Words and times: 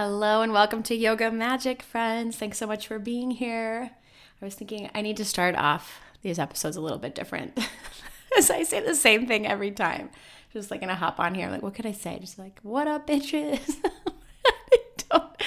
Hello 0.00 0.42
and 0.42 0.52
welcome 0.52 0.84
to 0.84 0.94
Yoga 0.94 1.28
Magic, 1.28 1.82
friends. 1.82 2.36
Thanks 2.36 2.56
so 2.56 2.68
much 2.68 2.86
for 2.86 3.00
being 3.00 3.32
here. 3.32 3.90
I 4.40 4.44
was 4.44 4.54
thinking 4.54 4.88
I 4.94 5.02
need 5.02 5.16
to 5.16 5.24
start 5.24 5.56
off 5.56 5.98
these 6.22 6.38
episodes 6.38 6.76
a 6.76 6.80
little 6.80 6.98
bit 6.98 7.16
different. 7.16 7.58
As 8.38 8.48
I 8.48 8.62
say 8.62 8.78
the 8.78 8.94
same 8.94 9.26
thing 9.26 9.44
every 9.44 9.72
time. 9.72 10.10
Just 10.52 10.70
like 10.70 10.82
gonna 10.82 10.94
hop 10.94 11.18
on 11.18 11.34
here, 11.34 11.50
like, 11.50 11.64
what 11.64 11.74
could 11.74 11.84
I 11.84 11.90
say? 11.90 12.16
Just 12.20 12.38
like, 12.38 12.60
what 12.62 12.86
up, 12.86 13.08
bitches? 13.08 13.74
I 14.46 14.78
don't 15.10 15.42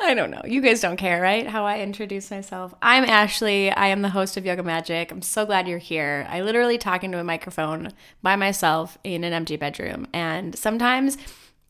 I 0.00 0.14
don't 0.14 0.32
know. 0.32 0.42
You 0.44 0.60
guys 0.60 0.80
don't 0.80 0.96
care, 0.96 1.22
right? 1.22 1.46
How 1.46 1.64
I 1.64 1.78
introduce 1.78 2.32
myself. 2.32 2.74
I'm 2.82 3.04
Ashley. 3.04 3.70
I 3.70 3.86
am 3.86 4.02
the 4.02 4.08
host 4.08 4.36
of 4.36 4.44
Yoga 4.44 4.64
Magic. 4.64 5.12
I'm 5.12 5.22
so 5.22 5.46
glad 5.46 5.68
you're 5.68 5.78
here. 5.78 6.26
I 6.28 6.40
literally 6.40 6.78
talk 6.78 7.04
into 7.04 7.20
a 7.20 7.24
microphone 7.24 7.92
by 8.24 8.34
myself 8.34 8.98
in 9.04 9.22
an 9.22 9.32
empty 9.32 9.54
bedroom. 9.54 10.08
And 10.12 10.58
sometimes 10.58 11.16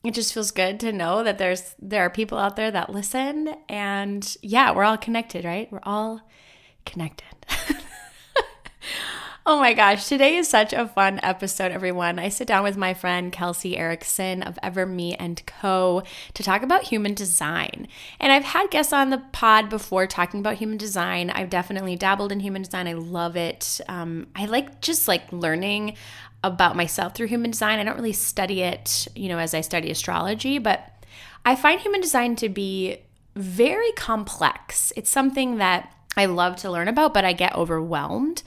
it 0.05 0.13
just 0.15 0.35
feels 0.35 0.51
good 0.51 0.79
to 0.81 0.93
know 0.93 1.25
that 1.25 1.39
there's 1.39 1.75
there 1.79 2.03
are 2.03 2.11
people 2.11 2.39
out 2.39 2.57
there 2.57 2.71
that 2.71 2.91
listen 2.91 3.55
and 3.69 4.37
yeah 4.43 4.71
we're 4.73 4.85
all 4.85 4.99
connected 4.99 5.45
right? 5.45 5.71
We're 5.73 5.81
all 5.83 6.21
connected 6.85 7.25
oh 9.47 9.59
my 9.59 9.75
gosh 9.75 10.09
today 10.09 10.37
is 10.37 10.49
such 10.49 10.73
a 10.73 10.89
fun 10.89 11.21
episode 11.23 11.71
everyone. 11.71 12.19
I 12.19 12.31
sit 12.31 12.49
down 12.49 12.65
with 12.65 12.79
my 12.79 12.95
friend 12.95 13.31
kelsey 13.31 13.77
erickson 13.77 14.43
of 14.43 14.59
Everme 14.63 15.15
and 15.19 15.45
co. 15.45 16.03
to 16.33 16.43
talk 16.43 16.63
about 16.63 16.85
human 16.85 17.13
design. 17.13 17.87
And 18.19 18.33
i've 18.33 18.45
had 18.45 18.71
guests 18.71 18.95
on 18.95 19.11
the 19.11 19.23
pod 19.33 19.69
before 19.69 20.07
talking 20.07 20.41
about 20.41 20.55
human 20.55 20.79
design. 20.79 21.29
I've 21.29 21.51
definitely 21.51 21.95
dabbled 21.95 22.33
in 22.33 22.41
human 22.41 22.63
design. 22.63 22.89
I 22.89 22.95
love 22.95 23.37
it. 23.37 23.83
Um, 23.87 24.29
i 24.35 24.47
like 24.47 24.81
just 24.81 25.09
like 25.09 25.31
learning 25.31 25.97
about 26.43 26.75
myself 26.75 27.15
through 27.15 27.27
human 27.27 27.51
design. 27.51 27.79
I 27.79 27.85
don't 27.85 27.97
really 27.97 28.13
study 28.15 28.63
it, 28.63 29.09
you 29.15 29.29
know, 29.29 29.39
as 29.39 29.53
I 29.53 29.61
study 29.61 29.91
astrology, 29.91 30.59
but 30.59 30.91
I 31.45 31.55
find 31.55 31.81
human 31.81 32.01
design 32.01 32.37
to 32.37 32.49
be 32.49 32.99
very 33.37 33.93
complex. 33.93 34.91
It's 34.97 35.11
something 35.11 35.57
that 35.59 35.91
I 36.17 36.27
love 36.27 36.57
to 36.57 36.71
learn 36.71 36.89
about, 36.89 37.15
but 37.15 37.25
I 37.25 37.33
get 37.33 37.55
overwhelmed. 37.55 38.43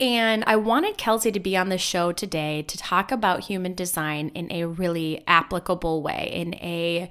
And 0.00 0.44
I 0.46 0.56
wanted 0.56 0.96
Kelsey 0.96 1.32
to 1.32 1.40
be 1.40 1.56
on 1.56 1.68
the 1.68 1.78
show 1.78 2.12
today 2.12 2.62
to 2.62 2.78
talk 2.78 3.10
about 3.10 3.44
human 3.44 3.74
design 3.74 4.30
in 4.34 4.50
a 4.52 4.64
really 4.64 5.24
applicable 5.26 6.02
way, 6.02 6.30
in 6.32 6.54
a 6.54 7.10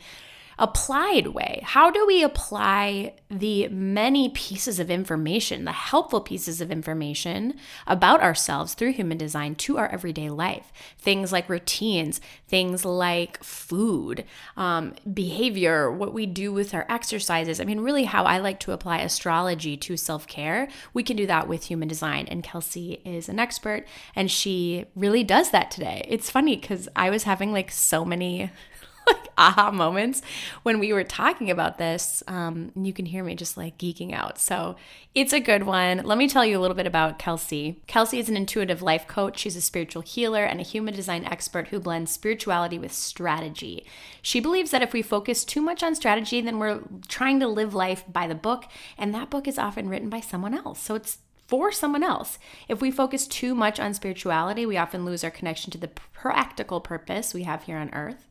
applied 0.59 1.27
way. 1.27 1.61
How 1.63 1.91
do 1.91 2.05
we 2.05 2.23
apply 2.23 3.13
the 3.29 3.67
many 3.67 4.29
pieces 4.29 4.79
of 4.79 4.89
information, 4.89 5.65
the 5.65 5.71
helpful 5.71 6.21
pieces 6.21 6.61
of 6.61 6.71
information 6.71 7.55
about 7.85 8.21
ourselves 8.21 8.73
through 8.73 8.93
human 8.93 9.17
design 9.17 9.55
to 9.55 9.77
our 9.77 9.87
everyday 9.87 10.29
life? 10.29 10.71
Things 10.97 11.31
like 11.31 11.49
routines, 11.49 12.19
things 12.47 12.85
like 12.85 13.43
food, 13.43 14.23
um, 14.55 14.95
behavior, 15.13 15.91
what 15.91 16.13
we 16.13 16.25
do 16.25 16.51
with 16.51 16.73
our 16.73 16.85
exercises. 16.89 17.59
I 17.59 17.65
mean, 17.65 17.81
really, 17.81 18.05
how 18.05 18.23
I 18.23 18.39
like 18.39 18.59
to 18.61 18.71
apply 18.71 18.99
astrology 18.99 19.77
to 19.77 19.97
self 19.97 20.27
care. 20.27 20.67
We 20.93 21.03
can 21.03 21.17
do 21.17 21.27
that 21.27 21.47
with 21.47 21.65
human 21.65 21.87
design. 21.87 22.27
And 22.29 22.43
Kelsey 22.43 23.01
is 23.05 23.29
an 23.29 23.39
expert 23.39 23.85
and 24.15 24.31
she 24.31 24.85
really 24.95 25.23
does 25.23 25.51
that 25.51 25.71
today. 25.71 26.05
It's 26.07 26.29
funny 26.29 26.55
because 26.55 26.89
I 26.95 27.09
was 27.09 27.23
having 27.23 27.51
like 27.51 27.71
so 27.71 28.03
many 28.03 28.51
like 29.13 29.29
aha 29.37 29.71
moments 29.71 30.21
when 30.63 30.79
we 30.79 30.93
were 30.93 31.03
talking 31.03 31.49
about 31.49 31.77
this. 31.77 32.23
Um, 32.27 32.71
you 32.75 32.93
can 32.93 33.05
hear 33.05 33.23
me 33.23 33.35
just 33.35 33.57
like 33.57 33.77
geeking 33.77 34.13
out. 34.13 34.39
So 34.39 34.75
it's 35.15 35.33
a 35.33 35.39
good 35.39 35.63
one. 35.63 36.01
Let 36.03 36.17
me 36.17 36.27
tell 36.27 36.45
you 36.45 36.57
a 36.57 36.61
little 36.61 36.75
bit 36.75 36.87
about 36.87 37.19
Kelsey. 37.19 37.81
Kelsey 37.87 38.19
is 38.19 38.29
an 38.29 38.37
intuitive 38.37 38.81
life 38.81 39.07
coach. 39.07 39.39
She's 39.39 39.55
a 39.55 39.61
spiritual 39.61 40.01
healer 40.01 40.43
and 40.43 40.59
a 40.59 40.63
human 40.63 40.93
design 40.93 41.25
expert 41.25 41.69
who 41.69 41.79
blends 41.79 42.11
spirituality 42.11 42.77
with 42.77 42.93
strategy. 42.93 43.85
She 44.21 44.39
believes 44.39 44.71
that 44.71 44.81
if 44.81 44.93
we 44.93 45.01
focus 45.01 45.45
too 45.45 45.61
much 45.61 45.83
on 45.83 45.95
strategy, 45.95 46.41
then 46.41 46.59
we're 46.59 46.81
trying 47.07 47.39
to 47.39 47.47
live 47.47 47.73
life 47.73 48.03
by 48.07 48.27
the 48.27 48.35
book, 48.35 48.65
and 48.97 49.13
that 49.13 49.29
book 49.29 49.47
is 49.47 49.57
often 49.57 49.89
written 49.89 50.09
by 50.09 50.19
someone 50.19 50.53
else. 50.53 50.79
So 50.79 50.95
it's 50.95 51.19
for 51.47 51.71
someone 51.71 52.03
else. 52.03 52.37
If 52.67 52.81
we 52.81 52.91
focus 52.91 53.25
too 53.25 53.55
much 53.55 53.79
on 53.79 53.93
spirituality, 53.93 54.65
we 54.65 54.77
often 54.77 55.05
lose 55.05 55.23
our 55.23 55.31
connection 55.31 55.71
to 55.71 55.77
the 55.77 55.87
practical 55.87 56.81
purpose 56.81 57.33
we 57.33 57.43
have 57.43 57.63
here 57.63 57.77
on 57.77 57.93
earth. 57.93 58.26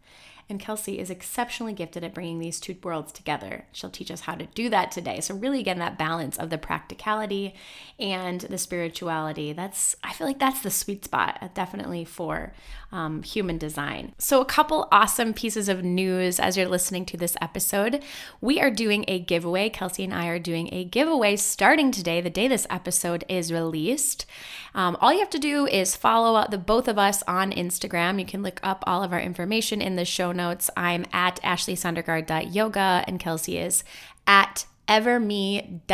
And 0.49 0.61
Kelsey 0.61 1.01
is 1.01 1.11
exceptionally 1.11 1.73
gifted 1.73 2.05
at 2.05 2.15
bringing 2.15 2.39
these 2.39 2.61
two 2.61 2.77
worlds 2.81 3.11
together. 3.11 3.65
She'll 3.73 3.91
teach 3.91 4.13
us 4.13 4.23
how 4.23 4.37
to 4.37 4.47
do 4.47 4.71
that 4.71 4.93
today. 4.93 5.21
So, 5.21 5.35
really, 5.35 5.59
again, 5.59 5.81
that 5.81 5.99
balance 5.99 6.37
of 6.37 6.51
the 6.51 6.59
practicality 6.59 7.55
and 7.99 8.43
the 8.43 8.59
spirituality. 8.59 9.53
That's, 9.53 9.97
I 10.05 10.13
feel 10.13 10.27
like 10.27 10.39
that's 10.39 10.61
the 10.61 10.71
sweet 10.71 11.05
spot, 11.05 11.39
uh, 11.43 11.49
definitely 11.53 12.05
for 12.05 12.53
um, 12.93 13.25
human 13.25 13.59
design. 13.59 14.15
So, 14.19 14.41
a 14.41 14.45
couple 14.45 14.87
awesome 14.93 15.35
pieces 15.35 15.69
of 15.69 15.83
news 15.83 16.39
as 16.39 16.57
you're 16.57 16.69
listening 16.69 17.07
to 17.07 17.17
this 17.17 17.37
episode. 17.41 18.05
We 18.41 18.61
are 18.61 18.71
doing 18.71 19.05
a 19.09 19.19
giveaway. 19.19 19.69
Kelsey 19.69 20.05
and 20.05 20.15
I 20.15 20.29
are 20.29 20.39
doing 20.39 20.73
a 20.73 20.85
giveaway 20.85 21.35
starting 21.35 21.91
today, 21.91 22.21
the 22.21 22.31
day 22.31 22.47
this 22.47 22.69
episode 22.71 23.25
is 23.29 23.53
released. 23.53 24.27
Um, 24.77 24.97
all 25.01 25.13
you 25.13 25.21
have 25.21 25.31
to 25.31 25.39
do 25.39 25.67
is 25.67 25.97
follow 25.97 26.47
the 26.49 26.59
both 26.59 26.87
of 26.87 26.99
us 26.99 27.25
on 27.27 27.51
Instagram. 27.51 28.21
You 28.21 28.27
can 28.27 28.43
look 28.45 28.61
up 28.63 28.85
all 28.87 29.03
of 29.03 29.13
our 29.13 29.21
information 29.21 29.83
in 29.83 29.97
the 29.97 30.05
show 30.05 30.33
notes. 30.37 30.71
I'm 30.77 31.07
at 31.13 31.41
ashleysondergaard.yoga 31.43 33.05
and 33.07 33.19
Kelsey 33.19 33.59
is 33.59 33.83
at 34.27 34.67
everme.and.co. 34.89 35.93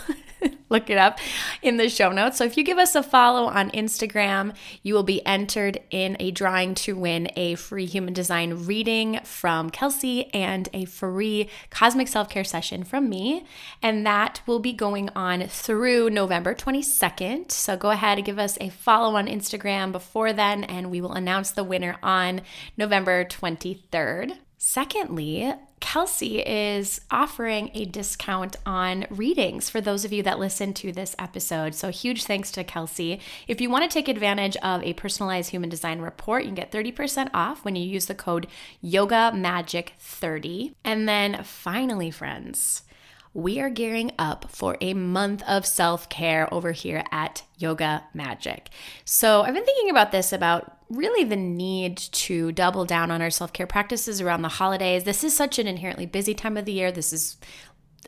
look 0.68 0.88
it 0.88 0.98
up 0.98 1.18
in 1.62 1.76
the 1.76 1.88
show 1.88 2.10
notes. 2.10 2.38
So 2.38 2.44
if 2.44 2.56
you 2.56 2.64
give 2.64 2.78
us 2.78 2.94
a 2.94 3.02
follow 3.02 3.46
on 3.46 3.70
Instagram, 3.72 4.54
you 4.82 4.94
will 4.94 5.02
be 5.02 5.24
entered 5.26 5.80
in 5.90 6.16
a 6.20 6.30
drawing 6.30 6.74
to 6.76 6.96
win 6.96 7.28
a 7.36 7.54
free 7.56 7.86
human 7.86 8.14
design 8.14 8.64
reading 8.66 9.20
from 9.24 9.70
Kelsey 9.70 10.32
and 10.34 10.68
a 10.72 10.84
free 10.84 11.48
cosmic 11.70 12.08
self 12.08 12.28
care 12.28 12.44
session 12.44 12.84
from 12.84 13.08
me. 13.08 13.44
And 13.82 14.06
that 14.06 14.40
will 14.46 14.60
be 14.60 14.72
going 14.72 15.10
on 15.10 15.46
through 15.48 16.10
November 16.10 16.54
22nd. 16.54 17.50
So 17.50 17.76
go 17.76 17.90
ahead 17.90 18.18
and 18.18 18.26
give 18.26 18.38
us 18.38 18.56
a 18.60 18.68
follow 18.68 19.16
on 19.16 19.26
Instagram 19.26 19.92
before 19.92 20.32
then, 20.32 20.64
and 20.64 20.90
we 20.90 21.00
will 21.00 21.12
announce 21.12 21.50
the 21.50 21.64
winner 21.64 21.96
on 22.02 22.42
November 22.76 23.24
23rd. 23.24 24.38
Secondly, 24.58 25.54
Kelsey 25.80 26.40
is 26.40 27.00
offering 27.10 27.70
a 27.74 27.84
discount 27.84 28.56
on 28.64 29.06
readings 29.10 29.68
for 29.70 29.80
those 29.80 30.04
of 30.04 30.12
you 30.12 30.22
that 30.22 30.38
listen 30.38 30.72
to 30.74 30.92
this 30.92 31.16
episode. 31.18 31.74
So, 31.74 31.90
huge 31.90 32.24
thanks 32.24 32.52
to 32.52 32.64
Kelsey. 32.64 33.20
If 33.48 33.60
you 33.60 33.70
want 33.70 33.90
to 33.90 33.92
take 33.92 34.08
advantage 34.08 34.56
of 34.58 34.82
a 34.82 34.92
personalized 34.92 35.50
human 35.50 35.70
design 35.70 36.00
report, 36.00 36.44
you 36.44 36.48
can 36.48 36.54
get 36.54 36.70
30% 36.70 37.30
off 37.34 37.64
when 37.64 37.76
you 37.76 37.84
use 37.84 38.06
the 38.06 38.14
code 38.14 38.46
Yoga 38.80 39.32
Magic 39.34 39.94
30 39.98 40.74
And 40.84 41.08
then 41.08 41.42
finally, 41.42 42.10
friends, 42.10 42.82
we 43.32 43.60
are 43.60 43.70
gearing 43.70 44.10
up 44.18 44.50
for 44.50 44.76
a 44.80 44.94
month 44.94 45.42
of 45.46 45.64
self 45.64 46.08
care 46.08 46.52
over 46.52 46.72
here 46.72 47.04
at 47.10 47.42
Yoga 47.58 48.04
Magic. 48.12 48.70
So, 49.04 49.42
I've 49.42 49.54
been 49.54 49.64
thinking 49.64 49.90
about 49.90 50.12
this 50.12 50.32
about 50.32 50.76
really 50.88 51.22
the 51.24 51.36
need 51.36 51.96
to 51.96 52.50
double 52.52 52.84
down 52.84 53.10
on 53.10 53.22
our 53.22 53.30
self 53.30 53.52
care 53.52 53.66
practices 53.66 54.20
around 54.20 54.42
the 54.42 54.48
holidays. 54.48 55.04
This 55.04 55.24
is 55.24 55.34
such 55.34 55.58
an 55.58 55.66
inherently 55.66 56.06
busy 56.06 56.34
time 56.34 56.56
of 56.56 56.64
the 56.64 56.72
year. 56.72 56.90
This 56.90 57.12
is 57.12 57.36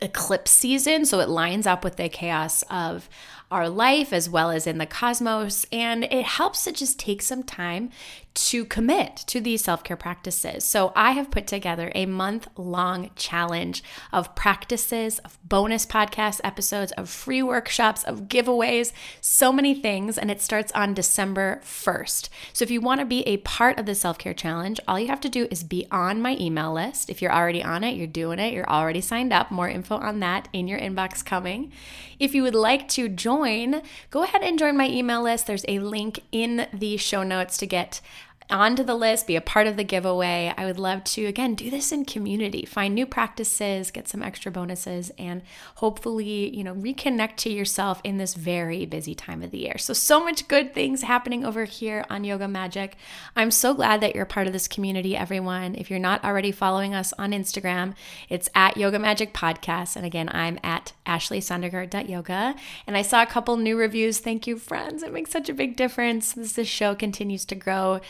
eclipse 0.01 0.51
season, 0.51 1.05
so 1.05 1.19
it 1.19 1.29
lines 1.29 1.65
up 1.65 1.83
with 1.83 1.95
the 1.95 2.09
chaos 2.09 2.63
of 2.63 3.09
our 3.49 3.69
life 3.69 4.11
as 4.11 4.29
well 4.29 4.49
as 4.49 4.67
in 4.67 4.77
the 4.77 4.85
cosmos. 4.85 5.65
And 5.71 6.03
it 6.05 6.25
helps 6.25 6.63
to 6.65 6.71
just 6.71 6.99
take 6.99 7.21
some 7.21 7.43
time 7.43 7.91
to 8.33 8.65
commit 8.65 9.17
to 9.27 9.39
these 9.39 9.63
self 9.63 9.83
care 9.83 9.97
practices. 9.97 10.63
So, 10.63 10.91
I 10.95 11.11
have 11.11 11.31
put 11.31 11.47
together 11.47 11.91
a 11.93 12.05
month 12.05 12.47
long 12.57 13.11
challenge 13.15 13.83
of 14.11 14.35
practices, 14.35 15.19
of 15.19 15.37
bonus 15.43 15.85
podcast 15.85 16.41
episodes, 16.43 16.91
of 16.93 17.09
free 17.09 17.43
workshops, 17.43 18.03
of 18.03 18.23
giveaways, 18.23 18.91
so 19.21 19.51
many 19.51 19.75
things. 19.75 20.17
And 20.17 20.31
it 20.31 20.41
starts 20.41 20.71
on 20.73 20.93
December 20.93 21.61
1st. 21.63 22.29
So, 22.53 22.63
if 22.63 22.71
you 22.71 22.81
want 22.81 22.99
to 23.01 23.05
be 23.05 23.21
a 23.27 23.37
part 23.37 23.77
of 23.77 23.85
the 23.85 23.95
self 23.95 24.17
care 24.17 24.33
challenge, 24.33 24.79
all 24.87 24.99
you 24.99 25.07
have 25.07 25.21
to 25.21 25.29
do 25.29 25.47
is 25.51 25.63
be 25.63 25.87
on 25.91 26.21
my 26.21 26.35
email 26.39 26.73
list. 26.73 27.09
If 27.09 27.21
you're 27.21 27.33
already 27.33 27.63
on 27.63 27.83
it, 27.83 27.95
you're 27.95 28.07
doing 28.07 28.39
it, 28.39 28.53
you're 28.53 28.69
already 28.69 29.01
signed 29.01 29.33
up. 29.33 29.51
More 29.51 29.69
info 29.69 29.97
on 29.97 30.19
that 30.21 30.47
in 30.53 30.67
your 30.67 30.79
inbox 30.79 31.23
coming. 31.23 31.71
If 32.19 32.33
you 32.33 32.43
would 32.43 32.55
like 32.55 32.87
to 32.89 33.09
join, 33.09 33.81
go 34.09 34.23
ahead 34.23 34.41
and 34.41 34.57
join 34.57 34.77
my 34.77 34.87
email 34.87 35.21
list. 35.21 35.47
There's 35.47 35.65
a 35.67 35.79
link 35.79 36.21
in 36.31 36.67
the 36.73 36.97
show 36.97 37.23
notes 37.23 37.57
to 37.57 37.65
get 37.65 38.01
onto 38.49 38.83
the 38.83 38.95
list, 38.95 39.27
be 39.27 39.35
a 39.35 39.41
part 39.41 39.67
of 39.67 39.77
the 39.77 39.83
giveaway. 39.83 40.53
I 40.57 40.65
would 40.65 40.79
love 40.79 41.03
to, 41.05 41.25
again, 41.25 41.55
do 41.55 41.69
this 41.69 41.91
in 41.91 42.05
community, 42.05 42.65
find 42.65 42.93
new 42.93 43.05
practices, 43.05 43.91
get 43.91 44.07
some 44.07 44.21
extra 44.21 44.51
bonuses, 44.51 45.11
and 45.17 45.41
hopefully, 45.75 46.55
you 46.55 46.63
know, 46.63 46.75
reconnect 46.75 47.37
to 47.37 47.49
yourself 47.49 48.01
in 48.03 48.17
this 48.17 48.33
very 48.33 48.85
busy 48.85 49.15
time 49.15 49.41
of 49.41 49.51
the 49.51 49.59
year. 49.59 49.77
So, 49.77 49.93
so 49.93 50.23
much 50.23 50.47
good 50.47 50.73
things 50.73 51.01
happening 51.01 51.45
over 51.45 51.65
here 51.65 52.05
on 52.09 52.23
Yoga 52.23 52.47
Magic. 52.47 52.95
I'm 53.35 53.51
so 53.51 53.73
glad 53.73 54.01
that 54.01 54.15
you're 54.15 54.25
part 54.25 54.47
of 54.47 54.53
this 54.53 54.67
community, 54.67 55.15
everyone. 55.15 55.75
If 55.75 55.89
you're 55.89 55.99
not 55.99 56.23
already 56.23 56.51
following 56.51 56.93
us 56.93 57.13
on 57.17 57.31
Instagram, 57.31 57.95
it's 58.29 58.49
at 58.53 58.77
Yoga 58.77 58.99
Magic 58.99 59.33
Podcast. 59.33 59.95
And 59.95 60.05
again, 60.05 60.29
I'm 60.31 60.59
at 60.63 60.93
ashley.sondergaard.yoga. 61.05 62.55
And 62.87 62.97
I 62.97 63.01
saw 63.01 63.21
a 63.21 63.27
couple 63.27 63.57
new 63.57 63.77
reviews. 63.77 64.19
Thank 64.19 64.47
you, 64.47 64.57
friends. 64.57 65.03
It 65.03 65.13
makes 65.13 65.31
such 65.31 65.49
a 65.49 65.53
big 65.53 65.75
difference 65.75 66.37
as 66.37 66.53
this 66.53 66.67
show 66.67 66.95
continues 66.95 67.45
to 67.45 67.55
grow 67.55 68.01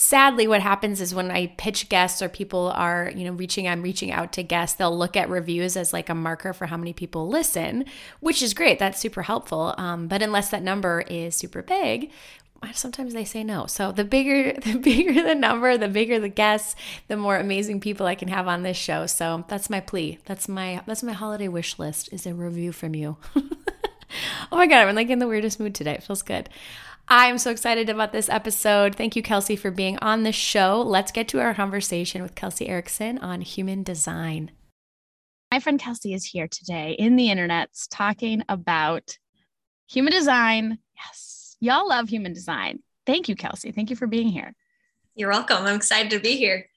sadly 0.00 0.48
what 0.48 0.62
happens 0.62 1.00
is 1.00 1.14
when 1.14 1.30
i 1.30 1.46
pitch 1.58 1.88
guests 1.90 2.22
or 2.22 2.28
people 2.28 2.72
are 2.74 3.12
you 3.14 3.24
know 3.24 3.32
reaching 3.32 3.68
i'm 3.68 3.82
reaching 3.82 4.10
out 4.10 4.32
to 4.32 4.42
guests 4.42 4.76
they'll 4.76 4.96
look 4.96 5.16
at 5.16 5.28
reviews 5.28 5.76
as 5.76 5.92
like 5.92 6.08
a 6.08 6.14
marker 6.14 6.54
for 6.54 6.66
how 6.66 6.76
many 6.76 6.92
people 6.92 7.28
listen 7.28 7.84
which 8.20 8.42
is 8.42 8.54
great. 8.54 8.78
That's 8.78 9.00
super 9.00 9.22
helpful. 9.22 9.74
Um, 9.76 10.08
but 10.08 10.22
unless 10.22 10.50
that 10.50 10.62
number 10.62 11.02
is 11.02 11.34
super 11.34 11.62
big 11.62 12.10
sometimes 12.74 13.14
they 13.14 13.24
say 13.24 13.42
no. 13.42 13.64
So 13.64 13.90
the 13.90 14.04
bigger 14.04 14.52
the 14.64 14.76
bigger 14.76 15.22
the 15.22 15.34
number 15.34 15.78
the 15.78 15.88
bigger 15.88 16.20
the 16.20 16.28
guests 16.28 16.76
the 17.08 17.16
more 17.16 17.38
amazing 17.38 17.80
people 17.80 18.06
i 18.06 18.14
can 18.14 18.28
have 18.28 18.48
on 18.48 18.62
this 18.62 18.76
show. 18.76 19.06
So 19.06 19.44
that's 19.48 19.70
my 19.70 19.80
plea. 19.80 20.18
That's 20.26 20.48
my 20.48 20.82
that's 20.86 21.02
my 21.02 21.12
holiday 21.12 21.48
wish 21.48 21.78
list 21.78 22.12
is 22.12 22.26
a 22.26 22.34
review 22.34 22.72
from 22.72 22.94
you. 22.94 23.16
Oh 24.52 24.56
my 24.56 24.66
god 24.66 24.88
i'm 24.88 24.96
like 24.96 25.08
in 25.08 25.20
the 25.20 25.28
weirdest 25.28 25.60
mood 25.60 25.72
today. 25.72 25.92
It 25.92 26.02
feels 26.02 26.22
good 26.22 26.48
I'm 27.12 27.38
so 27.38 27.50
excited 27.50 27.88
about 27.88 28.12
this 28.12 28.28
episode. 28.28 28.94
Thank 28.94 29.16
you, 29.16 29.22
Kelsey, 29.22 29.56
for 29.56 29.72
being 29.72 29.98
on 29.98 30.22
the 30.22 30.30
show. 30.30 30.80
Let's 30.80 31.10
get 31.10 31.26
to 31.28 31.40
our 31.40 31.54
conversation 31.54 32.22
with 32.22 32.36
Kelsey 32.36 32.68
Erickson 32.68 33.18
on 33.18 33.40
human 33.40 33.82
design. 33.82 34.52
My 35.50 35.58
friend 35.58 35.80
Kelsey 35.80 36.14
is 36.14 36.24
here 36.24 36.46
today 36.46 36.92
in 36.92 37.16
the 37.16 37.26
internets 37.26 37.88
talking 37.90 38.44
about 38.48 39.18
human 39.88 40.12
design. 40.12 40.78
Yes, 40.94 41.56
y'all 41.58 41.88
love 41.88 42.08
human 42.08 42.32
design. 42.32 42.78
Thank 43.06 43.28
you, 43.28 43.34
Kelsey. 43.34 43.72
Thank 43.72 43.90
you 43.90 43.96
for 43.96 44.06
being 44.06 44.28
here. 44.28 44.54
You're 45.16 45.30
welcome. 45.30 45.66
I'm 45.66 45.74
excited 45.74 46.12
to 46.12 46.20
be 46.20 46.36
here. 46.36 46.69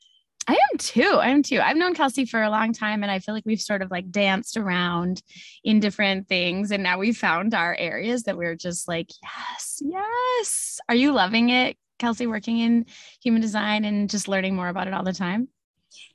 I 0.48 0.54
am 0.54 0.78
too. 0.78 1.20
I 1.22 1.30
am 1.30 1.44
too. 1.44 1.60
I've 1.62 1.78
known 1.78 1.94
Kelsey 1.94 2.26
for 2.26 2.42
a 2.42 2.50
long 2.50 2.74
time 2.74 3.04
and 3.04 3.12
I 3.12 3.20
feel 3.20 3.34
like 3.34 3.46
we've 3.46 3.62
sort 3.62 3.82
of 3.82 3.92
like 3.92 4.12
danced 4.12 4.58
around 4.58 5.22
in 5.64 5.80
different 5.80 6.28
things. 6.28 6.72
And 6.72 6.84
now 6.84 7.00
we've 7.00 7.18
found 7.18 7.54
our 7.54 7.76
areas 7.76 8.24
that 8.24 8.38
we're 8.38 8.56
just 8.56 8.88
like, 8.88 9.10
yes, 9.22 9.82
yes. 9.82 10.80
Are 10.90 10.96
you 10.96 11.14
loving 11.14 11.50
it, 11.50 11.78
Kelsey, 12.00 12.28
working 12.28 12.60
in 12.60 12.86
human 13.22 13.42
design 13.42 13.86
and 13.86 14.10
just 14.10 14.28
learning 14.28 14.56
more 14.56 14.68
about 14.68 14.88
it 14.88 14.94
all 14.94 15.04
the 15.04 15.14
time? 15.14 15.48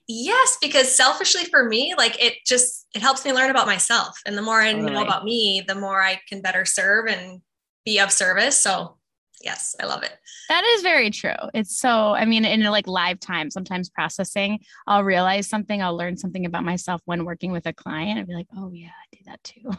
Yes, 0.07 0.59
because 0.61 0.95
selfishly 0.95 1.45
for 1.45 1.65
me, 1.65 1.95
like 1.97 2.23
it 2.23 2.35
just 2.47 2.87
it 2.95 3.03
helps 3.03 3.25
me 3.25 3.33
learn 3.33 3.51
about 3.51 3.67
myself. 3.67 4.21
And 4.27 4.37
the 4.37 4.43
more 4.43 4.61
I 4.61 4.73
totally. 4.73 4.93
know 4.93 5.03
about 5.03 5.25
me, 5.25 5.63
the 5.67 5.75
more 5.75 6.03
I 6.03 6.21
can 6.29 6.43
better 6.43 6.65
serve 6.65 7.07
and 7.07 7.41
be 7.85 7.99
of 7.99 8.13
service. 8.13 8.59
So 8.59 8.98
yes, 9.43 9.75
I 9.81 9.87
love 9.87 10.03
it. 10.03 10.13
That 10.49 10.65
is 10.65 10.83
very 10.83 11.11
true. 11.11 11.35
It's 11.55 11.79
so, 11.79 12.15
I 12.15 12.25
mean, 12.25 12.45
in 12.45 12.63
like 12.65 12.87
live 12.87 13.21
time, 13.21 13.51
sometimes 13.51 13.89
processing, 13.89 14.61
I'll 14.87 15.05
realize 15.05 15.49
something, 15.49 15.83
I'll 15.83 15.97
learn 15.97 16.17
something 16.17 16.47
about 16.47 16.65
myself 16.65 17.01
when 17.05 17.25
working 17.25 17.53
with 17.53 17.67
a 17.67 17.73
client. 17.73 18.19
I'd 18.19 18.27
be 18.27 18.35
like, 18.35 18.49
oh, 18.57 18.71
yeah, 18.73 18.89
I 18.89 19.17
do 19.17 19.19
that 19.27 19.45
too. 19.45 19.71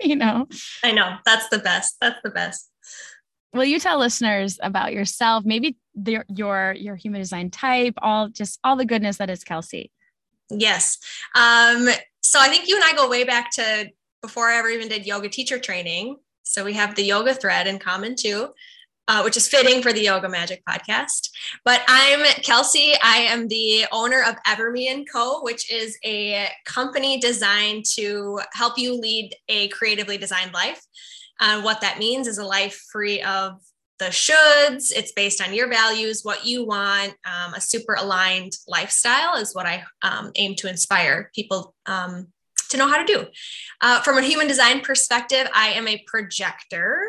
you 0.00 0.16
know? 0.16 0.46
I 0.82 0.92
know. 0.92 1.16
That's 1.24 1.48
the 1.48 1.58
best. 1.58 1.96
That's 2.00 2.20
the 2.22 2.30
best. 2.30 2.70
Will 3.54 3.64
you 3.64 3.80
tell 3.80 3.98
listeners 3.98 4.58
about 4.62 4.92
yourself, 4.92 5.44
maybe 5.44 5.76
the, 5.94 6.22
your 6.28 6.74
your 6.78 6.96
human 6.96 7.20
design 7.20 7.50
type, 7.50 7.94
all 8.02 8.28
just 8.28 8.58
all 8.62 8.76
the 8.76 8.84
goodness 8.84 9.16
that 9.16 9.30
is 9.30 9.42
Kelsey? 9.42 9.90
Yes. 10.50 10.98
Um, 11.34 11.88
so 12.22 12.38
I 12.40 12.48
think 12.48 12.68
you 12.68 12.76
and 12.76 12.84
I 12.84 12.94
go 12.94 13.08
way 13.08 13.24
back 13.24 13.50
to 13.52 13.90
before 14.20 14.48
I 14.48 14.58
ever 14.58 14.68
even 14.68 14.88
did 14.88 15.06
yoga 15.06 15.28
teacher 15.28 15.58
training. 15.58 16.16
So 16.42 16.64
we 16.64 16.74
have 16.74 16.94
the 16.94 17.04
yoga 17.04 17.34
thread 17.34 17.66
in 17.66 17.78
common 17.78 18.16
too 18.16 18.50
uh, 19.08 19.22
which 19.22 19.36
is 19.36 19.48
fitting 19.48 19.82
for 19.82 19.92
the 19.92 20.02
Yoga 20.02 20.28
Magic 20.28 20.62
podcast. 20.68 21.30
But 21.64 21.82
I'm 21.88 22.24
Kelsey. 22.42 22.92
I 23.02 23.16
am 23.20 23.48
the 23.48 23.86
owner 23.90 24.22
of 24.22 24.36
Everme 24.46 24.88
and 24.90 25.10
Co., 25.10 25.40
which 25.42 25.72
is 25.72 25.98
a 26.04 26.48
company 26.66 27.18
designed 27.18 27.86
to 27.94 28.40
help 28.52 28.78
you 28.78 28.94
lead 28.94 29.34
a 29.48 29.68
creatively 29.68 30.18
designed 30.18 30.52
life. 30.52 30.80
Uh, 31.40 31.62
what 31.62 31.80
that 31.80 31.98
means 31.98 32.26
is 32.26 32.38
a 32.38 32.44
life 32.44 32.78
free 32.92 33.22
of 33.22 33.54
the 33.98 34.06
shoulds. 34.06 34.92
It's 34.94 35.12
based 35.12 35.42
on 35.42 35.54
your 35.54 35.68
values, 35.68 36.20
what 36.22 36.44
you 36.44 36.64
want. 36.64 37.14
Um, 37.24 37.54
a 37.54 37.60
super 37.60 37.94
aligned 37.94 38.52
lifestyle 38.66 39.36
is 39.36 39.54
what 39.54 39.66
I 39.66 39.84
um, 40.02 40.32
aim 40.36 40.54
to 40.56 40.68
inspire 40.68 41.30
people 41.34 41.74
um, 41.86 42.28
to 42.70 42.76
know 42.76 42.86
how 42.86 42.98
to 42.98 43.04
do. 43.04 43.26
Uh, 43.80 44.00
from 44.02 44.18
a 44.18 44.22
human 44.22 44.46
design 44.46 44.80
perspective, 44.80 45.48
I 45.54 45.68
am 45.70 45.88
a 45.88 46.04
projector 46.06 47.02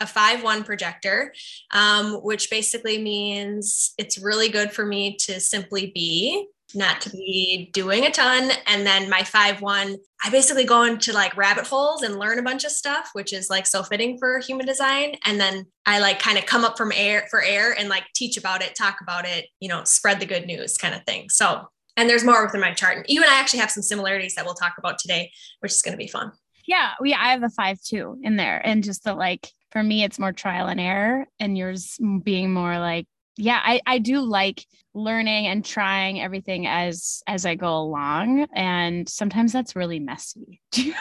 a 0.00 0.06
5-1 0.06 0.64
projector, 0.64 1.34
um, 1.72 2.14
which 2.22 2.50
basically 2.50 2.98
means 2.98 3.94
it's 3.98 4.18
really 4.18 4.48
good 4.48 4.72
for 4.72 4.84
me 4.84 5.16
to 5.16 5.40
simply 5.40 5.90
be, 5.94 6.46
not 6.74 7.00
to 7.00 7.10
be 7.10 7.70
doing 7.72 8.04
a 8.04 8.10
ton. 8.10 8.50
And 8.66 8.86
then 8.86 9.08
my 9.08 9.20
5-1, 9.20 9.96
I 10.24 10.30
basically 10.30 10.64
go 10.64 10.84
into 10.84 11.12
like 11.12 11.36
rabbit 11.36 11.66
holes 11.66 12.02
and 12.02 12.18
learn 12.18 12.38
a 12.38 12.42
bunch 12.42 12.64
of 12.64 12.70
stuff, 12.70 13.10
which 13.14 13.32
is 13.32 13.48
like 13.50 13.66
so 13.66 13.82
fitting 13.82 14.18
for 14.18 14.38
human 14.38 14.66
design. 14.66 15.16
And 15.24 15.40
then 15.40 15.66
I 15.86 15.98
like 15.98 16.18
kind 16.18 16.38
of 16.38 16.46
come 16.46 16.64
up 16.64 16.76
from 16.76 16.92
air 16.94 17.26
for 17.30 17.42
air 17.42 17.72
and 17.72 17.88
like 17.88 18.04
teach 18.14 18.36
about 18.36 18.62
it, 18.62 18.74
talk 18.74 18.98
about 19.00 19.26
it, 19.26 19.46
you 19.60 19.68
know, 19.68 19.84
spread 19.84 20.20
the 20.20 20.26
good 20.26 20.46
news 20.46 20.76
kind 20.76 20.94
of 20.94 21.02
thing. 21.04 21.28
So 21.30 21.68
and 21.98 22.08
there's 22.08 22.24
more 22.24 22.44
within 22.44 22.60
my 22.60 22.72
chart. 22.72 22.96
And 22.96 23.06
you 23.08 23.22
and 23.22 23.30
I 23.30 23.40
actually 23.40 23.58
have 23.58 23.72
some 23.72 23.82
similarities 23.82 24.36
that 24.36 24.44
we'll 24.44 24.54
talk 24.54 24.76
about 24.78 24.98
today, 24.98 25.32
which 25.58 25.72
is 25.72 25.82
going 25.82 25.92
to 25.92 25.98
be 25.98 26.06
fun. 26.06 26.30
Yeah, 26.64 26.92
we 27.00 27.12
I 27.12 27.30
have 27.32 27.42
a 27.42 27.50
five 27.50 27.82
two 27.82 28.18
in 28.22 28.36
there, 28.36 28.64
and 28.64 28.84
just 28.84 29.02
the 29.02 29.14
like 29.14 29.50
for 29.70 29.82
me 29.82 30.04
it's 30.04 30.18
more 30.18 30.32
trial 30.32 30.66
and 30.66 30.80
error 30.80 31.26
and 31.40 31.56
yours 31.56 31.98
being 32.22 32.52
more 32.52 32.78
like 32.78 33.06
yeah 33.36 33.60
i 33.64 33.80
i 33.86 33.98
do 33.98 34.20
like 34.20 34.64
learning 34.98 35.46
and 35.46 35.64
trying 35.64 36.20
everything 36.20 36.66
as 36.66 37.22
as 37.26 37.46
i 37.46 37.54
go 37.54 37.78
along. 37.78 38.46
And 38.54 39.08
sometimes 39.08 39.52
that's 39.52 39.76
really 39.76 40.00
messy. 40.00 40.60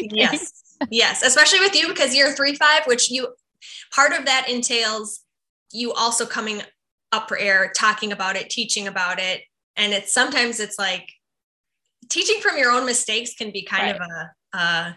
Yes. 0.00 0.78
Yes. 0.90 1.22
Especially 1.22 1.60
with 1.60 1.76
you 1.76 1.88
because 1.88 2.16
you're 2.16 2.32
three 2.32 2.54
five 2.54 2.86
which 2.86 3.10
you 3.10 3.28
part 3.92 4.12
of 4.12 4.24
that 4.24 4.48
entails 4.48 5.20
you 5.70 5.92
also 5.92 6.24
coming 6.24 6.62
up 7.12 7.28
for 7.28 7.36
air 7.36 7.70
talking 7.76 8.10
about 8.10 8.36
it 8.36 8.48
teaching 8.48 8.88
about 8.88 9.20
it. 9.20 9.42
And 9.76 9.92
it's 9.92 10.14
sometimes 10.14 10.60
it's 10.60 10.78
like 10.78 11.06
teaching 12.08 12.40
from 12.40 12.56
your 12.56 12.70
own 12.70 12.86
mistakes 12.86 13.34
can 13.34 13.50
be 13.50 13.64
kind 13.64 14.00
right. 14.00 14.00
of 14.00 14.00
a, 14.54 14.58
a 14.58 14.96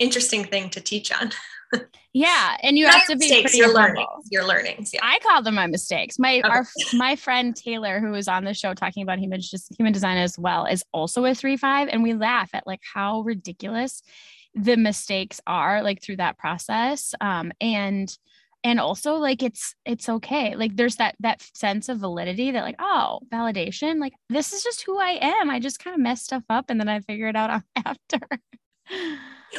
interesting 0.00 0.42
thing 0.42 0.68
to 0.70 0.80
teach 0.80 1.12
on 1.12 1.30
yeah, 2.12 2.56
and 2.62 2.78
you 2.78 2.86
have 2.86 3.06
to 3.06 3.16
be 3.16 3.28
pretty 3.42 3.58
your 3.58 3.72
learning. 3.72 4.06
Your 4.30 4.44
learnings. 4.46 4.92
Yeah. 4.92 5.00
I 5.02 5.18
call 5.20 5.42
them 5.42 5.54
my 5.54 5.66
mistakes. 5.66 6.18
My 6.18 6.38
okay. 6.38 6.48
our 6.48 6.66
my 6.94 7.16
friend 7.16 7.54
Taylor, 7.54 8.00
who 8.00 8.10
was 8.10 8.28
on 8.28 8.44
the 8.44 8.54
show 8.54 8.74
talking 8.74 9.02
about 9.02 9.18
human 9.18 9.40
just 9.40 9.74
human 9.76 9.92
design 9.92 10.16
as 10.16 10.38
well, 10.38 10.66
is 10.66 10.84
also 10.92 11.24
a 11.24 11.34
three 11.34 11.56
five, 11.56 11.88
and 11.88 12.02
we 12.02 12.14
laugh 12.14 12.50
at 12.54 12.66
like 12.66 12.80
how 12.94 13.20
ridiculous 13.20 14.02
the 14.54 14.76
mistakes 14.76 15.40
are 15.46 15.82
like 15.82 16.02
through 16.02 16.16
that 16.16 16.38
process. 16.38 17.14
Um, 17.20 17.52
and 17.60 18.16
and 18.64 18.80
also 18.80 19.14
like 19.14 19.42
it's 19.42 19.74
it's 19.84 20.08
okay 20.08 20.56
like 20.56 20.74
there's 20.74 20.96
that 20.96 21.14
that 21.20 21.40
sense 21.54 21.88
of 21.88 21.98
validity 21.98 22.50
that 22.50 22.64
like 22.64 22.76
oh 22.78 23.20
validation 23.32 24.00
like 24.00 24.12
this 24.28 24.52
is 24.52 24.62
just 24.62 24.82
who 24.82 24.98
i 24.98 25.18
am 25.20 25.48
i 25.48 25.60
just 25.60 25.78
kind 25.78 25.94
of 25.94 26.00
mess 26.00 26.22
stuff 26.22 26.42
up 26.50 26.66
and 26.68 26.80
then 26.80 26.88
i 26.88 27.00
figure 27.00 27.28
it 27.28 27.36
out 27.36 27.62
after 27.76 28.18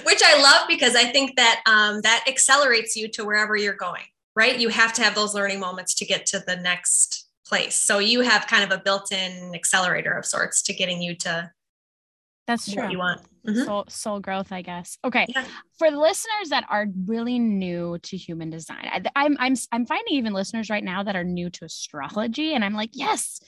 which 0.03 0.21
I 0.23 0.41
love 0.41 0.67
because 0.67 0.95
I 0.95 1.05
think 1.05 1.35
that 1.35 1.61
um, 1.65 2.01
that 2.01 2.25
accelerates 2.27 2.95
you 2.95 3.07
to 3.09 3.25
wherever 3.25 3.55
you're 3.55 3.73
going, 3.73 4.03
right? 4.35 4.57
You 4.59 4.69
have 4.69 4.93
to 4.93 5.03
have 5.03 5.15
those 5.15 5.33
learning 5.33 5.59
moments 5.59 5.93
to 5.95 6.05
get 6.05 6.25
to 6.27 6.39
the 6.45 6.55
next 6.57 7.27
place. 7.45 7.75
So 7.75 7.99
you 7.99 8.21
have 8.21 8.47
kind 8.47 8.63
of 8.63 8.77
a 8.77 8.81
built 8.81 9.11
in 9.11 9.53
accelerator 9.55 10.11
of 10.11 10.25
sorts 10.25 10.61
to 10.63 10.73
getting 10.73 11.01
you 11.01 11.15
to 11.15 11.51
That's 12.45 12.71
true. 12.71 12.83
what 12.83 12.91
you 12.91 12.99
want. 12.99 13.21
Mhm. 13.47 13.65
soul, 13.65 13.85
soul 13.87 14.19
growth, 14.19 14.51
I 14.51 14.61
guess. 14.61 14.97
Okay. 15.03 15.25
Yeah. 15.29 15.45
For 15.77 15.89
the 15.89 15.97
listeners 15.97 16.49
that 16.49 16.65
are 16.69 16.87
really 17.05 17.39
new 17.39 17.97
to 18.03 18.17
human 18.17 18.49
design, 18.49 18.85
I, 18.85 19.01
I'm 19.15 19.37
I'm 19.39 19.55
I'm 19.71 19.85
finding 19.85 20.13
even 20.15 20.33
listeners 20.33 20.69
right 20.69 20.83
now 20.83 21.03
that 21.03 21.15
are 21.15 21.23
new 21.23 21.49
to 21.51 21.65
astrology, 21.65 22.53
and 22.53 22.65
I'm 22.65 22.73
like, 22.73 22.89
yes, 22.93 23.39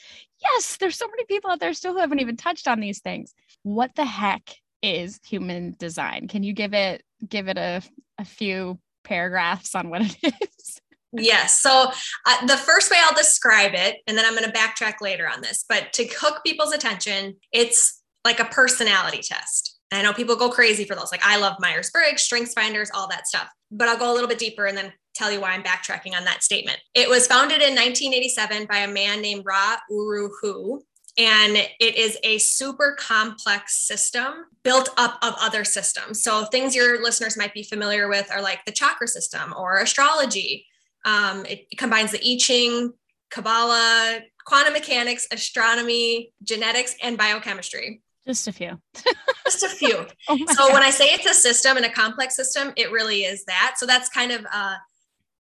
yes. 0.42 0.78
There's 0.78 0.96
so 0.96 1.08
many 1.08 1.26
people 1.26 1.52
out 1.52 1.60
there 1.60 1.74
still 1.74 1.92
who 1.94 2.00
haven't 2.00 2.22
even 2.22 2.38
touched 2.38 2.70
on 2.70 2.80
these 2.80 3.00
things. 3.02 3.34
What 3.64 3.94
the 3.96 4.06
heck 4.06 4.56
is 4.82 5.20
human 5.26 5.76
design? 5.78 6.28
Can 6.28 6.44
you 6.44 6.54
give 6.54 6.74
it 6.74 7.04
give 7.28 7.48
it 7.48 7.58
a 7.58 7.82
a 8.20 8.26
few 8.26 8.80
paragraphs 9.04 9.76
on 9.76 9.90
what 9.90 10.02
it 10.02 10.18
is? 10.24 10.82
Yes. 11.14 11.60
So 11.60 11.92
uh, 12.26 12.46
the 12.46 12.58
first 12.58 12.90
way 12.90 12.98
I'll 13.02 13.16
describe 13.16 13.74
it, 13.74 13.98
and 14.08 14.18
then 14.18 14.26
I'm 14.26 14.34
going 14.34 14.50
to 14.50 14.58
backtrack 14.58 15.02
later 15.02 15.28
on 15.28 15.42
this, 15.42 15.66
but 15.68 15.92
to 15.94 16.08
hook 16.08 16.42
people's 16.46 16.74
attention, 16.74 17.36
it's 17.52 18.02
like 18.24 18.40
a 18.40 18.46
personality 18.46 19.22
test. 19.22 19.78
I 19.92 20.02
know 20.02 20.14
people 20.14 20.38
go 20.38 20.50
crazy 20.50 20.86
for 20.86 20.96
those. 20.96 21.12
Like 21.12 21.26
I 21.26 21.38
love 21.38 21.58
Myers 21.60 21.90
Briggs, 21.90 22.22
Strengths 22.22 22.54
Finders, 22.54 22.90
all 22.94 23.10
that 23.10 23.28
stuff. 23.28 23.50
But 23.72 23.90
I'll 23.90 23.98
go 23.98 24.12
a 24.12 24.14
little 24.14 24.30
bit 24.30 24.40
deeper 24.40 24.66
and 24.66 24.78
then 24.78 24.94
tell 25.14 25.32
you 25.32 25.42
why 25.42 25.52
I'm 25.52 25.64
backtracking 25.64 26.16
on 26.16 26.24
that 26.24 26.44
statement. 26.44 26.80
It 26.96 27.10
was 27.10 27.28
founded 27.28 27.62
in 27.62 27.76
1987 27.76 28.68
by 28.68 28.78
a 28.78 28.88
man 28.88 29.22
named 29.22 29.44
Ra 29.46 29.78
Uru 29.90 30.30
Hu. 30.42 30.82
And 31.18 31.58
it 31.58 31.96
is 31.96 32.18
a 32.24 32.38
super 32.38 32.96
complex 32.98 33.86
system 33.86 34.46
built 34.64 34.90
up 34.98 35.18
of 35.22 35.36
other 35.40 35.64
systems. 35.66 36.24
So, 36.24 36.46
things 36.46 36.76
your 36.76 37.04
listeners 37.04 37.38
might 37.38 37.54
be 37.54 37.64
familiar 37.64 38.08
with 38.08 38.32
are 38.32 38.42
like 38.42 38.64
the 38.66 38.72
chakra 38.72 39.08
system 39.08 39.54
or 39.58 39.80
astrology. 39.80 40.66
Um, 41.04 41.46
it, 41.46 41.66
combines 41.78 42.12
the 42.12 42.20
I 42.20 42.38
Ching, 42.40 42.94
Kabbalah, 43.30 44.20
quantum 44.46 44.74
mechanics, 44.74 45.28
astronomy, 45.32 46.32
genetics, 46.44 46.96
and 47.02 47.18
biochemistry. 47.18 48.02
Just 48.26 48.48
a 48.48 48.52
few. 48.52 48.80
Just 49.46 49.64
a 49.64 49.70
few. 49.70 50.06
Oh 50.30 50.38
so 50.38 50.68
God. 50.68 50.74
when 50.74 50.84
I 50.84 50.92
say 50.92 51.06
it's 51.06 51.26
a 51.26 51.34
system 51.34 51.76
and 51.76 51.86
a 51.86 51.90
complex 51.90 52.36
system, 52.36 52.72
it 52.78 52.92
really 52.92 53.24
is 53.24 53.44
that. 53.46 53.76
So 53.78 53.86
that's 53.86 54.08
kind 54.08 54.32
of 54.32 54.46
uh, 54.54 54.76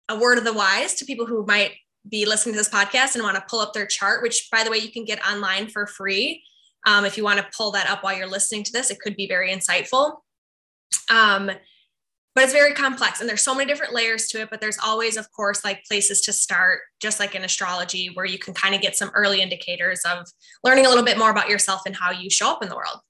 a 0.09 0.19
word 0.19 0.39
of 0.39 0.45
the 0.45 0.53
wise 0.53 0.95
to 0.95 1.05
people 1.05 1.27
who 1.27 1.45
might 1.47 1.73
be 2.09 2.27
listening 2.27 2.55
to 2.55 2.59
this 2.59 2.69
podcast 2.69 3.15
and 3.15 3.23
want 3.23 3.37
to 3.37 3.45
pull 3.49 3.61
up 3.61 3.73
their 3.73 3.87
chart, 3.87 4.23
which 4.23 4.49
by 4.51 4.65
the 4.65 4.71
way, 4.71 4.79
you 4.79 4.91
can 4.91 5.05
get 5.05 5.25
online 5.27 5.69
for 5.69 5.87
free. 5.87 6.43
Um, 6.87 7.05
if 7.05 7.17
you 7.17 7.25
want 7.25 7.39
to 7.39 7.47
pull 7.57 7.71
that 7.73 7.91
up 7.91 8.03
while 8.03 8.17
you're 8.17 8.27
listening 8.27 8.65
to 8.65 8.73
this, 8.73 8.91
it 8.91 9.01
could 9.01 9.17
be 9.17 9.27
very 9.27 9.53
insightful. 9.53 10.19
Um, 11.11 11.51
but 12.35 12.45
it's 12.45 12.53
very 12.53 12.73
complex 12.73 13.21
and 13.21 13.29
there's 13.29 13.43
so 13.43 13.55
many 13.55 13.67
different 13.67 13.93
layers 13.93 14.27
to 14.29 14.41
it 14.41 14.51
but 14.51 14.61
there's 14.61 14.79
always 14.85 15.17
of 15.17 15.31
course 15.33 15.65
like 15.65 15.85
places 15.85 16.21
to 16.23 16.33
start 16.33 16.81
just 17.01 17.21
like 17.21 17.35
in 17.35 17.45
astrology 17.45 18.11
where 18.15 18.25
you 18.25 18.39
can 18.39 18.55
kind 18.55 18.75
of 18.75 18.81
get 18.81 18.97
some 18.97 19.11
early 19.15 19.43
indicators 19.43 20.01
of 20.05 20.27
learning 20.65 20.87
a 20.87 20.89
little 20.89 21.05
bit 21.05 21.19
more 21.19 21.31
about 21.31 21.49
yourself 21.49 21.83
and 21.87 21.97
how 21.97 22.11
you 22.11 22.31
show 22.31 22.51
up 22.51 22.63
in 22.63 22.69
the 22.69 22.77
world 22.77 23.01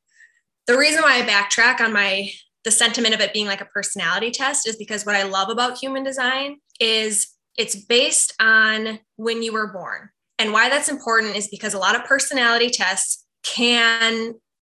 the 0.67 0.77
reason 0.77 1.03
why 1.03 1.19
i 1.19 1.23
backtrack 1.23 1.81
on 1.81 1.93
my 1.93 2.29
the 2.65 2.71
sentiment 2.71 3.15
of 3.15 3.21
it 3.21 3.33
being 3.33 3.47
like 3.47 3.61
a 3.61 3.67
personality 3.67 4.31
test 4.31 4.67
is 4.67 4.77
because 4.77 5.05
what 5.05 5.17
i 5.17 5.23
love 5.23 5.49
about 5.49 5.79
human 5.79 6.03
design 6.03 6.57
is 6.81 7.29
it's 7.61 7.77
based 7.77 8.33
on 8.41 8.99
when 9.17 9.43
you 9.43 9.53
were 9.53 9.69
born 9.73 10.09
and 10.39 10.53
why 10.53 10.69
that's 10.71 10.89
important 10.89 11.37
is 11.37 11.47
because 11.49 11.75
a 11.75 11.79
lot 11.79 11.95
of 11.97 12.05
personality 12.05 12.71
tests 12.71 13.27
can 13.43 14.35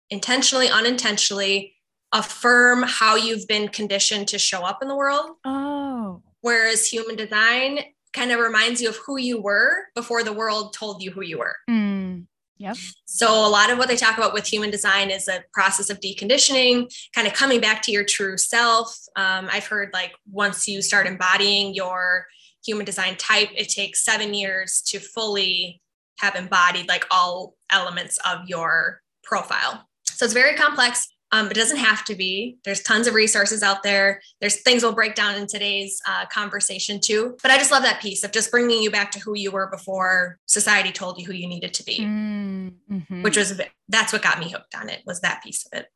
intentionally 0.10 0.70
unintentionally 0.70 1.74
affirm 2.13 2.84
how 2.88 3.15
you've 3.15 3.48
been 3.48 3.68
conditioned 3.68 4.27
to 4.30 4.38
show 4.39 4.62
up 4.63 4.80
in 4.82 4.88
the 4.88 4.96
world 4.96 5.32
Oh. 5.44 6.22
whereas 6.42 6.86
human 6.86 7.15
design 7.15 7.80
kind 8.13 8.32
of 8.32 8.39
reminds 8.39 8.82
you 8.82 8.89
of 8.89 8.98
who 9.06 9.18
you 9.20 9.42
were 9.42 9.72
before 9.96 10.24
the 10.24 10.32
world 10.32 10.74
told 10.74 11.01
you 11.04 11.12
who 11.12 11.22
you 11.24 11.39
were 11.39 11.56
Mm. 11.70 12.27
Yep. 12.58 12.77
so 13.06 13.27
a 13.46 13.50
lot 13.50 13.70
of 13.70 13.77
what 13.77 13.89
they 13.89 13.98
talk 13.98 14.18
about 14.18 14.32
with 14.34 14.46
human 14.48 14.70
design 14.72 15.10
is 15.10 15.27
a 15.27 15.44
process 15.54 15.89
of 15.89 16.00
deconditioning, 16.00 16.89
kind 17.13 17.27
of 17.27 17.34
coming 17.34 17.60
back 17.60 17.82
to 17.82 17.92
your 17.92 18.06
true 18.06 18.38
self. 18.38 18.96
Um, 19.18 19.50
I've 19.51 19.65
heard 19.68 19.89
like 19.92 20.13
once 20.32 20.65
you 20.65 20.82
start 20.82 21.06
embodying 21.06 21.74
your 21.74 22.25
human 22.65 22.86
design 22.86 23.15
type, 23.17 23.50
it 23.55 23.69
takes 23.69 24.03
seven 24.03 24.34
years 24.34 24.81
to 24.88 25.00
fully 25.00 25.81
have 26.19 26.36
embodied 26.36 26.88
like 26.88 27.05
all 27.12 27.55
elements 27.69 28.17
of 28.25 28.48
your 28.48 29.01
profile. 29.24 29.88
So 30.05 30.25
it's 30.25 30.34
very 30.34 30.55
complex. 30.55 31.07
Um, 31.31 31.48
it 31.48 31.55
doesn't 31.55 31.77
have 31.77 32.05
to 32.05 32.15
be. 32.15 32.57
There's 32.63 32.81
tons 32.81 33.07
of 33.07 33.13
resources 33.13 33.63
out 33.63 33.84
there. 33.84 34.22
There's 34.39 34.62
things 34.62 34.84
we'll 34.84 34.93
break 34.93 35.15
down 35.15 35.36
in 35.36 35.48
today's 35.48 36.00
uh, 36.07 36.25
conversation 36.27 37.01
too. 37.01 37.36
But 37.41 37.51
I 37.51 37.57
just 37.57 37.72
love 37.72 37.84
that 37.84 38.01
piece 38.01 38.24
of 38.24 38.31
just 38.31 38.51
bringing 38.51 38.81
you 38.81 38.89
back 38.91 39.12
to 39.12 39.19
who 39.19 39.36
you 39.36 39.51
were 39.51 39.67
before 39.67 40.38
society 40.45 40.91
told 40.93 41.19
you 41.19 41.25
who 41.25 41.34
you 41.34 41.48
needed 41.48 41.74
to 41.74 41.84
be 41.84 42.00
Mm, 42.00 42.74
mhm. 42.89 43.24
which 43.24 43.36
was 43.36 43.51
bit, 43.53 43.69
that's 43.89 44.13
what 44.13 44.22
got 44.22 44.39
me 44.39 44.50
hooked 44.50 44.75
on 44.75 44.88
it 44.88 45.01
was 45.05 45.22
that 45.22 45.43
piece 45.43 45.65
of 45.65 45.79
it. 45.79 45.88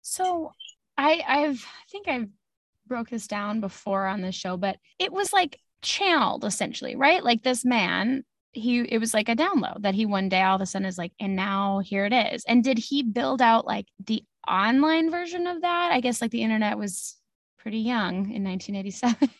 So 0.00 0.52
I 0.96 1.22
I've 1.26 1.64
I 1.64 1.84
think 1.90 2.08
I've 2.08 2.28
broke 2.86 3.10
this 3.10 3.28
down 3.28 3.60
before 3.60 4.06
on 4.06 4.20
the 4.20 4.32
show, 4.32 4.56
but 4.56 4.76
it 4.98 5.12
was 5.12 5.32
like 5.32 5.58
channeled 5.82 6.44
essentially, 6.44 6.96
right? 6.96 7.22
Like 7.22 7.42
this 7.42 7.64
man, 7.64 8.24
he 8.52 8.80
it 8.80 8.98
was 8.98 9.14
like 9.14 9.28
a 9.28 9.36
download 9.36 9.82
that 9.82 9.94
he 9.94 10.06
one 10.06 10.28
day 10.28 10.42
all 10.42 10.56
of 10.56 10.62
a 10.62 10.66
sudden 10.66 10.86
is 10.86 10.98
like, 10.98 11.12
and 11.20 11.36
now 11.36 11.80
here 11.80 12.04
it 12.04 12.12
is. 12.12 12.44
And 12.46 12.64
did 12.64 12.78
he 12.78 13.02
build 13.02 13.42
out 13.42 13.66
like 13.66 13.86
the 14.04 14.24
online 14.48 15.10
version 15.10 15.46
of 15.46 15.62
that? 15.62 15.92
I 15.92 16.00
guess 16.00 16.20
like 16.20 16.30
the 16.30 16.42
internet 16.42 16.78
was 16.78 17.16
pretty 17.58 17.78
young 17.78 18.30
in 18.30 18.44
1987. 18.44 19.30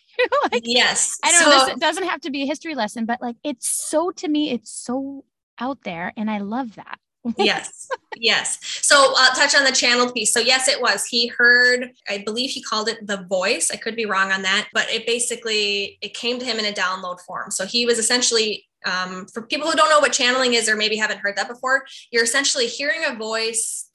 Like 0.53 0.63
yes. 0.67 1.19
I 1.25 1.33
don't 1.33 1.43
so, 1.43 1.49
know. 1.49 1.67
This 1.67 1.81
doesn't 1.81 2.07
have 2.07 2.21
to 2.21 2.31
be 2.31 2.43
a 2.43 2.47
history 2.47 2.75
lesson, 2.75 3.07
but 3.07 3.23
like 3.23 3.37
it's 3.43 3.67
so 3.67 4.11
to 4.11 4.29
me, 4.29 4.51
it's 4.51 4.71
so 4.71 5.25
out 5.59 5.79
there, 5.85 6.13
and 6.19 6.31
I 6.31 6.39
love 6.39 6.75
that. 6.75 6.99
Yes. 7.39 7.89
Yes. 8.17 8.59
So 8.83 9.15
I'll 9.17 9.35
touch 9.35 9.55
on 9.55 9.65
the 9.65 9.73
channeled 9.73 10.15
piece. 10.15 10.33
So 10.33 10.41
yes, 10.41 10.69
it 10.69 10.81
was. 10.81 11.07
He 11.07 11.29
heard, 11.29 11.91
I 12.09 12.19
believe 12.19 12.51
he 12.51 12.63
called 12.63 12.89
it 12.89 13.07
the 13.07 13.25
voice. 13.29 13.71
I 13.73 13.77
could 13.77 13.97
be 13.97 14.07
wrong 14.07 14.33
on 14.33 14.43
that, 14.43 14.69
but 14.73 14.89
it 14.91 15.07
basically 15.07 15.99
it 16.03 16.15
came 16.15 16.39
to 16.39 16.45
him 16.45 16.59
in 16.59 16.67
a 16.67 16.73
download 16.73 17.21
form. 17.21 17.51
So 17.51 17.67
he 17.67 17.87
was 17.87 17.99
essentially 17.99 18.67
um, 18.85 19.27
for 19.27 19.43
people 19.43 19.69
who 19.71 19.77
don't 19.77 19.91
know 19.91 20.01
what 20.01 20.13
channeling 20.13 20.55
is 20.55 20.69
or 20.69 20.77
maybe 20.77 20.97
haven't 20.97 21.19
heard 21.19 21.37
that 21.37 21.49
before, 21.49 21.85
you're 22.11 22.25
essentially 22.25 22.67
hearing 22.67 23.05
a 23.05 23.15
voice 23.15 23.89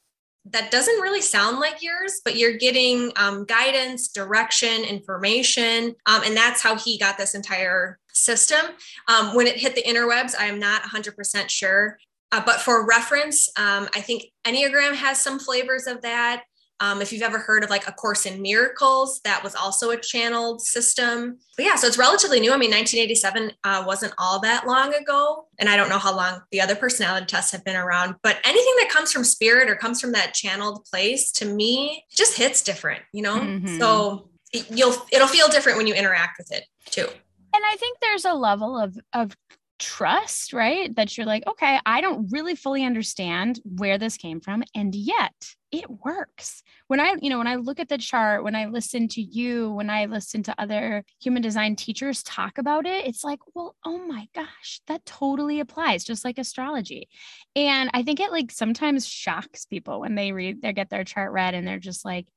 that 0.51 0.71
doesn't 0.71 1.01
really 1.01 1.21
sound 1.21 1.59
like 1.59 1.81
yours, 1.81 2.21
but 2.23 2.37
you're 2.37 2.57
getting 2.57 3.11
um, 3.17 3.45
guidance, 3.45 4.07
direction, 4.07 4.83
information. 4.83 5.95
Um, 6.05 6.21
and 6.23 6.37
that's 6.37 6.61
how 6.61 6.77
he 6.77 6.97
got 6.97 7.17
this 7.17 7.35
entire 7.35 7.99
system. 8.13 8.61
Um, 9.07 9.35
when 9.35 9.47
it 9.47 9.57
hit 9.57 9.75
the 9.75 9.83
interwebs, 9.83 10.35
I 10.37 10.45
am 10.45 10.59
not 10.59 10.83
100% 10.83 11.49
sure. 11.49 11.97
Uh, 12.31 12.41
but 12.45 12.59
for 12.61 12.85
reference, 12.85 13.49
um, 13.57 13.87
I 13.95 14.01
think 14.01 14.25
Enneagram 14.45 14.95
has 14.95 15.21
some 15.21 15.39
flavors 15.39 15.87
of 15.87 16.01
that. 16.01 16.43
Um, 16.79 17.01
if 17.01 17.11
you've 17.11 17.23
ever 17.23 17.39
heard 17.39 17.63
of 17.63 17.71
like 17.71 17.87
A 17.87 17.91
Course 17.91 18.27
in 18.27 18.39
Miracles, 18.39 19.19
that 19.23 19.43
was 19.43 19.55
also 19.55 19.89
a 19.89 19.97
channeled 19.97 20.61
system. 20.61 21.39
But 21.55 21.65
yeah, 21.65 21.75
so 21.75 21.87
it's 21.87 21.97
relatively 21.97 22.39
new. 22.39 22.51
I 22.53 22.57
mean, 22.57 22.69
1987 22.69 23.51
uh, 23.63 23.83
wasn't 23.87 24.13
all 24.19 24.39
that 24.41 24.67
long 24.67 24.93
ago. 24.93 25.47
And 25.57 25.69
I 25.69 25.75
don't 25.75 25.89
know 25.89 25.97
how 25.97 26.15
long 26.15 26.41
the 26.51 26.61
other 26.61 26.75
personality 26.75 27.25
tests 27.25 27.51
have 27.53 27.63
been 27.63 27.75
around, 27.77 28.15
but 28.21 28.37
anything 28.43 28.73
that 28.79 28.89
comes 28.91 29.11
from 29.11 29.23
spirit 29.23 29.69
or 29.71 29.75
comes 29.75 29.99
from 29.99 30.11
that 30.11 30.35
channeled 30.35 30.85
place 30.85 31.31
to 31.33 31.45
me 31.45 32.03
just 32.11 32.37
hits 32.37 32.61
different, 32.61 33.01
you 33.11 33.23
know? 33.23 33.37
Mhm. 33.39 33.79
So 33.79 34.29
it- 34.53 34.69
you'll, 34.69 34.93
it'll 35.11 35.27
feel 35.27 35.47
different 35.47 35.79
when 35.79 35.87
you 35.87 35.95
interact 35.95 36.37
with 36.37 36.51
it 36.51 36.65
too. 36.91 37.07
and 37.55 37.63
I 37.65 37.75
think 37.77 37.97
there's 38.01 38.23
a 38.25 38.33
level 38.35 38.77
of 38.77 38.95
of 39.13 39.35
trust, 39.79 40.53
right? 40.53 40.95
That 40.95 41.17
you're 41.17 41.25
like, 41.25 41.45
okay, 41.47 41.79
I 41.85 42.01
don't 42.01 42.31
really 42.31 42.55
fully 42.55 42.83
understand 42.83 43.59
where 43.63 43.97
this 43.97 44.17
came 44.17 44.39
from, 44.39 44.63
and 44.75 44.93
yet 44.95 45.33
it 45.71 45.85
works. 45.89 46.63
When 46.87 46.99
I, 46.99 47.15
you 47.21 47.29
know, 47.29 47.37
when 47.37 47.47
I 47.47 47.55
look 47.55 47.79
at 47.79 47.89
the 47.89 47.97
chart, 47.97 48.43
when 48.43 48.55
I 48.55 48.65
listen 48.65 49.07
to 49.09 49.21
you, 49.21 49.71
when 49.71 49.89
I 49.89 50.05
listen 50.05 50.43
to 50.43 50.55
other 50.57 51.03
human 51.21 51.41
design 51.41 51.75
teachers 51.75 52.23
talk 52.23 52.57
about 52.57 52.85
it, 52.85 53.05
it's 53.05 53.23
like, 53.23 53.39
well, 53.53 53.75
oh 53.85 53.97
my 53.97 54.27
gosh, 54.33 54.81
that 54.87 55.05
totally 55.05 55.59
applies, 55.59 56.03
just 56.03 56.23
like 56.23 56.37
astrology. 56.37 57.09
And 57.55 57.89
I 57.93 58.03
think 58.03 58.19
it 58.19 58.31
like 58.31 58.51
sometimes 58.51 59.07
shocks 59.07 59.65
people 59.65 59.99
when 59.99 60.15
they 60.15 60.31
read, 60.31 60.61
they 60.61 60.73
get 60.73 60.89
their 60.89 61.03
chart 61.03 61.31
read, 61.31 61.53
and 61.53 61.67
they're 61.67 61.79
just 61.79 62.05
like, 62.05 62.27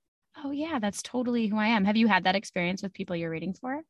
oh 0.44 0.50
yeah, 0.50 0.78
that's 0.78 1.02
totally 1.02 1.47
who 1.47 1.56
I 1.56 1.68
am. 1.68 1.85
Have 1.85 1.97
you 1.97 2.09
had 2.09 2.25
that 2.25 2.37
experience 2.37 2.82
with 2.82 2.92
people 2.92 3.16
you're 3.16 3.30
reading 3.30 3.54
for? 3.54 3.82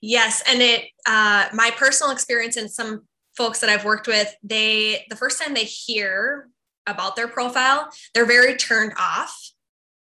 Yes, 0.00 0.42
and 0.46 0.60
it 0.60 0.84
uh, 1.06 1.48
my 1.52 1.70
personal 1.76 2.12
experience 2.12 2.56
and 2.56 2.70
some 2.70 3.02
folks 3.36 3.60
that 3.60 3.70
I've 3.70 3.84
worked 3.84 4.06
with, 4.06 4.34
they 4.42 5.06
the 5.08 5.16
first 5.16 5.42
time 5.42 5.54
they 5.54 5.64
hear 5.64 6.48
about 6.86 7.16
their 7.16 7.28
profile, 7.28 7.88
they're 8.12 8.26
very 8.26 8.56
turned 8.56 8.92
off 8.98 9.34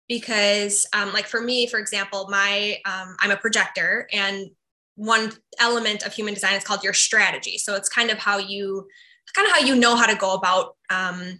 because, 0.09 0.85
um, 0.93 1.13
like 1.13 1.25
for 1.25 1.41
me, 1.41 1.67
for 1.67 1.79
example, 1.79 2.27
my 2.29 2.77
um, 2.85 3.15
I'm 3.19 3.31
a 3.31 3.37
projector, 3.37 4.07
and 4.11 4.47
one 4.95 5.31
element 5.59 6.03
of 6.03 6.13
human 6.13 6.33
design 6.33 6.55
is 6.55 6.63
called 6.63 6.83
your 6.83 6.93
strategy. 6.93 7.57
So 7.57 7.75
it's 7.75 7.89
kind 7.89 8.09
of 8.09 8.19
how 8.19 8.37
you 8.37 8.87
kind 9.33 9.47
of 9.47 9.53
how 9.53 9.59
you 9.59 9.75
know 9.75 9.95
how 9.95 10.05
to 10.05 10.15
go 10.15 10.33
about 10.35 10.75
um, 10.89 11.39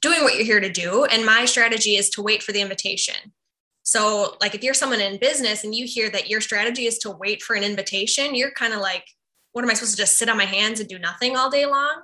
doing 0.00 0.22
what 0.22 0.34
you're 0.34 0.44
here 0.44 0.60
to 0.60 0.70
do. 0.70 1.04
And 1.04 1.26
my 1.26 1.44
strategy 1.44 1.96
is 1.96 2.08
to 2.10 2.22
wait 2.22 2.42
for 2.42 2.52
the 2.52 2.60
invitation. 2.60 3.32
So, 3.82 4.36
like, 4.40 4.54
if 4.54 4.62
you're 4.62 4.74
someone 4.74 5.00
in 5.00 5.18
business 5.18 5.64
and 5.64 5.74
you 5.74 5.86
hear 5.86 6.08
that 6.10 6.28
your 6.28 6.40
strategy 6.40 6.86
is 6.86 6.98
to 6.98 7.10
wait 7.10 7.42
for 7.42 7.54
an 7.54 7.64
invitation, 7.64 8.34
you're 8.34 8.52
kind 8.52 8.72
of 8.72 8.80
like, 8.80 9.04
what 9.52 9.64
am 9.64 9.70
I 9.70 9.74
supposed 9.74 9.96
to 9.96 10.02
just 10.02 10.16
sit 10.16 10.28
on 10.28 10.36
my 10.36 10.44
hands 10.44 10.80
and 10.80 10.88
do 10.88 10.98
nothing 10.98 11.36
all 11.36 11.50
day 11.50 11.66
long? 11.66 12.02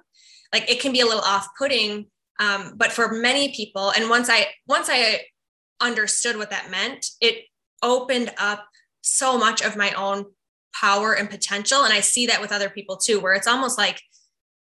Like, 0.53 0.71
it 0.71 0.81
can 0.81 0.93
be 0.93 1.01
a 1.01 1.07
little 1.07 1.23
off 1.23 1.49
putting 1.57 2.07
Um, 2.41 2.75
but 2.77 2.93
for 2.93 3.13
many 3.13 3.53
people, 3.55 3.91
and 3.91 4.09
once 4.09 4.29
I 4.31 4.47
once 4.67 4.89
I 4.91 5.23
understood 5.81 6.37
what 6.37 6.51
that 6.51 6.71
meant, 6.71 7.07
it 7.21 7.45
opened 7.83 8.33
up 8.39 8.67
so 9.03 9.39
much 9.39 9.63
of 9.63 9.77
my 9.77 9.93
own 9.93 10.27
power 10.75 11.15
and 11.15 11.31
potential. 11.31 11.85
And 11.85 11.93
I 11.93 12.01
see 12.01 12.27
that 12.27 12.41
with 12.41 12.53
other 12.53 12.71
people 12.71 12.97
too, 12.97 13.21
where 13.21 13.35
it's 13.35 13.47
almost 13.47 13.79
like, 13.79 14.01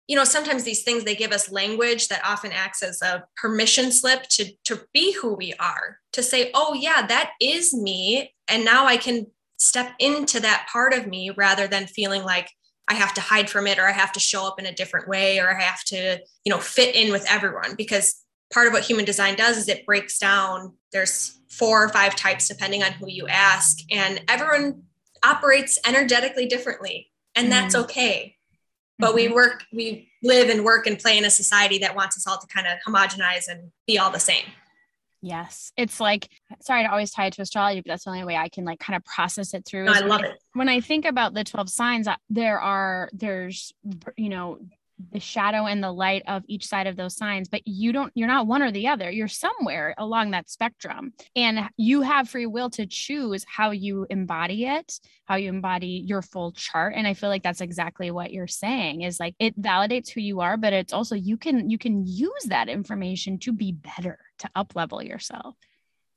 you 0.09 0.17
know, 0.17 0.25
sometimes 0.25 0.65
these 0.65 0.83
things 0.83 1.05
they 1.05 1.15
give 1.15 1.33
us 1.33 1.51
language 1.51 2.09
that 2.09 2.25
often 2.25 2.53
acts 2.53 2.83
as 2.83 3.01
a 3.03 3.25
permission 3.37 3.93
slip 3.93 4.25
to 4.31 4.53
to 4.65 4.81
be 4.93 5.13
who 5.13 5.35
we 5.35 5.55
are, 5.55 5.99
to 6.13 6.23
say, 6.23 6.51
oh 6.55 6.75
yeah, 6.75 7.07
that 7.07 7.33
is 7.41 7.73
me. 7.73 8.35
And 8.49 8.65
now 8.65 8.87
I 8.87 8.97
can 8.97 9.27
step 9.59 9.93
into 9.99 10.41
that 10.41 10.67
part 10.73 10.93
of 10.93 11.07
me 11.07 11.31
rather 11.31 11.69
than 11.69 11.87
feeling 11.87 12.25
like 12.25 12.51
I 12.89 12.95
have 12.95 13.15
to 13.15 13.21
hide 13.21 13.49
from 13.49 13.67
it 13.67 13.79
or 13.79 13.87
I 13.87 13.93
have 13.93 14.13
to 14.13 14.21
show 14.21 14.47
up 14.47 14.59
in 14.59 14.67
a 14.67 14.75
different 14.75 15.09
way 15.09 15.39
or 15.39 15.57
I 15.57 15.63
have 15.63 15.85
to, 15.85 16.19
you 16.45 16.51
know, 16.51 16.59
fit 16.59 16.97
in 16.97 17.13
with 17.13 17.25
everyone 17.31 17.77
because 17.77 18.23
part 18.53 18.67
of 18.67 18.73
what 18.73 18.83
human 18.83 19.05
design 19.05 19.35
does 19.35 19.57
is 19.57 19.69
it 19.69 19.87
breaks 19.87 20.19
down 20.19 20.75
there's 20.93 21.41
four 21.49 21.85
or 21.85 21.89
five 21.89 22.15
types 22.15 22.49
depending 22.49 22.83
on 22.83 22.93
who 22.93 23.09
you 23.09 23.27
ask 23.27 23.79
and 23.91 24.23
everyone 24.29 24.83
operates 25.25 25.79
energetically 25.87 26.47
differently 26.47 27.11
and 27.35 27.51
that's 27.51 27.75
mm. 27.75 27.83
okay 27.83 28.37
but 29.03 29.09
mm-hmm. 29.09 29.17
we 29.17 29.29
work 29.29 29.65
we 29.73 30.09
live 30.23 30.49
and 30.49 30.65
work 30.65 30.87
and 30.87 30.99
play 30.99 31.19
in 31.19 31.25
a 31.25 31.31
society 31.31 31.79
that 31.79 31.95
wants 31.95 32.17
us 32.17 32.27
all 32.27 32.39
to 32.39 32.47
kind 32.47 32.67
of 32.67 32.79
homogenize 32.87 33.49
and 33.49 33.71
be 33.87 33.99
all 33.99 34.11
the 34.11 34.21
same 34.21 34.45
Yes. 35.23 35.73
It's 35.77 36.01
like, 36.01 36.29
sorry 36.61 36.83
to 36.83 36.91
always 36.91 37.13
tie 37.13 37.27
it 37.27 37.35
to 37.35 37.43
astrology, 37.43 37.81
but 37.81 37.93
that's 37.93 38.05
the 38.05 38.11
only 38.11 38.25
way 38.25 38.37
I 38.37 38.49
can 38.49 38.65
like 38.65 38.81
kind 38.81 38.97
of 38.97 39.05
process 39.05 39.55
it 39.55 39.65
through. 39.65 39.85
No, 39.85 39.93
I 39.93 40.01
love 40.01 40.25
it. 40.25 40.37
When 40.55 40.69
I 40.69 40.81
think 40.81 41.05
about 41.05 41.33
the 41.33 41.45
12 41.45 41.71
signs, 41.71 42.09
there 42.29 42.61
are, 42.61 43.09
there's, 43.13 43.73
you 44.17 44.29
know, 44.29 44.59
the 45.11 45.21
shadow 45.21 45.67
and 45.67 45.83
the 45.83 45.93
light 45.93 46.23
of 46.29 46.43
each 46.47 46.67
side 46.67 46.87
of 46.87 46.97
those 46.97 47.17
signs 47.17 47.49
but 47.49 47.63
you 47.67 47.93
don't 47.93 48.13
you're 48.15 48.29
not 48.29 48.47
one 48.47 48.63
or 48.63 48.71
the 48.71 48.89
other. 48.89 49.11
You're 49.11 49.29
somewhere 49.29 49.95
along 49.99 50.31
that 50.31 50.51
spectrum. 50.51 51.13
And 51.37 51.69
you 51.77 52.03
have 52.03 52.29
free 52.29 52.47
will 52.47 52.71
to 52.71 52.87
choose 52.87 53.45
how 53.49 53.71
you 53.71 54.07
embody 54.11 54.67
it 54.67 54.99
how 55.25 55.37
you 55.37 55.49
embody 55.49 56.03
your 56.05 56.23
full 56.23 56.53
chart. 56.53 56.95
And 56.97 57.07
i 57.07 57.15
feel 57.15 57.31
like 57.31 57.43
that's 57.43 57.61
exactly 57.61 58.11
what 58.11 58.33
you're 58.33 58.47
saying 58.47 59.03
is 59.03 59.19
like 59.19 59.35
it 59.39 59.61
validates 59.61 60.11
who 60.11 60.21
you 60.21 60.41
are 60.41 60.57
but 60.57 60.73
it's 60.73 60.93
also 60.93 61.15
you 61.15 61.37
can 61.37 61.71
you 61.71 61.79
can 61.79 62.05
use 62.07 62.45
that 62.47 62.69
information 62.69 63.39
to 63.41 63.53
be 63.53 63.73
better 63.73 64.19
to 64.39 64.51
up 64.55 64.75
level 64.75 65.03
yourself 65.03 65.57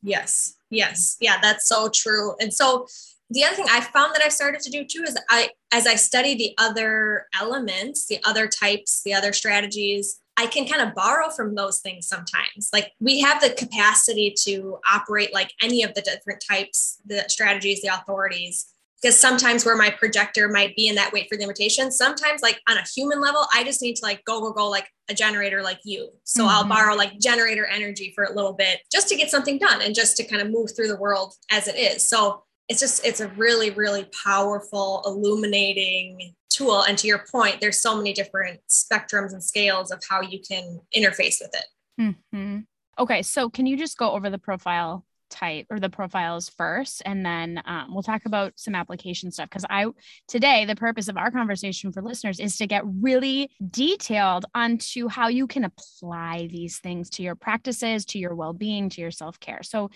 yes 0.05 0.55
yes 0.69 1.17
yeah 1.19 1.37
that's 1.41 1.67
so 1.67 1.89
true 1.89 2.35
and 2.39 2.53
so 2.53 2.87
the 3.31 3.43
other 3.43 3.55
thing 3.55 3.65
I 3.69 3.81
found 3.81 4.13
that 4.13 4.23
I 4.23 4.29
started 4.29 4.61
to 4.61 4.69
do 4.69 4.85
too 4.85 5.03
is 5.03 5.17
I, 5.29 5.49
as 5.71 5.87
I 5.87 5.95
study 5.95 6.35
the 6.35 6.53
other 6.59 7.25
elements, 7.33 8.05
the 8.05 8.19
other 8.23 8.47
types, 8.47 9.01
the 9.03 9.15
other 9.15 9.33
strategies, 9.33 10.19
I 10.37 10.47
can 10.47 10.67
kind 10.67 10.81
of 10.87 10.93
borrow 10.93 11.29
from 11.29 11.55
those 11.55 11.79
things 11.79 12.07
sometimes. 12.07 12.69
Like 12.73 12.91
we 12.99 13.21
have 13.21 13.41
the 13.41 13.51
capacity 13.51 14.35
to 14.43 14.77
operate 14.91 15.33
like 15.33 15.51
any 15.61 15.81
of 15.81 15.93
the 15.93 16.01
different 16.01 16.43
types, 16.47 16.99
the 17.05 17.23
strategies, 17.27 17.81
the 17.81 17.87
authorities. 17.87 18.67
Because 19.05 19.19
sometimes 19.19 19.63
where 19.63 19.77
my 19.77 19.91
projector 19.91 20.49
might 20.49 20.75
be 20.75 20.87
in 20.87 20.95
that 20.95 21.13
wait 21.13 21.27
for 21.29 21.37
the 21.37 21.43
invitation, 21.43 21.91
sometimes 21.91 22.41
like 22.41 22.59
on 22.67 22.77
a 22.77 22.83
human 22.95 23.21
level, 23.21 23.45
I 23.53 23.63
just 23.63 23.79
need 23.79 23.93
to 23.97 24.03
like 24.03 24.25
go, 24.25 24.41
go, 24.41 24.51
go 24.51 24.67
like 24.67 24.87
a 25.09 25.13
generator 25.13 25.61
like 25.61 25.77
you. 25.85 26.09
So 26.23 26.41
mm-hmm. 26.41 26.49
I'll 26.49 26.67
borrow 26.67 26.95
like 26.95 27.19
generator 27.19 27.67
energy 27.67 28.13
for 28.15 28.23
a 28.23 28.33
little 28.33 28.53
bit 28.53 28.79
just 28.91 29.07
to 29.09 29.15
get 29.15 29.29
something 29.29 29.59
done 29.59 29.83
and 29.83 29.93
just 29.93 30.17
to 30.17 30.23
kind 30.23 30.41
of 30.41 30.49
move 30.49 30.71
through 30.75 30.87
the 30.87 30.97
world 30.97 31.35
as 31.51 31.67
it 31.67 31.75
is. 31.75 32.09
So 32.09 32.45
it's 32.67 32.79
just 32.79 33.05
it's 33.05 33.19
a 33.19 33.27
really 33.27 33.69
really 33.69 34.09
powerful 34.23 35.03
illuminating 35.05 36.33
tool 36.49 36.81
and 36.81 36.97
to 36.97 37.05
your 37.05 37.23
point 37.31 37.61
there's 37.61 37.79
so 37.79 37.95
many 37.95 38.11
different 38.11 38.59
spectrums 38.67 39.33
and 39.33 39.43
scales 39.43 39.91
of 39.91 40.01
how 40.09 40.19
you 40.19 40.39
can 40.39 40.79
interface 40.97 41.35
with 41.39 41.53
it 41.53 41.65
mm-hmm. 42.01 42.61
okay 42.97 43.21
so 43.21 43.51
can 43.51 43.67
you 43.67 43.77
just 43.77 43.99
go 43.99 44.13
over 44.13 44.31
the 44.31 44.39
profile 44.39 45.05
type 45.35 45.65
or 45.69 45.79
the 45.79 45.89
profiles 45.89 46.49
first 46.49 47.01
and 47.05 47.25
then 47.25 47.61
um, 47.65 47.87
we'll 47.89 48.03
talk 48.03 48.25
about 48.25 48.53
some 48.55 48.75
application 48.75 49.31
stuff 49.31 49.49
because 49.49 49.65
i 49.69 49.85
today 50.27 50.65
the 50.65 50.75
purpose 50.75 51.07
of 51.07 51.17
our 51.17 51.31
conversation 51.31 51.91
for 51.91 52.01
listeners 52.01 52.39
is 52.39 52.57
to 52.57 52.67
get 52.67 52.83
really 53.01 53.49
detailed 53.69 54.45
onto 54.55 55.07
how 55.07 55.27
you 55.27 55.47
can 55.47 55.63
apply 55.63 56.47
these 56.51 56.79
things 56.79 57.09
to 57.09 57.23
your 57.23 57.35
practices 57.35 58.05
to 58.05 58.17
your 58.17 58.33
well-being 58.33 58.89
to 58.89 59.01
your 59.01 59.11
self-care 59.11 59.61
so 59.63 59.89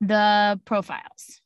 the 0.00 0.60
profiles 0.64 1.40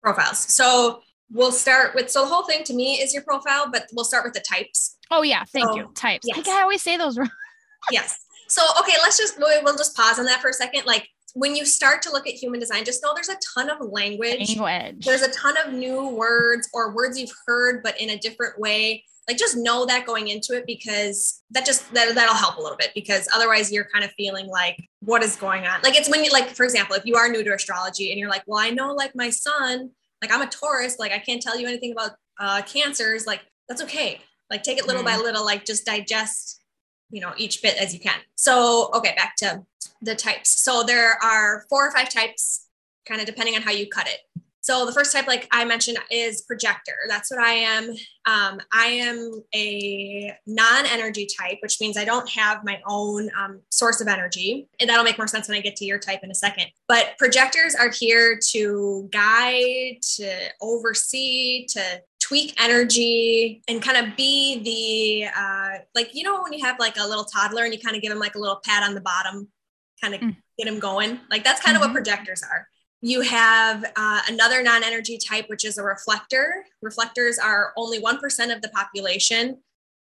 profiles. 0.00 0.38
So 0.38 1.00
we'll 1.30 1.52
start 1.52 1.94
with 1.94 2.10
so 2.10 2.22
the 2.22 2.28
whole 2.28 2.44
thing 2.44 2.64
to 2.64 2.74
me 2.74 3.00
is 3.00 3.14
your 3.14 3.22
profile, 3.22 3.70
but 3.70 3.86
we'll 3.92 4.04
start 4.04 4.24
with 4.24 4.34
the 4.34 4.40
types. 4.40 4.96
Oh 5.10 5.22
yeah, 5.22 5.44
thank 5.44 5.68
so, 5.68 5.76
you. 5.76 5.90
Types. 5.94 6.26
Yes. 6.26 6.46
I 6.48 6.62
always 6.62 6.82
say 6.82 6.96
those 6.96 7.18
wrong. 7.18 7.30
yes. 7.90 8.18
So 8.48 8.62
okay, 8.80 8.94
let's 9.02 9.18
just 9.18 9.38
we'll 9.38 9.76
just 9.76 9.96
pause 9.96 10.18
on 10.18 10.24
that 10.26 10.40
for 10.40 10.50
a 10.50 10.52
second. 10.52 10.84
Like 10.86 11.08
when 11.34 11.54
you 11.54 11.64
start 11.64 12.02
to 12.02 12.10
look 12.10 12.26
at 12.26 12.34
human 12.34 12.60
design, 12.60 12.84
just 12.84 13.02
know 13.02 13.12
there's 13.14 13.28
a 13.28 13.38
ton 13.54 13.70
of 13.70 13.80
language. 13.80 14.56
Language. 14.56 15.04
There's 15.04 15.22
a 15.22 15.30
ton 15.32 15.56
of 15.64 15.72
new 15.72 16.08
words 16.08 16.68
or 16.72 16.94
words 16.94 17.18
you've 17.18 17.32
heard, 17.46 17.82
but 17.82 18.00
in 18.00 18.10
a 18.10 18.18
different 18.18 18.58
way. 18.58 19.04
Like 19.28 19.36
just 19.36 19.56
know 19.56 19.86
that 19.86 20.06
going 20.06 20.28
into 20.28 20.56
it 20.56 20.64
because 20.66 21.42
that 21.50 21.64
just 21.64 21.92
that, 21.94 22.14
that'll 22.16 22.34
help 22.34 22.56
a 22.56 22.60
little 22.60 22.76
bit 22.76 22.90
because 22.96 23.28
otherwise 23.32 23.70
you're 23.70 23.86
kind 23.92 24.04
of 24.04 24.10
feeling 24.12 24.48
like 24.48 24.76
what 25.00 25.22
is 25.22 25.36
going 25.36 25.66
on. 25.66 25.80
Like 25.82 25.94
it's 25.94 26.10
when 26.10 26.24
you 26.24 26.32
like, 26.32 26.48
for 26.48 26.64
example, 26.64 26.96
if 26.96 27.06
you 27.06 27.14
are 27.14 27.28
new 27.28 27.44
to 27.44 27.54
astrology 27.54 28.10
and 28.10 28.18
you're 28.18 28.30
like, 28.30 28.42
well, 28.46 28.58
I 28.58 28.70
know 28.70 28.92
like 28.92 29.14
my 29.14 29.30
sun 29.30 29.90
like 30.22 30.32
I'm 30.32 30.42
a 30.42 30.46
Taurus, 30.46 30.98
like 30.98 31.12
I 31.12 31.18
can't 31.18 31.40
tell 31.40 31.58
you 31.58 31.66
anything 31.66 31.92
about 31.92 32.12
uh, 32.38 32.62
cancers. 32.62 33.26
Like 33.26 33.40
that's 33.68 33.82
okay. 33.82 34.20
Like 34.50 34.62
take 34.62 34.78
it 34.78 34.86
little 34.86 35.02
mm. 35.02 35.06
by 35.06 35.16
little, 35.16 35.44
like 35.44 35.64
just 35.64 35.86
digest, 35.86 36.59
you 37.10 37.20
know, 37.20 37.32
each 37.36 37.62
bit 37.62 37.76
as 37.76 37.92
you 37.92 38.00
can. 38.00 38.18
So, 38.36 38.90
okay, 38.94 39.14
back 39.16 39.36
to 39.36 39.62
the 40.02 40.14
types. 40.14 40.60
So 40.62 40.82
there 40.82 41.22
are 41.22 41.66
four 41.68 41.86
or 41.86 41.92
five 41.92 42.08
types, 42.08 42.66
kind 43.06 43.20
of 43.20 43.26
depending 43.26 43.54
on 43.56 43.62
how 43.62 43.72
you 43.72 43.88
cut 43.88 44.06
it. 44.06 44.20
So 44.62 44.84
the 44.84 44.92
first 44.92 45.12
type, 45.12 45.26
like 45.26 45.48
I 45.50 45.64
mentioned, 45.64 45.98
is 46.10 46.42
projector. 46.42 46.92
That's 47.08 47.30
what 47.30 47.40
I 47.40 47.52
am. 47.52 47.90
Um, 48.26 48.60
I 48.72 48.86
am 48.86 49.42
a 49.54 50.36
non-energy 50.46 51.26
type, 51.38 51.58
which 51.62 51.80
means 51.80 51.96
I 51.96 52.04
don't 52.04 52.28
have 52.28 52.62
my 52.62 52.78
own 52.86 53.30
um, 53.36 53.60
source 53.70 54.02
of 54.02 54.06
energy. 54.06 54.68
And 54.78 54.88
that'll 54.88 55.02
make 55.02 55.16
more 55.16 55.26
sense 55.26 55.48
when 55.48 55.56
I 55.56 55.62
get 55.62 55.76
to 55.76 55.86
your 55.86 55.98
type 55.98 56.20
in 56.22 56.30
a 56.30 56.34
second. 56.34 56.66
But 56.88 57.14
projectors 57.18 57.74
are 57.74 57.90
here 57.90 58.38
to 58.50 59.08
guide, 59.10 60.02
to 60.16 60.48
oversee, 60.60 61.66
to 61.70 62.02
tweak 62.30 62.54
energy 62.62 63.60
and 63.66 63.82
kind 63.82 63.96
of 64.06 64.16
be 64.16 64.60
the 64.62 65.28
uh, 65.36 65.78
like 65.96 66.14
you 66.14 66.22
know 66.22 66.40
when 66.42 66.52
you 66.52 66.64
have 66.64 66.78
like 66.78 66.96
a 66.96 67.06
little 67.06 67.24
toddler 67.24 67.64
and 67.64 67.74
you 67.74 67.80
kind 67.80 67.96
of 67.96 68.02
give 68.02 68.10
them 68.10 68.20
like 68.20 68.36
a 68.36 68.38
little 68.38 68.60
pat 68.64 68.84
on 68.84 68.94
the 68.94 69.00
bottom 69.00 69.48
kind 70.00 70.14
of 70.14 70.20
mm. 70.20 70.36
get 70.56 70.66
them 70.66 70.78
going 70.78 71.18
like 71.28 71.42
that's 71.42 71.60
kind 71.60 71.74
mm-hmm. 71.74 71.82
of 71.82 71.90
what 71.90 71.94
projectors 71.94 72.42
are 72.44 72.68
you 73.02 73.22
have 73.22 73.84
uh, 73.96 74.20
another 74.28 74.62
non 74.62 74.84
energy 74.84 75.18
type, 75.18 75.48
which 75.48 75.64
is 75.64 75.78
a 75.78 75.82
reflector. 75.82 76.64
Reflectors 76.82 77.38
are 77.38 77.72
only 77.76 78.00
1% 78.00 78.54
of 78.54 78.62
the 78.62 78.68
population. 78.68 79.58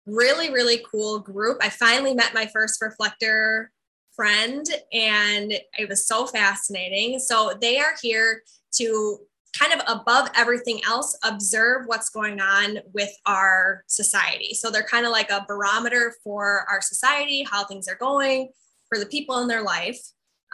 Really, 0.05 0.51
really 0.51 0.83
cool 0.91 1.19
group. 1.19 1.57
I 1.61 1.69
finally 1.69 2.13
met 2.13 2.35
my 2.35 2.45
first 2.45 2.79
reflector 2.81 3.71
friend, 4.15 4.65
and 4.93 5.51
it 5.51 5.89
was 5.89 6.07
so 6.07 6.27
fascinating. 6.27 7.19
So, 7.19 7.53
they 7.59 7.79
are 7.79 7.95
here 8.01 8.43
to 8.75 9.17
kind 9.57 9.73
of 9.73 9.81
above 9.87 10.29
everything 10.35 10.81
else 10.85 11.17
observe 11.23 11.83
what's 11.85 12.09
going 12.09 12.39
on 12.39 12.79
with 12.93 13.11
our 13.25 13.83
society. 13.87 14.53
So, 14.53 14.69
they're 14.69 14.83
kind 14.83 15.05
of 15.05 15.11
like 15.11 15.31
a 15.31 15.45
barometer 15.47 16.13
for 16.23 16.65
our 16.69 16.81
society, 16.81 17.45
how 17.49 17.65
things 17.65 17.87
are 17.87 17.95
going 17.95 18.49
for 18.89 18.99
the 18.99 19.05
people 19.05 19.39
in 19.39 19.47
their 19.47 19.63
life 19.63 19.99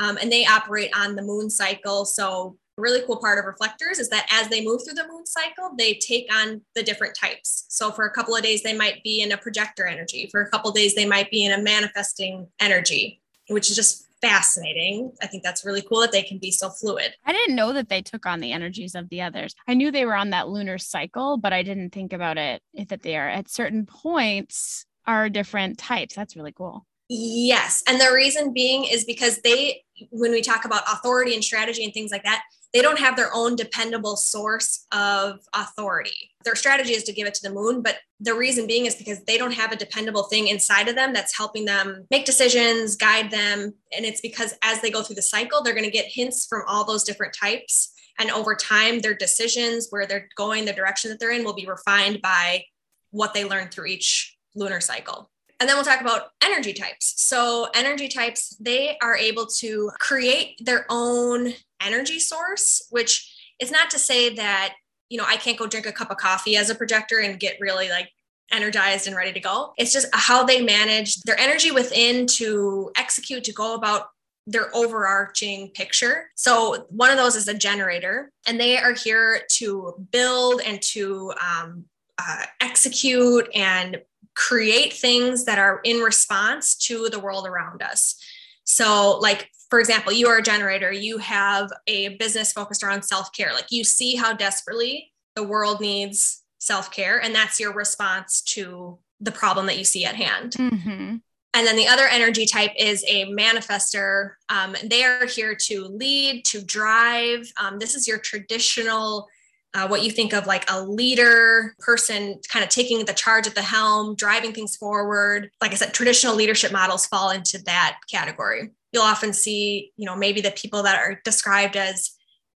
um, 0.01 0.17
and 0.19 0.31
they 0.31 0.45
operate 0.45 0.91
on 0.97 1.15
the 1.15 1.21
moon 1.21 1.49
cycle. 1.49 2.05
So 2.05 2.57
a 2.77 2.81
really 2.81 3.05
cool 3.05 3.17
part 3.17 3.37
of 3.37 3.45
reflectors 3.45 3.99
is 3.99 4.09
that 4.09 4.27
as 4.31 4.49
they 4.49 4.65
move 4.65 4.81
through 4.83 4.95
the 4.95 5.07
moon 5.07 5.25
cycle, 5.25 5.71
they 5.77 5.93
take 5.95 6.33
on 6.33 6.61
the 6.75 6.81
different 6.81 7.15
types. 7.15 7.65
So 7.69 7.91
for 7.91 8.05
a 8.05 8.11
couple 8.11 8.35
of 8.35 8.41
days, 8.41 8.63
they 8.63 8.75
might 8.75 9.03
be 9.03 9.21
in 9.21 9.31
a 9.31 9.37
projector 9.37 9.85
energy. 9.85 10.27
For 10.31 10.41
a 10.41 10.49
couple 10.49 10.71
days, 10.71 10.95
they 10.95 11.05
might 11.05 11.29
be 11.29 11.45
in 11.45 11.51
a 11.51 11.61
manifesting 11.61 12.47
energy, 12.59 13.21
which 13.49 13.69
is 13.69 13.75
just 13.75 14.07
fascinating. 14.21 15.11
I 15.21 15.27
think 15.27 15.43
that's 15.43 15.65
really 15.65 15.81
cool 15.81 16.01
that 16.01 16.11
they 16.11 16.21
can 16.23 16.37
be 16.37 16.51
so 16.51 16.69
fluid. 16.69 17.13
I 17.25 17.33
didn't 17.33 17.55
know 17.55 17.73
that 17.73 17.89
they 17.89 18.01
took 18.01 18.25
on 18.25 18.39
the 18.39 18.51
energies 18.51 18.95
of 18.95 19.09
the 19.09 19.21
others. 19.21 19.55
I 19.67 19.73
knew 19.73 19.91
they 19.91 20.05
were 20.05 20.15
on 20.15 20.29
that 20.29 20.47
lunar 20.47 20.77
cycle, 20.77 21.37
but 21.37 21.53
I 21.53 21.63
didn't 21.63 21.91
think 21.91 22.13
about 22.13 22.37
it 22.37 22.61
that 22.87 23.01
they 23.01 23.17
are 23.17 23.29
at 23.29 23.49
certain 23.49 23.85
points 23.85 24.85
are 25.07 25.29
different 25.29 25.77
types. 25.77 26.15
That's 26.15 26.35
really 26.35 26.53
cool. 26.53 26.85
Yes. 27.13 27.83
And 27.89 27.99
the 27.99 28.13
reason 28.13 28.53
being 28.53 28.85
is 28.85 29.03
because 29.03 29.41
they, 29.41 29.83
when 30.11 30.31
we 30.31 30.41
talk 30.41 30.63
about 30.63 30.83
authority 30.89 31.33
and 31.33 31.43
strategy 31.43 31.83
and 31.83 31.93
things 31.93 32.09
like 32.09 32.23
that, 32.23 32.41
they 32.73 32.81
don't 32.81 32.99
have 32.99 33.17
their 33.17 33.29
own 33.33 33.57
dependable 33.57 34.15
source 34.15 34.87
of 34.93 35.41
authority. 35.53 36.31
Their 36.45 36.55
strategy 36.55 36.93
is 36.93 37.03
to 37.03 37.11
give 37.11 37.27
it 37.27 37.33
to 37.33 37.41
the 37.43 37.53
moon, 37.53 37.81
but 37.81 37.97
the 38.21 38.33
reason 38.33 38.65
being 38.65 38.85
is 38.85 38.95
because 38.95 39.21
they 39.25 39.37
don't 39.37 39.51
have 39.51 39.73
a 39.73 39.75
dependable 39.75 40.23
thing 40.23 40.47
inside 40.47 40.87
of 40.87 40.95
them 40.95 41.11
that's 41.11 41.35
helping 41.35 41.65
them 41.65 42.07
make 42.11 42.23
decisions, 42.23 42.95
guide 42.95 43.29
them. 43.29 43.73
And 43.91 44.05
it's 44.05 44.21
because 44.21 44.53
as 44.63 44.79
they 44.79 44.89
go 44.89 45.03
through 45.03 45.17
the 45.17 45.21
cycle, 45.21 45.61
they're 45.61 45.73
going 45.73 45.83
to 45.83 45.91
get 45.91 46.05
hints 46.07 46.47
from 46.47 46.63
all 46.65 46.85
those 46.85 47.03
different 47.03 47.35
types. 47.37 47.91
And 48.19 48.31
over 48.31 48.55
time, 48.55 48.99
their 48.99 49.15
decisions, 49.15 49.87
where 49.89 50.07
they're 50.07 50.29
going, 50.37 50.63
the 50.63 50.71
direction 50.71 51.09
that 51.11 51.19
they're 51.19 51.33
in, 51.33 51.43
will 51.43 51.55
be 51.55 51.67
refined 51.67 52.21
by 52.21 52.63
what 53.09 53.33
they 53.33 53.43
learn 53.43 53.67
through 53.67 53.87
each 53.87 54.37
lunar 54.55 54.79
cycle 54.79 55.29
And 55.61 55.69
then 55.69 55.77
we'll 55.77 55.85
talk 55.85 56.01
about 56.01 56.31
energy 56.43 56.73
types. 56.73 57.13
So, 57.17 57.67
energy 57.75 58.07
types, 58.07 58.57
they 58.59 58.97
are 58.99 59.15
able 59.15 59.45
to 59.59 59.91
create 59.99 60.59
their 60.65 60.87
own 60.89 61.53
energy 61.79 62.19
source, 62.19 62.87
which 62.89 63.31
is 63.59 63.69
not 63.69 63.91
to 63.91 63.99
say 63.99 64.33
that, 64.33 64.73
you 65.09 65.19
know, 65.19 65.23
I 65.27 65.37
can't 65.37 65.59
go 65.59 65.67
drink 65.67 65.85
a 65.85 65.91
cup 65.91 66.09
of 66.09 66.17
coffee 66.17 66.57
as 66.57 66.71
a 66.71 66.75
projector 66.75 67.19
and 67.19 67.39
get 67.39 67.57
really 67.59 67.89
like 67.89 68.09
energized 68.51 69.05
and 69.05 69.15
ready 69.15 69.33
to 69.33 69.39
go. 69.39 69.73
It's 69.77 69.93
just 69.93 70.07
how 70.13 70.43
they 70.43 70.63
manage 70.63 71.21
their 71.21 71.39
energy 71.39 71.69
within 71.69 72.25
to 72.27 72.91
execute, 72.97 73.43
to 73.43 73.53
go 73.53 73.75
about 73.75 74.07
their 74.47 74.75
overarching 74.75 75.69
picture. 75.75 76.31
So, 76.33 76.87
one 76.89 77.11
of 77.11 77.17
those 77.17 77.35
is 77.35 77.47
a 77.47 77.53
generator, 77.53 78.31
and 78.47 78.59
they 78.59 78.79
are 78.79 78.93
here 78.93 79.43
to 79.57 80.07
build 80.11 80.61
and 80.65 80.81
to 80.81 81.33
um, 81.39 81.85
uh, 82.17 82.45
execute 82.59 83.47
and 83.53 84.01
create 84.35 84.93
things 84.93 85.45
that 85.45 85.59
are 85.59 85.81
in 85.83 85.97
response 85.97 86.75
to 86.75 87.09
the 87.09 87.19
world 87.19 87.45
around 87.45 87.81
us. 87.81 88.15
So, 88.63 89.17
like, 89.19 89.49
for 89.69 89.79
example, 89.79 90.11
you 90.11 90.27
are 90.27 90.37
a 90.37 90.43
generator, 90.43 90.91
you 90.91 91.17
have 91.17 91.71
a 91.87 92.15
business 92.17 92.53
focused 92.53 92.83
around 92.83 93.03
self 93.03 93.31
care. 93.33 93.53
Like, 93.53 93.71
you 93.71 93.83
see 93.83 94.15
how 94.15 94.33
desperately 94.33 95.11
the 95.35 95.43
world 95.43 95.81
needs 95.81 96.43
self 96.59 96.91
care, 96.91 97.19
and 97.21 97.33
that's 97.33 97.59
your 97.59 97.73
response 97.73 98.41
to 98.41 98.99
the 99.19 99.31
problem 99.31 99.65
that 99.67 99.77
you 99.77 99.83
see 99.83 100.05
at 100.05 100.15
hand. 100.15 100.53
Mm-hmm. 100.53 101.17
And 101.53 101.67
then 101.67 101.75
the 101.75 101.87
other 101.87 102.07
energy 102.07 102.45
type 102.45 102.71
is 102.77 103.03
a 103.07 103.25
manifester. 103.25 104.31
Um, 104.49 104.75
they 104.85 105.03
are 105.03 105.25
here 105.25 105.55
to 105.67 105.85
lead, 105.85 106.45
to 106.45 106.63
drive. 106.63 107.51
Um, 107.57 107.77
this 107.77 107.93
is 107.93 108.07
your 108.07 108.19
traditional 108.19 109.27
uh, 109.73 109.87
what 109.87 110.03
you 110.03 110.11
think 110.11 110.33
of 110.33 110.45
like 110.47 110.69
a 110.69 110.81
leader 110.81 111.75
person 111.79 112.39
kind 112.49 112.63
of 112.63 112.69
taking 112.69 113.05
the 113.05 113.13
charge 113.13 113.47
at 113.47 113.55
the 113.55 113.61
helm, 113.61 114.15
driving 114.15 114.51
things 114.51 114.75
forward. 114.75 115.49
Like 115.61 115.71
I 115.71 115.75
said, 115.75 115.93
traditional 115.93 116.35
leadership 116.35 116.71
models 116.71 117.05
fall 117.05 117.29
into 117.29 117.57
that 117.65 117.99
category. 118.09 118.71
You'll 118.91 119.03
often 119.03 119.31
see, 119.31 119.91
you 119.95 120.05
know, 120.05 120.15
maybe 120.15 120.41
the 120.41 120.51
people 120.51 120.83
that 120.83 120.99
are 120.99 121.21
described 121.23 121.77
as 121.77 122.11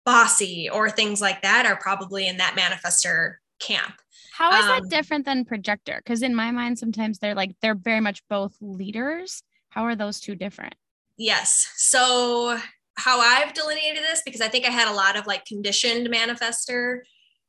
bossy 0.04 0.68
or 0.68 0.90
things 0.90 1.20
like 1.20 1.42
that 1.42 1.66
are 1.66 1.76
probably 1.76 2.26
in 2.26 2.38
that 2.38 2.56
manifester 2.58 3.36
camp. 3.60 3.94
How 4.32 4.50
is 4.58 4.64
um, 4.64 4.68
that 4.68 4.90
different 4.90 5.24
than 5.24 5.44
projector? 5.44 6.00
Because 6.04 6.22
in 6.22 6.34
my 6.34 6.50
mind, 6.50 6.78
sometimes 6.78 7.20
they're 7.20 7.36
like, 7.36 7.54
they're 7.62 7.76
very 7.76 8.00
much 8.00 8.22
both 8.28 8.56
leaders. 8.60 9.42
How 9.68 9.84
are 9.84 9.94
those 9.94 10.18
two 10.18 10.34
different? 10.34 10.74
Yes. 11.16 11.72
So 11.76 12.58
how 12.96 13.20
I've 13.20 13.54
delineated 13.54 14.02
this, 14.02 14.22
because 14.24 14.40
I 14.40 14.48
think 14.48 14.66
I 14.66 14.70
had 14.70 14.88
a 14.88 14.94
lot 14.94 15.16
of 15.16 15.26
like 15.26 15.44
conditioned 15.44 16.08
manifester 16.08 17.00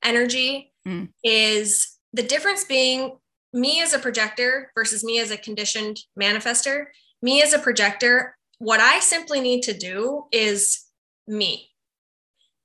energy, 0.03 0.73
mm. 0.87 1.09
is 1.23 1.97
the 2.13 2.23
difference 2.23 2.63
being 2.63 3.17
me 3.53 3.81
as 3.81 3.93
a 3.93 3.99
projector 3.99 4.71
versus 4.75 5.03
me 5.03 5.19
as 5.19 5.31
a 5.31 5.37
conditioned 5.37 5.99
manifester. 6.19 6.85
Me 7.21 7.41
as 7.41 7.53
a 7.53 7.59
projector, 7.59 8.35
what 8.59 8.79
I 8.79 8.99
simply 8.99 9.39
need 9.39 9.63
to 9.63 9.73
do 9.73 10.25
is 10.31 10.85
me, 11.27 11.71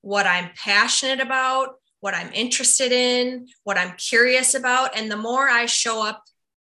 what 0.02 0.26
I'm 0.26 0.50
passionate 0.56 1.20
about, 1.20 1.74
what 2.00 2.14
I'm 2.14 2.32
interested 2.32 2.92
in, 2.92 3.46
what 3.64 3.78
I'm 3.78 3.94
curious 3.96 4.54
about. 4.54 4.96
And 4.96 5.10
the 5.10 5.16
more 5.16 5.48
I 5.48 5.66
show 5.66 6.04
up 6.06 6.22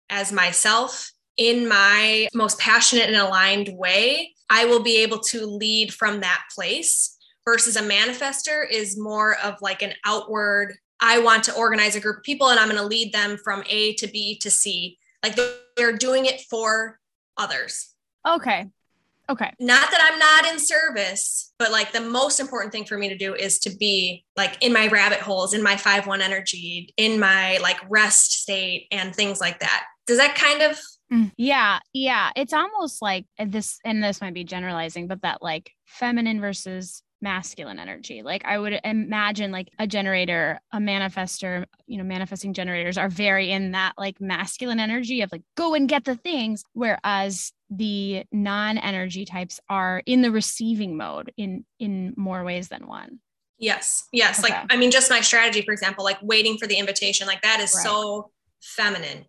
as 0.10 0.32
myself 0.32 1.12
in 1.38 1.68
my 1.68 2.28
most 2.34 2.60
passionate 2.60 3.08
and 3.08 3.18
aligned 3.18 3.70
way, 3.78 4.34
I 4.50 4.66
will 4.66 4.82
be 4.82 5.02
able 5.02 5.20
to 5.20 5.46
lead 5.46 5.94
from 5.94 6.22
that 6.22 6.44
place 6.54 7.18
versus 7.46 7.76
a 7.76 7.82
manifester 7.82 8.70
is 8.70 9.00
more 9.00 9.38
of 9.44 9.56
like 9.62 9.82
an 9.82 9.94
outward, 10.06 10.76
I 11.00 11.20
want 11.20 11.44
to 11.46 11.54
organize 11.54 11.96
a 11.96 12.00
group 12.00 12.18
of 12.18 12.24
people 12.24 12.50
and 12.50 12.60
I'm 12.60 12.70
going 12.70 12.82
to 12.82 12.88
lead 12.88 13.14
them 13.14 13.38
from 13.44 13.64
A 13.70 13.94
to 13.96 14.08
B 14.08 14.38
to 14.40 14.50
C. 14.50 14.98
Like 15.24 15.38
they're 15.76 15.98
doing 15.98 16.26
it 16.26 16.42
for 16.50 17.00
others. 17.38 17.94
Okay. 18.28 18.68
Okay. 19.28 19.52
Not 19.60 19.90
that 19.90 20.08
I'm 20.12 20.20
not 20.20 20.54
in 20.54 20.60
service, 20.60 21.54
but 21.58 21.72
like 21.72 21.92
the 21.92 22.02
most 22.02 22.40
important 22.40 22.72
thing 22.72 22.86
for 22.86 22.98
me 22.98 23.10
to 23.10 23.18
do 23.18 23.34
is 23.34 23.58
to 23.60 23.76
be 23.76 24.24
like 24.38 24.64
in 24.64 24.72
my 24.72 24.88
rabbit 24.88 25.20
holes, 25.20 25.54
in 25.54 25.64
my 25.64 25.76
5 25.76 26.06
1 26.06 26.22
energy, 26.22 26.94
in 26.98 27.20
my 27.20 27.58
like 27.58 27.78
rest 27.90 28.42
state 28.42 28.88
and 28.92 29.16
things 29.16 29.42
like 29.42 29.60
that. 29.60 29.86
Does 30.06 30.18
that 30.18 30.36
kind 30.36 30.62
of 30.62 30.80
Mm. 31.12 31.32
Yeah, 31.38 31.80
yeah. 31.94 32.32
It's 32.36 32.54
almost 32.54 33.02
like 33.02 33.26
this, 33.38 33.80
and 33.86 34.04
this 34.04 34.22
might 34.22 34.34
be 34.34 34.44
generalizing, 34.44 35.08
but 35.08 35.22
that 35.22 35.42
like 35.42 35.72
feminine 35.86 36.42
versus 36.42 37.04
masculine 37.22 37.80
energy. 37.80 38.22
Like 38.22 38.46
I 38.46 38.58
would 38.58 38.80
imagine 38.84 39.52
like 39.52 39.70
a 39.80 39.88
generator, 39.88 40.60
a 40.72 40.78
manifester, 40.78 41.66
you 41.88 41.98
know, 41.98 42.04
manifesting 42.04 42.54
generators 42.54 42.98
are 42.98 43.10
very 43.10 43.52
in 43.52 43.72
that 43.72 43.94
like 43.98 44.20
masculine 44.20 44.80
energy 44.80 45.22
of 45.22 45.32
like 45.32 45.44
go 45.56 45.74
and 45.74 45.88
get 45.88 46.06
the 46.06 46.16
things, 46.16 46.64
whereas 46.74 47.52
the 47.70 48.24
non-energy 48.32 49.26
types 49.26 49.60
are 49.70 50.04
in 50.06 50.22
the 50.22 50.32
receiving 50.32 50.98
mode 50.98 51.32
in 51.38 51.66
in 51.80 52.14
more 52.18 52.44
ways 52.44 52.68
than 52.68 52.88
one. 52.88 53.20
Yes. 53.58 54.06
Yes. 54.12 54.44
Okay. 54.44 54.54
Like 54.54 54.66
I 54.70 54.78
mean 54.78 54.92
just 54.92 55.10
my 55.10 55.22
strategy 55.22 55.62
for 55.62 55.72
example, 55.72 56.04
like 56.04 56.20
waiting 56.22 56.58
for 56.58 56.68
the 56.68 56.78
invitation, 56.78 57.28
like 57.28 57.42
that 57.42 57.60
is 57.60 57.74
right. 57.76 57.84
so 57.84 58.32
feminine 58.62 59.26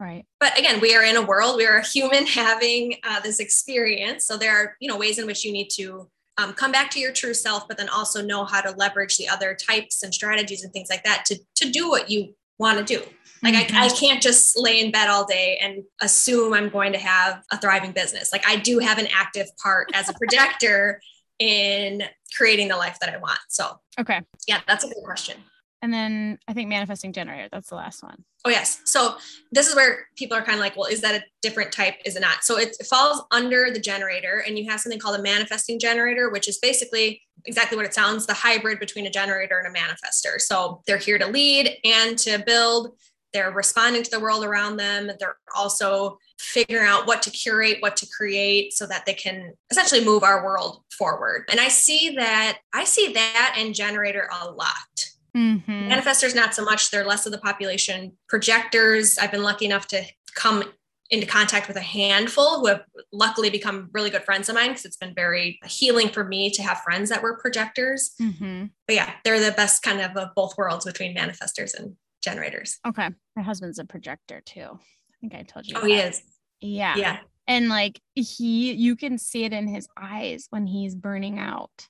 Right. 0.00 0.24
But 0.40 0.58
again, 0.58 0.80
we 0.80 0.94
are 0.94 1.04
in 1.04 1.16
a 1.16 1.22
world, 1.22 1.56
we 1.56 1.66
are 1.66 1.76
a 1.76 1.86
human 1.86 2.26
having 2.26 2.96
uh, 3.04 3.20
this 3.20 3.40
experience. 3.40 4.26
So 4.26 4.36
there 4.36 4.56
are, 4.56 4.76
you 4.80 4.88
know, 4.88 4.96
ways 4.96 5.18
in 5.18 5.26
which 5.26 5.44
you 5.44 5.52
need 5.52 5.68
to 5.76 6.08
um, 6.36 6.52
come 6.52 6.72
back 6.72 6.90
to 6.92 7.00
your 7.00 7.12
true 7.12 7.34
self, 7.34 7.68
but 7.68 7.76
then 7.76 7.88
also 7.88 8.20
know 8.20 8.44
how 8.44 8.60
to 8.60 8.72
leverage 8.72 9.16
the 9.16 9.28
other 9.28 9.54
types 9.54 10.02
and 10.02 10.12
strategies 10.12 10.64
and 10.64 10.72
things 10.72 10.90
like 10.90 11.04
that 11.04 11.24
to, 11.26 11.38
to 11.56 11.70
do 11.70 11.88
what 11.88 12.10
you 12.10 12.34
want 12.58 12.78
to 12.78 12.84
do. 12.84 13.04
Like 13.42 13.54
mm-hmm. 13.54 13.76
I, 13.76 13.86
I 13.86 13.88
can't 13.90 14.22
just 14.22 14.58
lay 14.58 14.80
in 14.80 14.90
bed 14.90 15.08
all 15.08 15.26
day 15.26 15.58
and 15.60 15.84
assume 16.00 16.54
I'm 16.54 16.70
going 16.70 16.92
to 16.92 16.98
have 16.98 17.42
a 17.52 17.58
thriving 17.58 17.92
business. 17.92 18.32
Like 18.32 18.46
I 18.48 18.56
do 18.56 18.78
have 18.78 18.98
an 18.98 19.06
active 19.14 19.46
part 19.62 19.90
as 19.94 20.08
a 20.08 20.14
projector 20.18 21.00
in 21.38 22.02
creating 22.36 22.68
the 22.68 22.76
life 22.76 22.98
that 23.00 23.12
I 23.12 23.18
want. 23.18 23.38
So, 23.48 23.78
okay. 24.00 24.22
Yeah, 24.48 24.60
that's 24.66 24.84
a 24.84 24.88
good 24.88 25.02
question. 25.04 25.36
And 25.84 25.92
then 25.92 26.38
I 26.48 26.54
think 26.54 26.70
manifesting 26.70 27.12
generator, 27.12 27.46
that's 27.52 27.68
the 27.68 27.74
last 27.74 28.02
one. 28.02 28.24
Oh, 28.46 28.48
yes. 28.48 28.80
So 28.86 29.16
this 29.52 29.68
is 29.68 29.76
where 29.76 30.06
people 30.16 30.34
are 30.34 30.40
kind 30.40 30.54
of 30.54 30.60
like, 30.60 30.78
well, 30.78 30.86
is 30.86 31.02
that 31.02 31.14
a 31.14 31.22
different 31.42 31.72
type? 31.72 31.96
Is 32.06 32.16
it 32.16 32.20
not? 32.20 32.42
So 32.42 32.56
it, 32.56 32.74
falls 32.86 33.22
under 33.30 33.70
the 33.70 33.78
generator, 33.78 34.42
and 34.46 34.58
you 34.58 34.70
have 34.70 34.80
something 34.80 34.98
called 34.98 35.20
a 35.20 35.22
manifesting 35.22 35.78
generator, 35.78 36.30
which 36.30 36.48
is 36.48 36.56
basically 36.56 37.20
exactly 37.44 37.76
what 37.76 37.84
it 37.84 37.92
sounds 37.92 38.24
the 38.24 38.32
hybrid 38.32 38.80
between 38.80 39.06
a 39.06 39.10
generator 39.10 39.58
and 39.58 39.76
a 39.76 39.78
manifester. 39.78 40.40
So 40.40 40.80
they're 40.86 40.96
here 40.96 41.18
to 41.18 41.26
lead 41.26 41.76
and 41.84 42.16
to 42.20 42.38
build. 42.38 42.96
They're 43.34 43.50
responding 43.50 44.04
to 44.04 44.10
the 44.10 44.20
world 44.20 44.42
around 44.42 44.78
them. 44.78 45.10
They're 45.20 45.36
also 45.54 46.16
figuring 46.38 46.86
out 46.86 47.06
what 47.06 47.20
to 47.22 47.30
curate, 47.30 47.76
what 47.80 47.98
to 47.98 48.06
create 48.06 48.72
so 48.72 48.86
that 48.86 49.04
they 49.04 49.12
can 49.12 49.52
essentially 49.70 50.02
move 50.02 50.22
our 50.22 50.42
world 50.42 50.82
forward. 50.96 51.44
And 51.50 51.60
I 51.60 51.68
see 51.68 52.14
that, 52.16 52.60
I 52.72 52.84
see 52.84 53.12
that 53.12 53.56
in 53.60 53.74
generator 53.74 54.30
a 54.40 54.50
lot. 54.50 55.10
Mm-hmm. 55.36 55.90
Manifestors, 55.90 56.34
not 56.34 56.54
so 56.54 56.64
much. 56.64 56.90
They're 56.90 57.06
less 57.06 57.26
of 57.26 57.32
the 57.32 57.38
population. 57.38 58.12
Projectors, 58.28 59.18
I've 59.18 59.32
been 59.32 59.42
lucky 59.42 59.64
enough 59.64 59.88
to 59.88 60.04
come 60.34 60.64
into 61.10 61.26
contact 61.26 61.68
with 61.68 61.76
a 61.76 61.82
handful 61.82 62.60
who 62.60 62.66
have 62.66 62.82
luckily 63.12 63.50
become 63.50 63.90
really 63.92 64.10
good 64.10 64.24
friends 64.24 64.48
of 64.48 64.54
mine 64.54 64.70
because 64.70 64.84
it's 64.84 64.96
been 64.96 65.14
very 65.14 65.58
healing 65.64 66.08
for 66.08 66.24
me 66.24 66.50
to 66.50 66.62
have 66.62 66.78
friends 66.78 67.10
that 67.10 67.22
were 67.22 67.36
projectors. 67.38 68.12
Mm-hmm. 68.20 68.66
But 68.86 68.96
yeah, 68.96 69.12
they're 69.24 69.40
the 69.40 69.52
best 69.52 69.82
kind 69.82 70.00
of 70.00 70.16
of 70.16 70.34
both 70.34 70.56
worlds 70.56 70.84
between 70.84 71.14
manifestors 71.16 71.78
and 71.78 71.96
generators. 72.22 72.78
Okay. 72.86 73.10
My 73.36 73.42
husband's 73.42 73.78
a 73.78 73.84
projector 73.84 74.40
too. 74.40 74.68
I 74.72 75.14
think 75.20 75.34
I 75.34 75.42
told 75.42 75.66
you. 75.66 75.76
Oh, 75.76 75.80
that. 75.82 75.88
he 75.88 75.94
is. 75.94 76.22
Yeah. 76.60 76.96
Yeah. 76.96 77.18
And 77.46 77.68
like 77.68 78.00
he, 78.14 78.72
you 78.72 78.96
can 78.96 79.18
see 79.18 79.44
it 79.44 79.52
in 79.52 79.68
his 79.68 79.86
eyes 79.96 80.46
when 80.50 80.66
he's 80.66 80.94
burning 80.94 81.38
out 81.38 81.88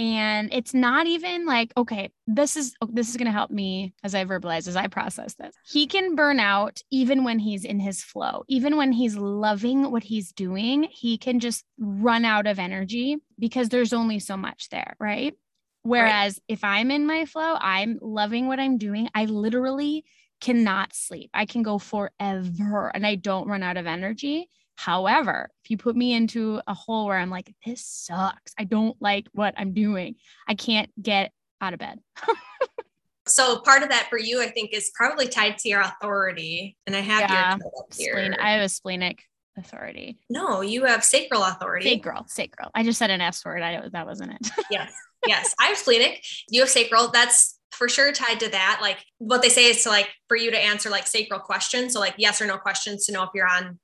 and 0.00 0.48
it's 0.50 0.72
not 0.72 1.06
even 1.06 1.44
like 1.44 1.72
okay 1.76 2.10
this 2.26 2.56
is 2.56 2.74
oh, 2.80 2.88
this 2.90 3.10
is 3.10 3.18
going 3.18 3.26
to 3.26 3.32
help 3.32 3.50
me 3.50 3.92
as 4.02 4.14
i 4.14 4.24
verbalize 4.24 4.66
as 4.66 4.74
i 4.74 4.86
process 4.86 5.34
this. 5.34 5.54
He 5.70 5.86
can 5.86 6.16
burn 6.16 6.40
out 6.40 6.80
even 6.90 7.22
when 7.22 7.38
he's 7.38 7.64
in 7.64 7.78
his 7.78 8.02
flow. 8.02 8.44
Even 8.48 8.76
when 8.76 8.92
he's 8.92 9.16
loving 9.16 9.90
what 9.90 10.02
he's 10.02 10.32
doing 10.32 10.88
he 10.90 11.18
can 11.18 11.38
just 11.38 11.64
run 11.78 12.24
out 12.24 12.46
of 12.46 12.58
energy 12.58 13.18
because 13.38 13.68
there's 13.68 13.92
only 13.92 14.18
so 14.18 14.36
much 14.36 14.70
there 14.70 14.96
right? 14.98 15.34
Whereas 15.82 16.34
right. 16.34 16.54
if 16.54 16.64
i'm 16.64 16.90
in 16.90 17.06
my 17.06 17.26
flow 17.26 17.56
i'm 17.60 17.98
loving 18.00 18.48
what 18.48 18.58
i'm 18.58 18.78
doing 18.78 19.08
i 19.14 19.26
literally 19.26 20.04
cannot 20.40 20.94
sleep. 20.94 21.28
I 21.34 21.44
can 21.44 21.62
go 21.62 21.78
forever 21.78 22.90
and 22.94 23.06
i 23.06 23.14
don't 23.16 23.48
run 23.48 23.62
out 23.62 23.76
of 23.76 23.86
energy 23.86 24.48
However, 24.80 25.50
if 25.62 25.70
you 25.70 25.76
put 25.76 25.94
me 25.94 26.14
into 26.14 26.58
a 26.66 26.72
hole 26.72 27.04
where 27.04 27.18
I'm 27.18 27.28
like, 27.28 27.54
this 27.66 27.84
sucks, 27.84 28.54
I 28.58 28.64
don't 28.64 28.96
like 28.98 29.26
what 29.32 29.52
I'm 29.58 29.74
doing, 29.74 30.14
I 30.48 30.54
can't 30.54 30.90
get 31.00 31.32
out 31.60 31.74
of 31.74 31.78
bed. 31.78 31.98
so 33.26 33.60
part 33.60 33.82
of 33.82 33.90
that 33.90 34.06
for 34.08 34.18
you, 34.18 34.40
I 34.40 34.48
think, 34.48 34.72
is 34.72 34.90
probably 34.94 35.28
tied 35.28 35.58
to 35.58 35.68
your 35.68 35.82
authority. 35.82 36.78
And 36.86 36.96
I 36.96 37.00
have 37.00 37.20
yeah, 37.20 37.58
your 37.58 37.84
spleen. 37.90 38.34
I 38.40 38.52
have 38.52 38.62
a 38.62 38.70
splenic 38.70 39.22
authority. 39.58 40.16
No, 40.30 40.62
you 40.62 40.86
have 40.86 41.04
sacral 41.04 41.42
authority. 41.42 41.84
Sacral, 41.84 42.24
sacral. 42.28 42.70
I 42.74 42.82
just 42.82 42.98
said 42.98 43.10
an 43.10 43.20
S 43.20 43.44
word. 43.44 43.60
I 43.60 43.86
that 43.92 44.06
wasn't 44.06 44.32
it. 44.32 44.50
yes, 44.70 44.94
yes. 45.26 45.54
I 45.60 45.66
have 45.66 45.76
splenic. 45.76 46.24
You 46.48 46.62
have 46.62 46.70
sacral. 46.70 47.08
That's 47.08 47.58
for 47.72 47.86
sure 47.90 48.12
tied 48.12 48.40
to 48.40 48.48
that. 48.48 48.78
Like 48.80 49.04
what 49.18 49.42
they 49.42 49.50
say 49.50 49.66
is 49.66 49.82
to 49.82 49.90
like 49.90 50.08
for 50.26 50.38
you 50.38 50.50
to 50.50 50.58
answer 50.58 50.88
like 50.88 51.06
sacral 51.06 51.40
questions. 51.40 51.92
So 51.92 52.00
like 52.00 52.14
yes 52.16 52.40
or 52.40 52.46
no 52.46 52.56
questions 52.56 53.04
to 53.04 53.12
know 53.12 53.24
if 53.24 53.30
you're 53.34 53.46
on 53.46 53.78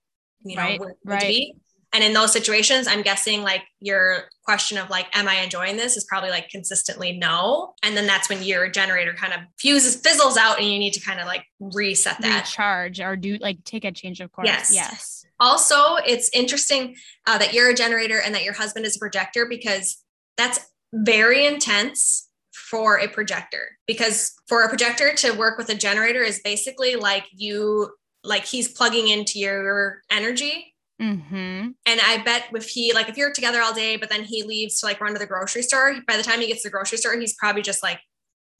you 0.48 0.56
know, 0.56 0.62
Right, 0.62 0.80
right. 1.04 1.20
to 1.20 1.26
be. 1.26 1.54
And 1.92 2.04
in 2.04 2.12
those 2.12 2.32
situations, 2.32 2.86
I'm 2.86 3.00
guessing 3.00 3.42
like 3.42 3.62
your 3.80 4.24
question 4.44 4.76
of 4.76 4.90
like, 4.90 5.06
am 5.16 5.28
I 5.28 5.36
enjoying 5.36 5.76
this 5.78 5.96
is 5.96 6.04
probably 6.04 6.28
like 6.30 6.50
consistently 6.50 7.16
no. 7.16 7.74
And 7.82 7.96
then 7.96 8.06
that's 8.06 8.28
when 8.28 8.42
your 8.42 8.68
generator 8.68 9.14
kind 9.14 9.32
of 9.32 9.40
fuses, 9.58 9.96
fizzles 9.96 10.36
out 10.36 10.58
and 10.58 10.68
you 10.68 10.78
need 10.78 10.92
to 10.92 11.00
kind 11.00 11.20
of 11.20 11.26
like 11.26 11.44
reset 11.58 12.20
that. 12.20 12.44
recharge 12.44 13.00
or 13.00 13.16
do 13.16 13.38
like 13.38 13.64
take 13.64 13.84
a 13.84 13.92
change 13.92 14.20
of 14.20 14.30
course. 14.30 14.46
Yes. 14.46 14.74
Yes. 14.74 15.24
Also, 15.40 15.96
it's 16.06 16.28
interesting 16.34 16.96
uh, 17.26 17.38
that 17.38 17.54
you're 17.54 17.70
a 17.70 17.74
generator 17.74 18.20
and 18.20 18.34
that 18.34 18.44
your 18.44 18.54
husband 18.54 18.84
is 18.84 18.96
a 18.96 18.98
projector 18.98 19.46
because 19.48 19.96
that's 20.36 20.60
very 20.92 21.46
intense 21.46 22.28
for 22.70 22.98
a 22.98 23.08
projector. 23.08 23.78
Because 23.86 24.34
for 24.48 24.62
a 24.62 24.68
projector 24.68 25.14
to 25.14 25.32
work 25.32 25.56
with 25.56 25.68
a 25.68 25.74
generator 25.74 26.22
is 26.22 26.40
basically 26.42 26.96
like 26.96 27.24
you, 27.32 27.90
like 28.26 28.44
he's 28.44 28.68
plugging 28.68 29.08
into 29.08 29.38
your 29.38 30.02
energy. 30.10 30.74
Mm-hmm. 31.00 31.34
And 31.34 31.76
I 31.86 32.22
bet 32.24 32.44
if 32.54 32.68
he, 32.68 32.92
like, 32.92 33.08
if 33.08 33.16
you're 33.16 33.32
together 33.32 33.60
all 33.60 33.74
day, 33.74 33.96
but 33.96 34.08
then 34.08 34.24
he 34.24 34.42
leaves 34.42 34.80
to 34.80 34.86
like 34.86 35.00
run 35.00 35.12
to 35.12 35.18
the 35.18 35.26
grocery 35.26 35.62
store, 35.62 35.94
by 36.06 36.16
the 36.16 36.22
time 36.22 36.40
he 36.40 36.46
gets 36.46 36.62
to 36.62 36.68
the 36.68 36.72
grocery 36.72 36.98
store, 36.98 37.18
he's 37.18 37.34
probably 37.34 37.62
just 37.62 37.82
like 37.82 38.00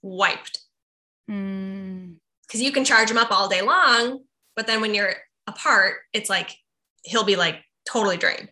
wiped 0.03 0.61
Mm. 1.29 2.19
because 2.47 2.63
you 2.63 2.71
can 2.71 2.85
charge 2.85 3.11
him 3.11 3.19
up 3.19 3.33
all 3.33 3.49
day 3.49 3.61
long. 3.61 4.21
But 4.55 4.69
then 4.69 4.81
when 4.81 4.95
you're 4.95 5.15
apart, 5.49 5.97
it's 6.13 6.31
like 6.31 6.55
he'll 7.03 7.25
be 7.25 7.35
like 7.35 7.57
totally 7.89 8.17
drained. 8.17 8.51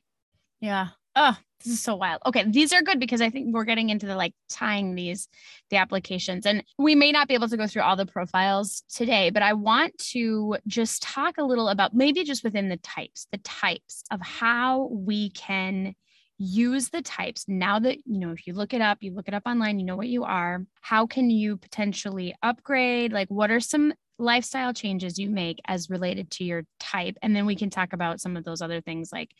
Yeah. 0.60 0.88
Oh, 1.14 1.36
this 1.64 1.72
is 1.74 1.82
so 1.82 1.96
wild. 1.96 2.20
Okay, 2.26 2.44
these 2.46 2.72
are 2.72 2.82
good 2.82 3.00
because 3.00 3.20
I 3.20 3.30
think 3.30 3.54
we're 3.54 3.64
getting 3.64 3.88
into 3.88 4.06
the 4.06 4.16
like 4.16 4.34
tying 4.48 4.94
these 4.94 5.28
the 5.70 5.76
applications 5.78 6.44
and 6.44 6.62
we 6.78 6.94
may 6.94 7.10
not 7.10 7.26
be 7.26 7.34
able 7.34 7.48
to 7.48 7.56
go 7.56 7.66
through 7.66 7.82
all 7.82 7.96
the 7.96 8.06
profiles 8.06 8.82
today, 8.92 9.30
but 9.30 9.42
I 9.42 9.54
want 9.54 9.96
to 10.10 10.58
just 10.66 11.02
talk 11.02 11.38
a 11.38 11.44
little 11.44 11.68
about 11.68 11.94
maybe 11.94 12.22
just 12.24 12.44
within 12.44 12.68
the 12.68 12.76
types, 12.76 13.26
the 13.32 13.38
types 13.38 14.04
of 14.10 14.20
how 14.20 14.88
we 14.92 15.30
can 15.30 15.94
use 16.36 16.90
the 16.90 17.00
types. 17.00 17.46
Now 17.48 17.78
that 17.78 17.98
you 18.04 18.18
know 18.18 18.32
if 18.32 18.46
you 18.46 18.52
look 18.52 18.74
it 18.74 18.82
up 18.82 18.98
you 19.00 19.14
look 19.14 19.28
it 19.28 19.34
up 19.34 19.44
online 19.46 19.78
you 19.78 19.86
know 19.86 19.96
what 19.96 20.08
you 20.08 20.24
are 20.24 20.66
how 20.80 21.06
can 21.06 21.30
you 21.30 21.56
potentially 21.56 22.34
upgrade? 22.42 23.12
Like 23.12 23.28
what 23.28 23.50
are 23.50 23.60
some 23.60 23.94
lifestyle 24.18 24.72
changes 24.72 25.18
you 25.18 25.30
make 25.30 25.60
as 25.66 25.90
related 25.90 26.30
to 26.32 26.44
your 26.44 26.64
type? 26.78 27.16
And 27.22 27.34
then 27.34 27.46
we 27.46 27.56
can 27.56 27.70
talk 27.70 27.92
about 27.92 28.20
some 28.20 28.36
of 28.36 28.44
those 28.44 28.60
other 28.60 28.80
things 28.80 29.10
like 29.12 29.30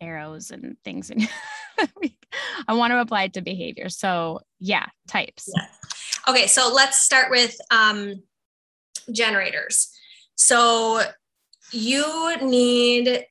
arrows 0.00 0.50
and 0.50 0.76
things 0.84 1.10
and 1.10 1.28
I 2.68 2.74
want 2.74 2.92
to 2.92 3.00
apply 3.00 3.24
it 3.24 3.34
to 3.34 3.42
behavior. 3.42 3.88
So 3.88 4.40
yeah, 4.58 4.86
types. 5.06 5.50
Yeah. 5.54 5.66
Okay, 6.28 6.46
so 6.46 6.70
let's 6.74 7.02
start 7.02 7.30
with 7.30 7.56
um, 7.70 8.22
generators. 9.12 9.90
So 10.34 11.02
you 11.72 12.36
need 12.42 13.24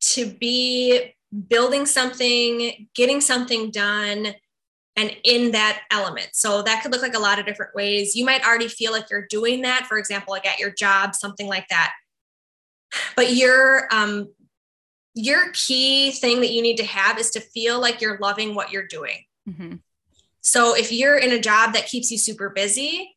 to 0.00 0.26
be 0.26 1.14
building 1.48 1.86
something, 1.86 2.88
getting 2.94 3.20
something 3.20 3.70
done, 3.70 4.34
and 4.96 5.16
in 5.24 5.50
that 5.52 5.82
element. 5.90 6.28
So 6.34 6.62
that 6.62 6.82
could 6.82 6.92
look 6.92 7.02
like 7.02 7.14
a 7.14 7.20
lot 7.20 7.38
of 7.38 7.46
different 7.46 7.74
ways. 7.74 8.14
You 8.14 8.24
might 8.24 8.46
already 8.46 8.68
feel 8.68 8.92
like 8.92 9.10
you're 9.10 9.26
doing 9.28 9.62
that, 9.62 9.86
for 9.86 9.98
example, 9.98 10.32
like 10.32 10.46
at 10.46 10.58
your 10.58 10.70
job, 10.70 11.14
something 11.14 11.48
like 11.48 11.66
that. 11.68 11.92
But 13.16 13.32
your 13.32 13.88
um, 13.92 14.28
your 15.14 15.50
key 15.52 16.10
thing 16.10 16.40
that 16.40 16.52
you 16.52 16.60
need 16.60 16.76
to 16.76 16.84
have 16.84 17.18
is 17.18 17.30
to 17.30 17.40
feel 17.40 17.80
like 17.80 18.00
you're 18.00 18.18
loving 18.18 18.54
what 18.54 18.72
you're 18.72 18.86
doing. 18.86 19.24
Mhm. 19.48 19.80
So 20.40 20.76
if 20.76 20.92
you're 20.92 21.16
in 21.16 21.32
a 21.32 21.40
job 21.40 21.72
that 21.74 21.86
keeps 21.86 22.10
you 22.10 22.18
super 22.18 22.50
busy, 22.50 23.16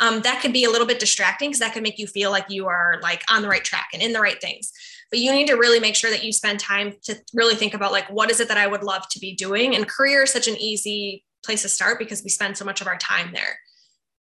um, 0.00 0.22
that 0.22 0.42
could 0.42 0.52
be 0.52 0.64
a 0.64 0.70
little 0.70 0.86
bit 0.86 0.98
distracting 0.98 1.50
because 1.50 1.60
that 1.60 1.72
could 1.72 1.82
make 1.82 1.98
you 1.98 2.06
feel 2.06 2.30
like 2.30 2.46
you 2.48 2.66
are 2.66 2.98
like 3.02 3.22
on 3.30 3.42
the 3.42 3.48
right 3.48 3.64
track 3.64 3.88
and 3.92 4.02
in 4.02 4.12
the 4.12 4.20
right 4.20 4.40
things. 4.40 4.72
But 5.10 5.20
you 5.20 5.32
need 5.32 5.46
to 5.46 5.54
really 5.54 5.78
make 5.78 5.94
sure 5.94 6.10
that 6.10 6.24
you 6.24 6.32
spend 6.32 6.58
time 6.58 6.94
to 7.04 7.16
really 7.32 7.54
think 7.54 7.74
about 7.74 7.92
like 7.92 8.08
what 8.10 8.30
is 8.30 8.40
it 8.40 8.48
that 8.48 8.58
I 8.58 8.66
would 8.66 8.82
love 8.82 9.08
to 9.10 9.18
be 9.18 9.34
doing. 9.34 9.74
And 9.74 9.88
career 9.88 10.24
is 10.24 10.32
such 10.32 10.48
an 10.48 10.56
easy 10.56 11.24
place 11.44 11.62
to 11.62 11.68
start 11.68 11.98
because 11.98 12.22
we 12.22 12.30
spend 12.30 12.56
so 12.56 12.64
much 12.64 12.80
of 12.80 12.86
our 12.86 12.98
time 12.98 13.30
there. 13.32 13.58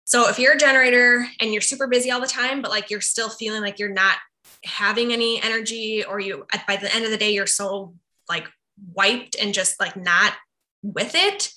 So 0.05 0.29
if 0.29 0.39
you're 0.39 0.55
a 0.55 0.59
generator 0.59 1.27
and 1.41 1.53
you're 1.53 1.61
super 1.61 1.87
busy 1.87 2.11
all 2.11 2.21
the 2.21 2.27
time, 2.27 2.63
but 2.63 2.71
like 2.71 2.91
you're 2.91 3.01
still 3.01 3.29
feeling 3.29 3.63
like 3.63 3.79
you're 3.79 3.89
not 3.89 4.17
having 4.65 5.13
any 5.13 5.43
energy, 5.43 6.05
or 6.05 6.21
you 6.21 6.47
by 6.67 6.77
the 6.77 6.95
end 6.95 7.05
of 7.05 7.11
the 7.11 7.17
day 7.17 7.33
you're 7.33 7.47
so 7.47 7.95
like 8.29 8.47
wiped 8.93 9.37
and 9.41 9.55
just 9.55 9.81
like 9.81 9.97
not 9.97 10.35
with 10.83 11.15
it, 11.15 11.53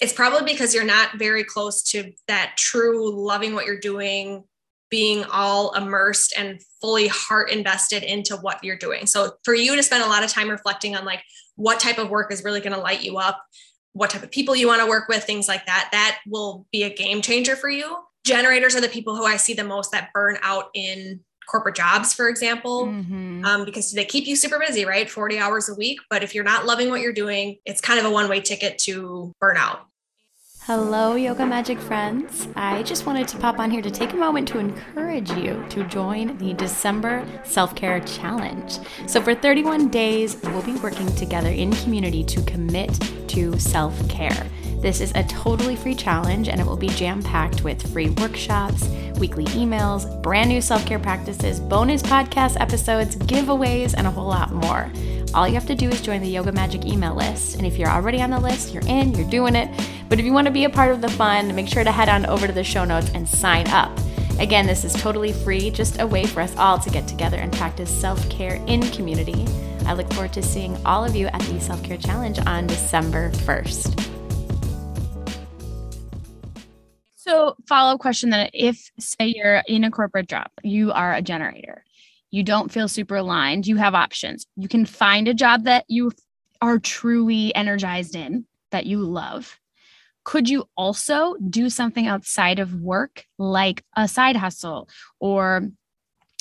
it's 0.00 0.12
probably 0.12 0.52
because 0.52 0.74
you're 0.74 0.84
not 0.84 1.18
very 1.18 1.44
close 1.44 1.82
to 1.82 2.12
that 2.28 2.54
true 2.56 3.10
loving 3.10 3.54
what 3.54 3.66
you're 3.66 3.80
doing, 3.80 4.44
being 4.90 5.24
all 5.24 5.74
immersed 5.74 6.34
and 6.36 6.60
fully 6.80 7.08
heart 7.08 7.50
invested 7.50 8.02
into 8.02 8.36
what 8.36 8.62
you're 8.62 8.76
doing. 8.76 9.06
So 9.06 9.32
for 9.44 9.54
you 9.54 9.74
to 9.74 9.82
spend 9.82 10.04
a 10.04 10.08
lot 10.08 10.22
of 10.22 10.30
time 10.30 10.48
reflecting 10.48 10.94
on 10.94 11.04
like 11.04 11.22
what 11.56 11.80
type 11.80 11.98
of 11.98 12.10
work 12.10 12.32
is 12.32 12.44
really 12.44 12.60
going 12.60 12.74
to 12.74 12.80
light 12.80 13.02
you 13.02 13.16
up, 13.16 13.42
what 13.94 14.10
type 14.10 14.22
of 14.22 14.30
people 14.30 14.54
you 14.54 14.66
want 14.66 14.82
to 14.82 14.88
work 14.88 15.08
with, 15.08 15.24
things 15.24 15.48
like 15.48 15.64
that, 15.66 15.88
that 15.92 16.20
will 16.26 16.66
be 16.70 16.82
a 16.82 16.94
game 16.94 17.22
changer 17.22 17.56
for 17.56 17.70
you. 17.70 17.96
Generators 18.24 18.76
are 18.76 18.80
the 18.80 18.88
people 18.88 19.16
who 19.16 19.24
I 19.24 19.38
see 19.38 19.54
the 19.54 19.64
most 19.64 19.92
that 19.92 20.10
burn 20.12 20.38
out 20.42 20.66
in 20.74 21.20
corporate 21.46 21.74
jobs, 21.76 22.12
for 22.12 22.28
example 22.28 22.86
Mhm. 22.86 23.44
um, 23.44 23.64
because 23.64 23.92
they 23.92 24.04
keep 24.04 24.26
you 24.26 24.36
super 24.36 24.58
busy, 24.58 24.84
right? 24.84 25.08
40 25.10 25.38
hours 25.38 25.68
a 25.68 25.74
week. 25.74 25.98
But 26.10 26.22
if 26.22 26.34
you're 26.34 26.44
not 26.44 26.66
loving 26.66 26.90
what 26.90 27.00
you're 27.00 27.12
doing, 27.12 27.58
it's 27.64 27.80
kind 27.80 27.98
of 27.98 28.04
a 28.06 28.10
one 28.10 28.28
way 28.28 28.40
ticket 28.40 28.78
to 28.80 29.32
burnout. 29.42 29.78
Hello, 30.64 31.14
Yoga 31.14 31.46
Magic 31.46 31.78
friends. 31.78 32.48
I 32.56 32.82
just 32.82 33.06
wanted 33.06 33.28
to 33.28 33.36
pop 33.36 33.60
on 33.60 33.70
here 33.70 33.80
to 33.82 33.90
take 33.90 34.12
a 34.12 34.16
moment 34.16 34.48
to 34.48 34.58
encourage 34.58 35.30
you 35.30 35.64
to 35.68 35.84
join 35.84 36.36
the 36.38 36.54
December 36.54 37.24
Self 37.44 37.76
Care 37.76 38.00
Challenge. 38.00 38.76
So, 39.06 39.22
for 39.22 39.32
31 39.32 39.86
days, 39.86 40.36
we'll 40.42 40.62
be 40.62 40.74
working 40.78 41.06
together 41.14 41.50
in 41.50 41.70
community 41.76 42.24
to 42.24 42.42
commit 42.42 42.90
to 43.28 43.56
self 43.60 43.94
care. 44.08 44.44
This 44.80 45.00
is 45.00 45.12
a 45.14 45.24
totally 45.24 45.74
free 45.74 45.94
challenge 45.94 46.48
and 46.48 46.60
it 46.60 46.66
will 46.66 46.76
be 46.76 46.88
jam 46.88 47.22
packed 47.22 47.64
with 47.64 47.92
free 47.92 48.10
workshops, 48.10 48.88
weekly 49.18 49.44
emails, 49.46 50.22
brand 50.22 50.48
new 50.48 50.60
self 50.60 50.84
care 50.86 50.98
practices, 50.98 51.58
bonus 51.60 52.02
podcast 52.02 52.60
episodes, 52.60 53.16
giveaways, 53.16 53.94
and 53.96 54.06
a 54.06 54.10
whole 54.10 54.28
lot 54.28 54.52
more. 54.52 54.90
All 55.34 55.48
you 55.48 55.54
have 55.54 55.66
to 55.66 55.74
do 55.74 55.88
is 55.88 56.00
join 56.00 56.20
the 56.20 56.28
Yoga 56.28 56.52
Magic 56.52 56.86
email 56.86 57.14
list. 57.14 57.56
And 57.56 57.66
if 57.66 57.76
you're 57.76 57.90
already 57.90 58.22
on 58.22 58.30
the 58.30 58.38
list, 58.38 58.72
you're 58.72 58.86
in, 58.86 59.14
you're 59.14 59.28
doing 59.28 59.54
it. 59.54 59.68
But 60.08 60.18
if 60.18 60.24
you 60.24 60.32
want 60.32 60.46
to 60.46 60.52
be 60.52 60.64
a 60.64 60.70
part 60.70 60.92
of 60.92 61.00
the 61.00 61.08
fun, 61.08 61.54
make 61.54 61.68
sure 61.68 61.84
to 61.84 61.92
head 61.92 62.08
on 62.08 62.26
over 62.26 62.46
to 62.46 62.52
the 62.52 62.64
show 62.64 62.84
notes 62.84 63.10
and 63.14 63.28
sign 63.28 63.68
up. 63.68 63.90
Again, 64.38 64.66
this 64.66 64.84
is 64.84 64.92
totally 64.92 65.32
free, 65.32 65.70
just 65.70 66.00
a 66.00 66.06
way 66.06 66.26
for 66.26 66.40
us 66.40 66.54
all 66.56 66.78
to 66.78 66.90
get 66.90 67.08
together 67.08 67.38
and 67.38 67.52
practice 67.52 67.90
self 67.90 68.28
care 68.28 68.62
in 68.66 68.82
community. 68.90 69.46
I 69.86 69.94
look 69.94 70.12
forward 70.12 70.32
to 70.34 70.42
seeing 70.42 70.76
all 70.84 71.04
of 71.04 71.14
you 71.14 71.26
at 71.28 71.40
the 71.42 71.60
Self 71.60 71.82
Care 71.82 71.96
Challenge 71.96 72.38
on 72.40 72.66
December 72.66 73.30
1st. 73.30 74.05
So, 77.26 77.56
follow 77.66 77.94
up 77.94 78.00
question 78.00 78.30
that 78.30 78.50
if, 78.54 78.90
say, 79.00 79.34
you're 79.34 79.62
in 79.66 79.82
a 79.82 79.90
corporate 79.90 80.28
job, 80.28 80.46
you 80.62 80.92
are 80.92 81.12
a 81.12 81.22
generator, 81.22 81.84
you 82.30 82.44
don't 82.44 82.70
feel 82.70 82.86
super 82.86 83.16
aligned, 83.16 83.66
you 83.66 83.76
have 83.76 83.94
options. 83.94 84.46
You 84.56 84.68
can 84.68 84.84
find 84.84 85.26
a 85.26 85.34
job 85.34 85.64
that 85.64 85.84
you 85.88 86.12
are 86.62 86.78
truly 86.78 87.54
energized 87.54 88.14
in, 88.14 88.46
that 88.70 88.86
you 88.86 89.00
love. 89.00 89.58
Could 90.22 90.48
you 90.48 90.68
also 90.76 91.36
do 91.50 91.68
something 91.68 92.06
outside 92.06 92.58
of 92.58 92.74
work, 92.74 93.24
like 93.38 93.84
a 93.96 94.06
side 94.06 94.36
hustle 94.36 94.88
or 95.18 95.68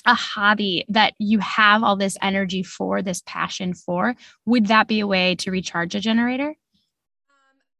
a 0.06 0.13
hobby 0.13 0.86
that 0.89 1.13
you 1.17 1.39
have 1.39 1.84
all 1.84 1.95
this 1.95 2.17
energy 2.21 2.62
for, 2.62 3.02
this 3.02 3.24
passion 3.26 3.74
for? 3.74 4.15
Would 4.45 4.67
that 4.67 4.88
be 4.88 5.00
a 5.00 5.08
way 5.08 5.36
to 5.36 5.52
recharge 5.52 5.95
a 5.95 6.00
generator? 6.00 6.56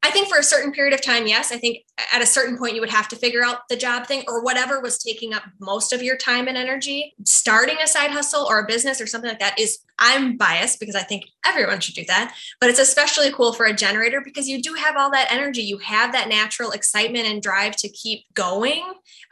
I 0.02 0.10
think 0.10 0.28
for 0.28 0.38
a 0.38 0.42
certain 0.42 0.72
period 0.72 0.94
of 0.94 1.02
time, 1.02 1.26
yes. 1.26 1.50
I 1.52 1.58
think 1.58 1.78
at 2.12 2.20
a 2.20 2.26
certain 2.26 2.58
point, 2.58 2.74
you 2.74 2.80
would 2.80 2.90
have 2.90 3.08
to 3.08 3.16
figure 3.16 3.44
out 3.44 3.68
the 3.68 3.76
job 3.76 4.06
thing 4.06 4.22
or 4.28 4.42
whatever 4.42 4.80
was 4.80 4.98
taking 4.98 5.32
up 5.32 5.44
most 5.60 5.92
of 5.92 6.02
your 6.02 6.16
time 6.16 6.46
and 6.46 6.56
energy. 6.56 7.14
Starting 7.24 7.76
a 7.82 7.86
side 7.86 8.10
hustle 8.10 8.46
or 8.48 8.60
a 8.60 8.66
business 8.66 9.00
or 9.00 9.06
something 9.06 9.30
like 9.30 9.38
that 9.38 9.58
is, 9.58 9.78
I'm 9.98 10.36
biased 10.36 10.78
because 10.78 10.94
I 10.94 11.02
think 11.02 11.24
everyone 11.46 11.80
should 11.80 11.94
do 11.94 12.04
that. 12.08 12.34
But 12.60 12.68
it's 12.68 12.78
especially 12.78 13.32
cool 13.32 13.54
for 13.54 13.64
a 13.64 13.72
generator 13.74 14.20
because 14.22 14.46
you 14.46 14.60
do 14.60 14.74
have 14.74 14.96
all 14.96 15.10
that 15.12 15.32
energy. 15.32 15.62
You 15.62 15.78
have 15.78 16.12
that 16.12 16.28
natural 16.28 16.72
excitement 16.72 17.26
and 17.26 17.42
drive 17.42 17.76
to 17.76 17.88
keep 17.88 18.26
going. 18.34 18.82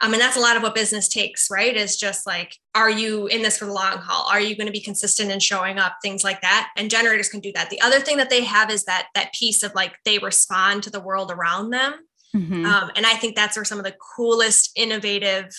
Um, 0.01 0.13
and 0.13 0.21
that's 0.21 0.37
a 0.37 0.41
lot 0.41 0.57
of 0.57 0.63
what 0.63 0.73
business 0.73 1.07
takes, 1.07 1.51
right? 1.51 1.75
Is 1.75 1.97
just 1.97 2.25
like, 2.25 2.57
are 2.73 2.89
you 2.89 3.27
in 3.27 3.43
this 3.43 3.59
for 3.59 3.65
the 3.65 3.73
long 3.73 3.97
haul? 3.97 4.27
Are 4.27 4.41
you 4.41 4.55
going 4.55 4.65
to 4.67 4.73
be 4.73 4.81
consistent 4.81 5.31
in 5.31 5.39
showing 5.39 5.77
up? 5.77 5.97
Things 6.01 6.23
like 6.23 6.41
that. 6.41 6.71
And 6.77 6.89
generators 6.89 7.29
can 7.29 7.41
do 7.41 7.51
that. 7.53 7.69
The 7.69 7.81
other 7.81 7.99
thing 7.99 8.17
that 8.17 8.31
they 8.31 8.43
have 8.43 8.71
is 8.71 8.85
that 8.85 9.09
that 9.13 9.33
piece 9.33 9.61
of 9.61 9.73
like 9.75 9.93
they 10.03 10.17
respond 10.17 10.81
to 10.83 10.89
the 10.89 10.99
world 10.99 11.31
around 11.31 11.69
them. 11.69 11.93
Mhm. 12.35 12.65
Um, 12.65 12.91
and 12.95 13.05
I 13.05 13.13
think 13.13 13.35
that's 13.35 13.55
where 13.55 13.65
some 13.65 13.77
of 13.77 13.85
the 13.85 13.95
coolest, 14.15 14.71
innovative 14.75 15.55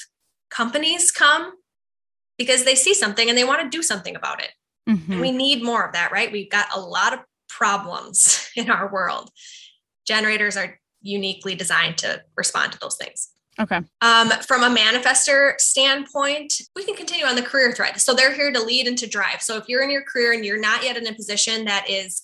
companies 0.50 1.10
come 1.10 1.52
because 2.38 2.64
they 2.64 2.74
see 2.74 2.92
something 2.92 3.28
and 3.28 3.36
they 3.36 3.44
want 3.44 3.62
to 3.62 3.68
do 3.68 3.82
something 3.82 4.14
about 4.14 4.42
it. 4.42 4.50
Mhm. 4.88 5.08
And 5.08 5.20
we 5.20 5.32
need 5.32 5.62
more 5.62 5.86
of 5.86 5.92
that, 5.94 6.12
right? 6.12 6.30
We've 6.30 6.50
got 6.50 6.68
a 6.74 6.78
lot 6.80 7.14
of 7.14 7.20
problems 7.48 8.48
in 8.56 8.70
our 8.70 8.92
world. 8.92 9.30
Generators 10.06 10.56
are 10.56 10.78
uniquely 11.00 11.54
designed 11.54 11.98
to 11.98 12.22
respond 12.36 12.72
to 12.72 12.78
those 12.78 12.96
things. 12.96 13.30
Okay. 13.58 13.80
Um, 14.02 14.30
from 14.46 14.62
a 14.62 14.68
manifester 14.68 15.58
standpoint, 15.58 16.60
we 16.74 16.84
can 16.84 16.94
continue 16.94 17.24
on 17.24 17.36
the 17.36 17.42
career 17.42 17.72
thread. 17.72 17.98
So 18.02 18.12
they're 18.12 18.34
here 18.34 18.52
to 18.52 18.60
lead 18.62 18.86
and 18.86 18.98
to 18.98 19.06
drive. 19.06 19.40
So 19.40 19.56
if 19.56 19.64
you're 19.66 19.82
in 19.82 19.90
your 19.90 20.02
career 20.02 20.32
and 20.32 20.44
you're 20.44 20.60
not 20.60 20.84
yet 20.84 20.98
in 20.98 21.06
a 21.06 21.14
position 21.14 21.64
that 21.64 21.88
is, 21.88 22.22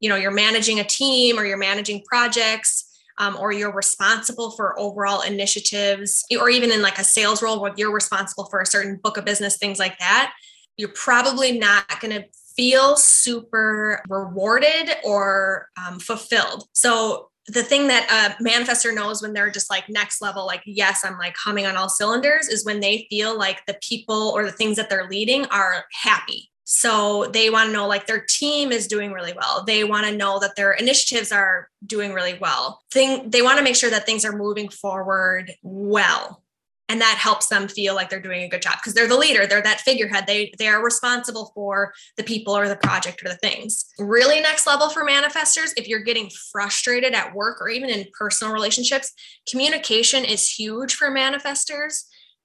you 0.00 0.10
know, 0.10 0.16
you're 0.16 0.30
managing 0.30 0.80
a 0.80 0.84
team 0.84 1.38
or 1.38 1.46
you're 1.46 1.56
managing 1.56 2.02
projects, 2.04 2.83
um, 3.18 3.36
or 3.40 3.52
you're 3.52 3.72
responsible 3.72 4.50
for 4.52 4.78
overall 4.78 5.20
initiatives, 5.22 6.24
or 6.40 6.48
even 6.48 6.70
in 6.70 6.82
like 6.82 6.98
a 6.98 7.04
sales 7.04 7.42
role 7.42 7.60
where 7.60 7.72
you're 7.76 7.94
responsible 7.94 8.46
for 8.46 8.60
a 8.60 8.66
certain 8.66 8.96
book 9.02 9.16
of 9.16 9.24
business, 9.24 9.56
things 9.56 9.78
like 9.78 9.98
that, 9.98 10.32
you're 10.76 10.92
probably 10.94 11.58
not 11.58 12.00
going 12.00 12.12
to 12.12 12.26
feel 12.56 12.96
super 12.96 14.02
rewarded 14.08 14.96
or 15.04 15.68
um, 15.76 15.98
fulfilled. 15.98 16.64
So 16.72 17.30
the 17.46 17.62
thing 17.62 17.88
that 17.88 18.36
a 18.40 18.42
manifester 18.42 18.94
knows 18.94 19.20
when 19.20 19.32
they're 19.32 19.50
just 19.50 19.68
like 19.68 19.88
next 19.88 20.22
level, 20.22 20.46
like, 20.46 20.62
yes, 20.64 21.04
I'm 21.04 21.18
like 21.18 21.36
humming 21.36 21.66
on 21.66 21.76
all 21.76 21.88
cylinders, 21.88 22.48
is 22.48 22.64
when 22.64 22.80
they 22.80 23.06
feel 23.10 23.36
like 23.36 23.66
the 23.66 23.76
people 23.82 24.32
or 24.34 24.44
the 24.44 24.52
things 24.52 24.76
that 24.76 24.88
they're 24.88 25.08
leading 25.08 25.44
are 25.46 25.84
happy. 25.92 26.50
So 26.64 27.26
they 27.32 27.50
want 27.50 27.68
to 27.68 27.72
know 27.72 27.86
like 27.86 28.06
their 28.06 28.24
team 28.26 28.72
is 28.72 28.88
doing 28.88 29.12
really 29.12 29.34
well. 29.34 29.64
They 29.64 29.84
want 29.84 30.06
to 30.06 30.16
know 30.16 30.38
that 30.40 30.56
their 30.56 30.72
initiatives 30.72 31.30
are 31.30 31.68
doing 31.86 32.12
really 32.12 32.38
well. 32.40 32.80
Thing 32.90 33.30
they 33.30 33.42
want 33.42 33.58
to 33.58 33.64
make 33.64 33.76
sure 33.76 33.90
that 33.90 34.06
things 34.06 34.24
are 34.24 34.36
moving 34.36 34.70
forward 34.70 35.52
well. 35.62 36.42
And 36.90 37.00
that 37.00 37.16
helps 37.18 37.46
them 37.46 37.66
feel 37.66 37.94
like 37.94 38.10
they're 38.10 38.20
doing 38.20 38.42
a 38.42 38.48
good 38.48 38.60
job 38.60 38.74
because 38.76 38.92
they're 38.92 39.08
the 39.08 39.16
leader. 39.16 39.46
They're 39.46 39.62
that 39.62 39.80
figurehead. 39.80 40.26
They 40.26 40.52
they 40.58 40.68
are 40.68 40.84
responsible 40.84 41.50
for 41.54 41.94
the 42.16 42.22
people 42.22 42.56
or 42.56 42.68
the 42.68 42.76
project 42.76 43.22
or 43.24 43.28
the 43.28 43.36
things. 43.36 43.86
Really 43.98 44.40
next 44.40 44.66
level 44.66 44.90
for 44.90 45.04
manifestors 45.04 45.72
if 45.76 45.88
you're 45.88 46.02
getting 46.02 46.30
frustrated 46.52 47.14
at 47.14 47.34
work 47.34 47.60
or 47.60 47.68
even 47.68 47.88
in 47.88 48.06
personal 48.18 48.52
relationships 48.52 49.12
communication 49.50 50.24
is 50.24 50.50
huge 50.50 50.94
for 50.94 51.10
manifestors 51.10 52.04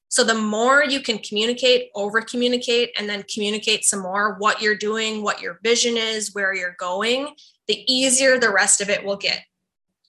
so 0.10 0.24
the 0.24 0.36
more 0.36 0.84
you 0.84 1.00
can 1.02 1.18
communicate 1.20 1.90
over 1.96 2.20
communicate 2.22 2.90
and 2.98 3.08
then 3.08 3.24
communicate 3.34 3.86
some 3.86 4.02
more 4.02 4.36
what 4.40 4.62
you're 4.62 4.76
doing 4.76 5.24
what 5.24 5.42
your 5.42 5.60
vision 5.64 5.96
is 5.98 6.34
where 6.34 6.54
you're 6.54 6.76
going 6.80 7.36
the 7.68 7.84
easier 7.88 8.38
the 8.40 8.52
rest 8.52 8.82
of 8.82 8.90
it 8.90 9.04
will 9.06 9.16
get. 9.18 9.42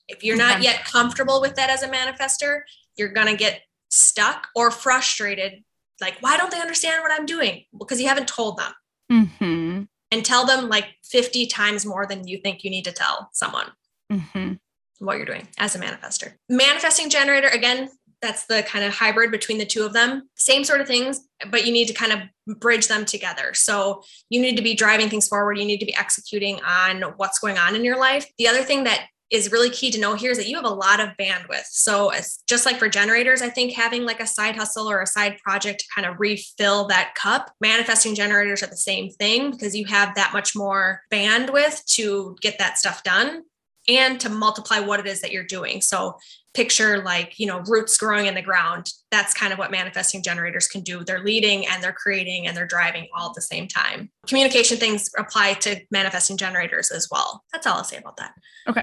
If 0.09 0.25
you're 0.25 0.37
not 0.37 0.63
yet 0.63 0.85
comfortable 0.85 1.41
with 1.41 1.55
that 1.57 1.71
as 1.71 1.83
a 1.83 1.89
manifester 1.89 2.63
you're 2.97 3.13
going 3.13 3.29
to 3.29 3.37
get 3.37 3.61
stuck 3.91 4.49
or 4.57 4.71
frustrated 4.71 5.63
like 6.01 6.17
why 6.21 6.37
don't 6.37 6.51
they 6.51 6.61
understand 6.61 7.03
what 7.03 7.13
i'm 7.13 7.27
doing? 7.27 7.65
Because 7.79 8.01
you 8.01 8.09
haven't 8.09 8.29
told 8.29 8.59
them. 8.59 8.73
Mm-hmm. 9.13 9.83
and 10.13 10.25
tell 10.25 10.47
them 10.47 10.69
like 10.69 10.87
50 11.05 11.47
times 11.49 11.85
more 11.85 12.07
than 12.07 12.29
you 12.29 12.39
think 12.39 12.63
you 12.63 12.71
need 12.71 12.85
to 12.85 12.93
tell 12.93 13.29
someone 13.33 13.67
Mm-hmm. 14.13 14.55
what 15.01 15.17
you're 15.17 15.27
doing 15.27 15.47
as 15.59 15.75
a 15.77 15.79
manifester. 15.79 16.33
Manifesting 16.49 17.11
generator 17.11 17.49
again 17.49 17.91
that's 18.23 18.47
the 18.47 18.63
kind 18.63 18.85
of 18.85 18.93
hybrid 18.93 19.31
between 19.31 19.59
the 19.59 19.67
two 19.67 19.85
of 19.85 19.93
them. 19.93 20.29
Same 20.37 20.65
sort 20.65 20.81
of 20.81 20.87
things 20.87 21.21
but 21.49 21.67
you 21.67 21.73
need 21.73 21.89
to 21.89 21.95
kind 21.95 22.13
of 22.13 22.59
bridge 22.59 22.89
them 22.89 23.05
together. 23.05 23.55
So 23.55 24.03
you 24.29 24.41
need 24.41 24.57
to 24.57 24.63
be 24.63 24.75
driving 24.75 25.09
things 25.09 25.29
forward. 25.29 25.59
You 25.59 25.65
need 25.65 25.81
to 25.81 25.87
be 25.87 25.97
executing 25.97 26.61
on 26.63 27.03
what's 27.17 27.39
going 27.39 27.59
on 27.59 27.77
in 27.77 27.85
your 27.85 27.99
life. 27.99 28.27
The 28.39 28.49
other 28.49 28.63
thing 28.63 28.85
that 28.85 29.07
is 29.31 29.53
really 29.53 29.71
key 29.71 29.93
to 29.93 30.01
know 30.01 30.15
here 30.15 30.33
is 30.33 30.39
that 30.39 30.49
you 30.49 30.57
have 30.57 30.65
a 30.65 30.69
lot 30.69 30.99
of 30.99 31.11
bandwidth. 31.17 31.67
So 31.71 32.11
just 32.49 32.67
like 32.67 32.79
for 32.79 32.89
generators, 32.89 33.43
I 33.43 33.49
think 33.49 33.73
having 33.73 34.05
like 34.05 34.19
a 34.19 34.27
side 34.27 34.57
hustle 34.57 34.91
or 34.91 35.01
a 35.01 35.07
side 35.07 35.39
project 35.39 35.81
to 35.81 35.87
kind 35.95 36.05
of 36.05 36.19
refill 36.19 36.89
that 36.89 37.15
cup, 37.15 37.53
manifesting 37.61 38.17
generators 38.17 38.61
are 38.61 38.67
the 38.67 38.77
same 38.77 39.09
thing 39.09 39.53
because 39.53 39.77
you 39.77 39.85
have 39.85 40.17
that 40.17 40.33
much 40.33 40.57
more 40.57 41.03
bandwidth 41.13 41.85
to 41.95 42.37
get 42.41 42.59
that 42.59 42.77
stuff 42.77 43.05
done 43.05 43.45
and 43.91 44.21
to 44.21 44.29
multiply 44.29 44.79
what 44.81 45.01
it 45.01 45.07
is 45.07 45.21
that 45.21 45.33
you're 45.33 45.45
doing. 45.45 45.81
So 45.81 46.17
picture 46.55 47.03
like, 47.03 47.39
you 47.39 47.47
know, 47.47 47.61
roots 47.61 47.97
growing 47.97 48.27
in 48.27 48.35
the 48.35 48.43
ground. 48.43 48.91
That's 49.11 49.35
kind 49.35 49.53
of 49.53 49.59
what 49.59 49.71
manifesting 49.71 50.23
generators 50.23 50.67
can 50.67 50.83
do. 50.83 51.05
They're 51.05 51.23
leading 51.23 51.67
and 51.67 51.83
they're 51.83 51.93
creating 51.93 52.47
and 52.47 52.57
they're 52.57 52.67
driving 52.67 53.09
all 53.15 53.29
at 53.29 53.35
the 53.35 53.43
same 53.43 53.69
time. 53.69 54.11
Communication 54.27 54.79
things 54.79 55.11
apply 55.17 55.55
to 55.55 55.81
manifesting 55.91 56.37
generators 56.37 56.91
as 56.91 57.09
well. 57.11 57.45
That's 57.53 57.67
all 57.67 57.79
I'll 57.79 57.85
say 57.85 57.99
about 57.99 58.17
that. 58.17 58.33
Okay. 58.69 58.83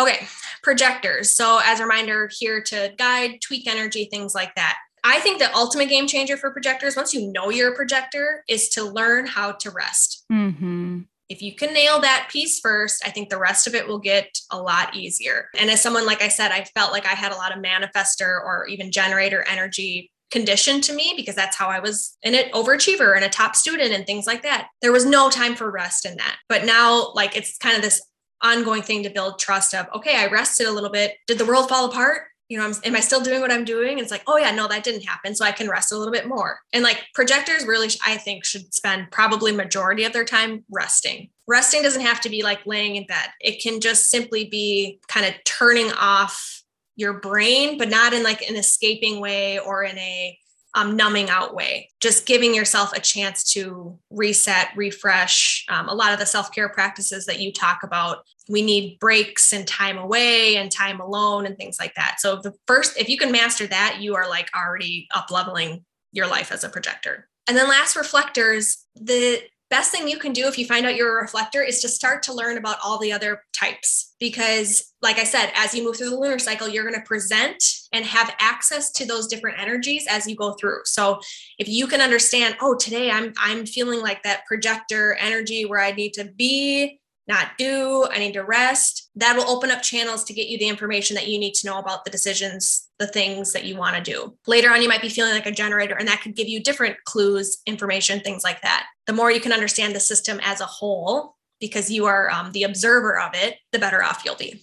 Okay, 0.00 0.26
projectors. 0.62 1.30
So, 1.30 1.60
as 1.62 1.78
a 1.78 1.82
reminder, 1.82 2.30
here 2.38 2.62
to 2.62 2.94
guide, 2.96 3.42
tweak 3.42 3.68
energy, 3.68 4.08
things 4.10 4.34
like 4.34 4.54
that. 4.54 4.78
I 5.04 5.20
think 5.20 5.38
the 5.38 5.54
ultimate 5.54 5.90
game 5.90 6.06
changer 6.06 6.36
for 6.36 6.50
projectors, 6.50 6.96
once 6.96 7.12
you 7.12 7.30
know 7.30 7.50
you're 7.50 7.72
a 7.72 7.76
projector, 7.76 8.42
is 8.48 8.70
to 8.70 8.84
learn 8.84 9.26
how 9.26 9.52
to 9.52 9.70
rest. 9.70 10.24
Mm-hmm. 10.32 11.00
If 11.32 11.40
you 11.40 11.54
can 11.54 11.72
nail 11.72 11.98
that 12.00 12.28
piece 12.30 12.60
first, 12.60 13.02
I 13.06 13.10
think 13.10 13.30
the 13.30 13.38
rest 13.38 13.66
of 13.66 13.74
it 13.74 13.88
will 13.88 13.98
get 13.98 14.38
a 14.50 14.60
lot 14.60 14.94
easier. 14.94 15.48
And 15.58 15.70
as 15.70 15.80
someone, 15.80 16.04
like 16.04 16.20
I 16.20 16.28
said, 16.28 16.52
I 16.52 16.64
felt 16.74 16.92
like 16.92 17.06
I 17.06 17.14
had 17.14 17.32
a 17.32 17.36
lot 17.36 17.56
of 17.56 17.64
manifester 17.64 18.38
or 18.44 18.66
even 18.66 18.92
generator 18.92 19.42
energy 19.48 20.10
conditioned 20.30 20.84
to 20.84 20.94
me 20.94 21.14
because 21.16 21.34
that's 21.34 21.56
how 21.56 21.68
I 21.68 21.80
was 21.80 22.18
an 22.22 22.34
overachiever 22.52 23.16
and 23.16 23.24
a 23.24 23.30
top 23.30 23.56
student 23.56 23.92
and 23.92 24.04
things 24.04 24.26
like 24.26 24.42
that. 24.42 24.68
There 24.82 24.92
was 24.92 25.06
no 25.06 25.30
time 25.30 25.54
for 25.54 25.70
rest 25.70 26.04
in 26.04 26.18
that. 26.18 26.36
But 26.50 26.66
now, 26.66 27.12
like, 27.14 27.34
it's 27.34 27.56
kind 27.56 27.76
of 27.76 27.82
this 27.82 28.02
ongoing 28.42 28.82
thing 28.82 29.04
to 29.04 29.10
build 29.10 29.38
trust 29.38 29.72
of 29.72 29.86
okay 29.94 30.16
i 30.16 30.26
rested 30.26 30.66
a 30.66 30.70
little 30.72 30.90
bit 30.90 31.14
did 31.28 31.38
the 31.38 31.46
world 31.46 31.68
fall 31.68 31.88
apart 31.88 32.22
you 32.52 32.58
know 32.58 32.66
I'm, 32.66 32.74
am 32.84 32.94
i 32.94 33.00
still 33.00 33.22
doing 33.22 33.40
what 33.40 33.50
i'm 33.50 33.64
doing? 33.64 33.98
It's 33.98 34.10
like 34.10 34.24
oh 34.26 34.36
yeah 34.36 34.50
no 34.50 34.68
that 34.68 34.84
didn't 34.84 35.04
happen. 35.04 35.34
So 35.34 35.44
i 35.44 35.52
can 35.52 35.70
rest 35.70 35.90
a 35.90 35.96
little 35.96 36.12
bit 36.12 36.28
more. 36.28 36.60
And 36.74 36.84
like 36.84 37.02
projectors 37.14 37.66
really 37.66 37.88
i 38.04 38.18
think 38.18 38.44
should 38.44 38.74
spend 38.74 39.10
probably 39.10 39.52
majority 39.52 40.04
of 40.04 40.12
their 40.12 40.26
time 40.26 40.64
resting. 40.70 41.30
Resting 41.48 41.82
doesn't 41.82 42.02
have 42.02 42.20
to 42.20 42.28
be 42.28 42.42
like 42.42 42.66
laying 42.66 42.96
in 42.96 43.06
bed. 43.06 43.30
It 43.40 43.62
can 43.62 43.80
just 43.80 44.10
simply 44.10 44.44
be 44.44 45.00
kind 45.08 45.24
of 45.24 45.32
turning 45.44 45.90
off 45.92 46.62
your 46.96 47.14
brain 47.14 47.78
but 47.78 47.88
not 47.88 48.12
in 48.12 48.22
like 48.22 48.42
an 48.42 48.54
escaping 48.54 49.18
way 49.18 49.58
or 49.58 49.82
in 49.82 49.96
a 49.96 50.38
um, 50.74 50.96
numbing 50.96 51.28
out 51.28 51.54
way, 51.54 51.90
just 52.00 52.26
giving 52.26 52.54
yourself 52.54 52.92
a 52.94 53.00
chance 53.00 53.44
to 53.52 53.98
reset, 54.10 54.68
refresh. 54.74 55.66
Um, 55.68 55.88
a 55.88 55.94
lot 55.94 56.12
of 56.12 56.18
the 56.18 56.26
self 56.26 56.52
care 56.52 56.68
practices 56.68 57.26
that 57.26 57.40
you 57.40 57.52
talk 57.52 57.82
about, 57.82 58.24
we 58.48 58.62
need 58.62 58.98
breaks 58.98 59.52
and 59.52 59.66
time 59.66 59.98
away 59.98 60.56
and 60.56 60.70
time 60.70 61.00
alone 61.00 61.46
and 61.46 61.56
things 61.56 61.78
like 61.78 61.94
that. 61.96 62.16
So, 62.20 62.36
the 62.36 62.54
first, 62.66 62.98
if 62.98 63.08
you 63.08 63.18
can 63.18 63.32
master 63.32 63.66
that, 63.66 63.98
you 64.00 64.14
are 64.14 64.28
like 64.28 64.48
already 64.56 65.08
up 65.14 65.30
leveling 65.30 65.84
your 66.12 66.26
life 66.26 66.52
as 66.52 66.64
a 66.64 66.68
projector. 66.68 67.28
And 67.48 67.56
then 67.56 67.68
last 67.68 67.96
reflectors, 67.96 68.86
the 68.94 69.42
best 69.72 69.90
thing 69.90 70.06
you 70.06 70.18
can 70.18 70.34
do 70.34 70.46
if 70.46 70.58
you 70.58 70.66
find 70.66 70.84
out 70.84 70.94
you're 70.94 71.18
a 71.18 71.22
reflector 71.22 71.62
is 71.62 71.80
to 71.80 71.88
start 71.88 72.22
to 72.22 72.34
learn 72.34 72.58
about 72.58 72.76
all 72.84 72.98
the 72.98 73.10
other 73.10 73.42
types 73.54 74.14
because 74.20 74.92
like 75.00 75.18
i 75.18 75.24
said 75.24 75.50
as 75.54 75.74
you 75.74 75.82
move 75.82 75.96
through 75.96 76.10
the 76.10 76.20
lunar 76.20 76.38
cycle 76.38 76.68
you're 76.68 76.84
going 76.84 76.94
to 76.94 77.06
present 77.06 77.64
and 77.94 78.04
have 78.04 78.34
access 78.38 78.92
to 78.92 79.06
those 79.06 79.26
different 79.26 79.58
energies 79.58 80.04
as 80.10 80.26
you 80.26 80.36
go 80.36 80.52
through 80.60 80.80
so 80.84 81.18
if 81.58 81.68
you 81.68 81.86
can 81.86 82.02
understand 82.02 82.54
oh 82.60 82.76
today 82.76 83.10
i'm 83.10 83.32
i'm 83.38 83.64
feeling 83.64 84.02
like 84.02 84.22
that 84.22 84.44
projector 84.44 85.14
energy 85.14 85.64
where 85.64 85.80
i 85.80 85.90
need 85.90 86.12
to 86.12 86.24
be 86.36 87.00
not 87.28 87.56
do, 87.56 88.06
I 88.10 88.18
need 88.18 88.32
to 88.32 88.42
rest. 88.42 89.08
That 89.14 89.36
will 89.36 89.48
open 89.48 89.70
up 89.70 89.80
channels 89.80 90.24
to 90.24 90.34
get 90.34 90.48
you 90.48 90.58
the 90.58 90.68
information 90.68 91.14
that 91.14 91.28
you 91.28 91.38
need 91.38 91.54
to 91.54 91.66
know 91.68 91.78
about 91.78 92.04
the 92.04 92.10
decisions, 92.10 92.88
the 93.02 93.08
things 93.08 93.52
that 93.52 93.64
you 93.64 93.76
want 93.76 93.96
to 93.96 94.02
do. 94.02 94.32
Later 94.46 94.70
on, 94.70 94.80
you 94.80 94.88
might 94.88 95.02
be 95.02 95.08
feeling 95.08 95.32
like 95.32 95.46
a 95.46 95.50
generator, 95.50 95.96
and 95.96 96.06
that 96.06 96.22
could 96.22 96.36
give 96.36 96.48
you 96.48 96.62
different 96.62 96.96
clues, 97.04 97.60
information, 97.66 98.20
things 98.20 98.44
like 98.44 98.62
that. 98.62 98.86
The 99.08 99.12
more 99.12 99.32
you 99.32 99.40
can 99.40 99.52
understand 99.52 99.92
the 99.92 100.00
system 100.00 100.38
as 100.44 100.60
a 100.60 100.66
whole, 100.66 101.34
because 101.60 101.90
you 101.90 102.06
are 102.06 102.30
um, 102.30 102.52
the 102.52 102.62
observer 102.62 103.18
of 103.18 103.32
it, 103.34 103.56
the 103.72 103.80
better 103.80 104.04
off 104.04 104.22
you'll 104.24 104.36
be. 104.36 104.62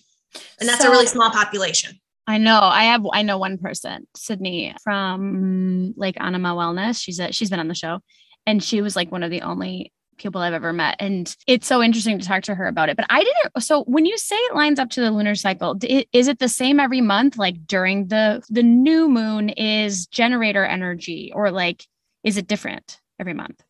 And 0.57 0.69
that's 0.69 0.81
so, 0.81 0.87
a 0.87 0.91
really 0.91 1.05
small 1.05 1.31
population. 1.31 1.99
I 2.27 2.37
know. 2.37 2.59
I 2.61 2.83
have. 2.83 3.05
I 3.11 3.23
know 3.23 3.37
one 3.37 3.57
person, 3.57 4.07
Sydney 4.15 4.73
from 4.81 5.93
Lake 5.97 6.15
Anima 6.17 6.55
Wellness. 6.55 7.01
She's 7.03 7.19
a, 7.19 7.33
she's 7.33 7.49
been 7.49 7.59
on 7.59 7.67
the 7.67 7.75
show, 7.75 7.99
and 8.45 8.63
she 8.63 8.81
was 8.81 8.95
like 8.95 9.11
one 9.11 9.23
of 9.23 9.31
the 9.31 9.41
only 9.41 9.91
people 10.19 10.41
I've 10.41 10.53
ever 10.53 10.73
met. 10.73 10.95
And 10.99 11.35
it's 11.47 11.67
so 11.67 11.81
interesting 11.81 12.19
to 12.19 12.25
talk 12.25 12.43
to 12.43 12.55
her 12.55 12.67
about 12.67 12.89
it. 12.89 12.97
But 12.97 13.07
I 13.09 13.23
didn't. 13.23 13.63
So 13.63 13.83
when 13.85 14.05
you 14.05 14.17
say 14.17 14.35
it 14.35 14.55
lines 14.55 14.79
up 14.79 14.89
to 14.91 15.01
the 15.01 15.11
lunar 15.11 15.35
cycle, 15.35 15.77
is 15.81 16.27
it 16.27 16.39
the 16.39 16.49
same 16.49 16.79
every 16.79 17.01
month? 17.01 17.37
Like 17.37 17.65
during 17.65 18.07
the 18.07 18.43
the 18.49 18.63
new 18.63 19.09
moon 19.09 19.49
is 19.49 20.07
generator 20.07 20.65
energy, 20.65 21.31
or 21.33 21.51
like 21.51 21.85
is 22.23 22.37
it 22.37 22.47
different 22.47 22.99
every 23.19 23.33
month? 23.33 23.63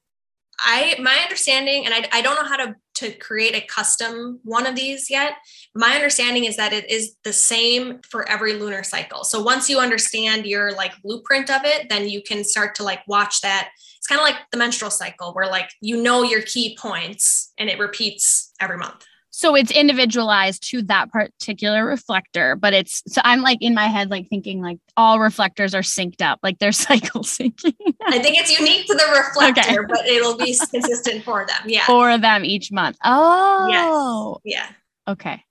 I 0.59 0.97
my 1.01 1.15
understanding, 1.23 1.85
and 1.85 1.93
I, 1.93 2.07
I 2.12 2.21
don't 2.21 2.35
know 2.35 2.49
how 2.49 2.57
to 2.57 2.75
to 2.95 3.12
create 3.12 3.55
a 3.55 3.65
custom 3.65 4.41
one 4.43 4.65
of 4.65 4.75
these 4.75 5.09
yet. 5.09 5.35
My 5.73 5.95
understanding 5.95 6.43
is 6.43 6.57
that 6.57 6.73
it 6.73 6.89
is 6.89 7.15
the 7.23 7.31
same 7.31 8.01
for 8.01 8.27
every 8.27 8.53
lunar 8.53 8.83
cycle. 8.83 9.23
So 9.23 9.41
once 9.41 9.69
you 9.69 9.79
understand 9.79 10.45
your 10.45 10.74
like 10.74 11.01
blueprint 11.01 11.49
of 11.49 11.61
it, 11.63 11.88
then 11.88 12.09
you 12.09 12.21
can 12.21 12.43
start 12.43 12.76
to 12.76 12.84
like 12.84 12.99
watch 13.07 13.39
that. 13.41 13.69
It's 14.00 14.08
kind 14.08 14.20
of 14.20 14.26
like 14.26 14.38
the 14.52 14.58
menstrual 14.58 14.91
cycle 14.91 15.34
where 15.34 15.47
like 15.47 15.70
you 15.82 16.02
know 16.02 16.24
your 16.24 16.41
key 16.41 16.78
points 16.80 17.54
and 17.58 17.70
it 17.70 17.80
repeats 17.80 18.54
every 18.60 18.78
month. 18.78 19.06
So 19.32 19.56
it's 19.56 19.72
individualized 19.72 20.70
to 20.72 20.82
that 20.84 21.12
particular 21.12 21.86
reflector, 21.86 22.56
but 22.56 22.74
it's 22.74 23.04
so 23.08 23.22
I'm 23.24 23.41
like 23.41 23.60
in 23.62 23.74
my 23.74 23.88
head, 23.88 24.10
like 24.10 24.28
thinking 24.28 24.62
like 24.62 24.80
all 24.97 25.20
reflectors 25.20 25.76
are 25.76 25.82
synced 25.82 26.22
up, 26.22 26.39
like 26.43 26.60
they're 26.60 26.72
cycle 26.74 27.22
syncing. 27.22 27.76
I 28.06 28.20
think 28.20 28.38
it's 28.38 28.60
unique 28.60 28.88
to 28.88 28.95
the 28.95 29.06
reflector, 29.18 29.84
okay. 29.84 29.86
but 29.88 30.06
it'll 30.08 30.38
be 30.38 30.58
consistent 30.72 31.24
for 31.24 31.45
them. 31.45 31.62
Yeah. 31.66 31.86
For 31.86 32.18
them 32.18 32.43
each 32.43 32.72
month. 32.72 32.97
Oh. 33.04 34.39
Yes. 34.43 34.56
Yeah. 34.56 35.12
Okay. 35.12 35.43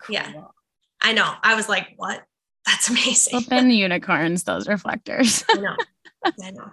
Cool. 0.00 0.14
Yeah. 0.14 0.32
I 1.00 1.12
know. 1.12 1.32
I 1.42 1.54
was 1.54 1.68
like, 1.68 1.88
what? 1.96 2.24
That's 2.66 2.88
amazing. 2.90 3.34
Open 3.36 3.70
unicorns, 3.70 4.44
those 4.44 4.68
reflectors. 4.68 5.44
I 5.50 5.54
know. 5.54 5.76
I 6.42 6.50
know. 6.50 6.70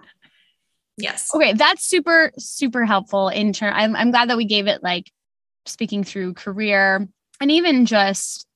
Yes. 0.98 1.30
Okay, 1.34 1.52
that's 1.52 1.84
super 1.84 2.32
super 2.38 2.84
helpful 2.84 3.28
in 3.28 3.52
turn. 3.52 3.72
I'm 3.74 3.94
I'm 3.94 4.10
glad 4.10 4.30
that 4.30 4.36
we 4.36 4.46
gave 4.46 4.66
it 4.66 4.82
like 4.82 5.10
speaking 5.66 6.04
through 6.04 6.34
career 6.34 7.06
and 7.40 7.50
even 7.50 7.86
just 7.86 8.46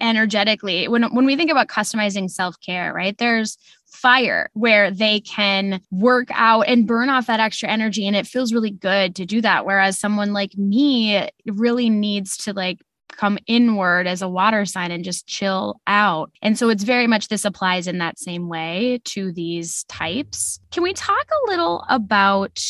energetically 0.00 0.88
when 0.88 1.02
when 1.14 1.26
we 1.26 1.36
think 1.36 1.50
about 1.50 1.68
customizing 1.68 2.30
self-care 2.30 2.94
right 2.94 3.18
there's 3.18 3.58
fire 3.86 4.48
where 4.54 4.90
they 4.90 5.20
can 5.20 5.82
work 5.90 6.28
out 6.30 6.62
and 6.62 6.86
burn 6.86 7.10
off 7.10 7.26
that 7.26 7.40
extra 7.40 7.68
energy 7.68 8.06
and 8.06 8.16
it 8.16 8.26
feels 8.26 8.54
really 8.54 8.70
good 8.70 9.14
to 9.14 9.26
do 9.26 9.42
that 9.42 9.66
whereas 9.66 9.98
someone 9.98 10.32
like 10.32 10.56
me 10.56 11.28
really 11.46 11.90
needs 11.90 12.38
to 12.38 12.54
like 12.54 12.78
come 13.16 13.38
inward 13.46 14.06
as 14.06 14.22
a 14.22 14.28
water 14.28 14.64
sign 14.64 14.90
and 14.90 15.04
just 15.04 15.26
chill 15.26 15.80
out. 15.86 16.30
And 16.42 16.58
so 16.58 16.68
it's 16.68 16.84
very 16.84 17.06
much 17.06 17.28
this 17.28 17.44
applies 17.44 17.86
in 17.86 17.98
that 17.98 18.18
same 18.18 18.48
way 18.48 19.00
to 19.06 19.32
these 19.32 19.84
types. 19.84 20.60
Can 20.70 20.82
we 20.82 20.92
talk 20.92 21.26
a 21.30 21.50
little 21.50 21.84
about 21.88 22.60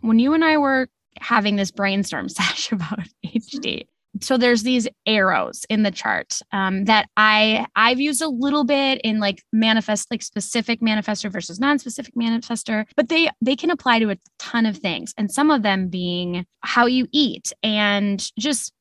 when 0.00 0.18
you 0.18 0.32
and 0.32 0.44
I 0.44 0.56
were 0.58 0.88
having 1.20 1.56
this 1.56 1.70
brainstorm 1.70 2.28
sesh 2.28 2.72
about 2.72 3.00
HD? 3.26 3.86
So 4.20 4.36
there's 4.36 4.62
these 4.62 4.88
arrows 5.06 5.64
in 5.68 5.82
the 5.82 5.90
chart 5.90 6.40
um, 6.52 6.86
that 6.86 7.08
I 7.16 7.66
I've 7.76 8.00
used 8.00 8.22
a 8.22 8.28
little 8.28 8.64
bit 8.64 9.00
in 9.02 9.20
like 9.20 9.42
manifest 9.52 10.10
like 10.10 10.22
specific 10.22 10.80
manifestor 10.80 11.30
versus 11.30 11.60
non-specific 11.60 12.14
manifestor, 12.14 12.86
but 12.96 13.08
they 13.08 13.30
they 13.40 13.54
can 13.54 13.70
apply 13.70 13.98
to 14.00 14.10
a 14.10 14.16
ton 14.38 14.66
of 14.66 14.78
things, 14.78 15.14
and 15.16 15.30
some 15.30 15.50
of 15.50 15.62
them 15.62 15.88
being 15.88 16.46
how 16.62 16.86
you 16.86 17.06
eat 17.12 17.52
and 17.62 18.30
just 18.38 18.72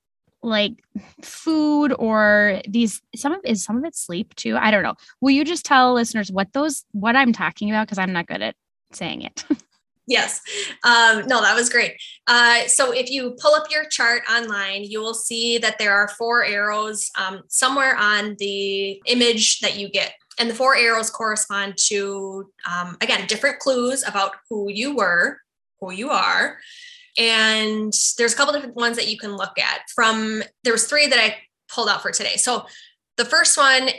like 0.44 0.74
food 1.22 1.94
or 1.98 2.62
these 2.68 3.02
some 3.16 3.34
of 3.34 3.42
is 3.44 3.64
some 3.64 3.78
of 3.78 3.86
it 3.86 3.96
sleep 3.96 4.36
too? 4.36 4.56
I 4.58 4.72
don't 4.72 4.84
know. 4.84 4.96
Will 5.22 5.32
you 5.32 5.44
just 5.44 5.66
tell 5.66 5.94
listeners 5.94 6.32
what 6.32 6.54
those 6.54 6.86
what 6.92 7.16
i'm 7.16 7.34
talking 7.34 7.70
about? 7.70 7.88
Because 7.88 7.98
i'm 7.98 8.14
not 8.14 8.28
good 8.28 8.42
at 8.42 8.56
saying 8.92 9.22
it. 9.22 9.44
Yes. 10.10 10.40
Um, 10.86 11.28
no 11.28 11.42
that 11.42 11.54
was 11.54 11.70
great. 11.70 12.02
Uh, 12.28 12.66
so 12.68 12.94
if 12.94 13.12
you 13.12 13.36
pull 13.42 13.54
up 13.54 13.70
your 13.70 13.84
chart 13.90 14.24
online 14.32 14.86
you 14.86 15.02
will 15.02 15.14
see 15.14 15.58
that 15.58 15.78
there 15.80 15.94
are 15.94 16.08
four 16.08 16.46
arrows 16.46 17.12
um, 17.18 17.42
somewhere 17.50 17.94
on 17.98 18.38
the 18.40 19.02
image 19.06 19.60
that 19.60 19.78
you 19.78 19.90
get. 19.90 20.14
And 20.40 20.50
the 20.50 20.56
four 20.56 20.78
arrows 20.78 21.10
correspond 21.10 21.78
to 21.88 22.50
um, 22.66 22.96
again 23.02 23.28
different 23.28 23.60
clues 23.60 24.08
about 24.08 24.38
who 24.50 24.72
you 24.72 24.96
were 24.96 25.40
who 25.82 25.92
you 25.92 26.10
are 26.10 26.58
and 27.18 27.94
there's 28.18 28.34
a 28.34 28.36
couple 28.36 28.54
different 28.54 28.76
ones 28.76 28.98
that 28.98 29.08
you 29.08 29.18
can 29.18 29.36
look 29.36 29.58
at. 29.58 29.82
From 29.96 30.44
there 30.64 30.74
was 30.74 30.86
three 30.86 31.08
that 31.08 31.20
i 31.20 31.36
pulled 31.70 31.90
out 31.90 32.02
for 32.02 32.12
today. 32.12 32.38
So 32.38 32.66
the 33.18 33.26
first 33.26 33.58
one 33.58 33.90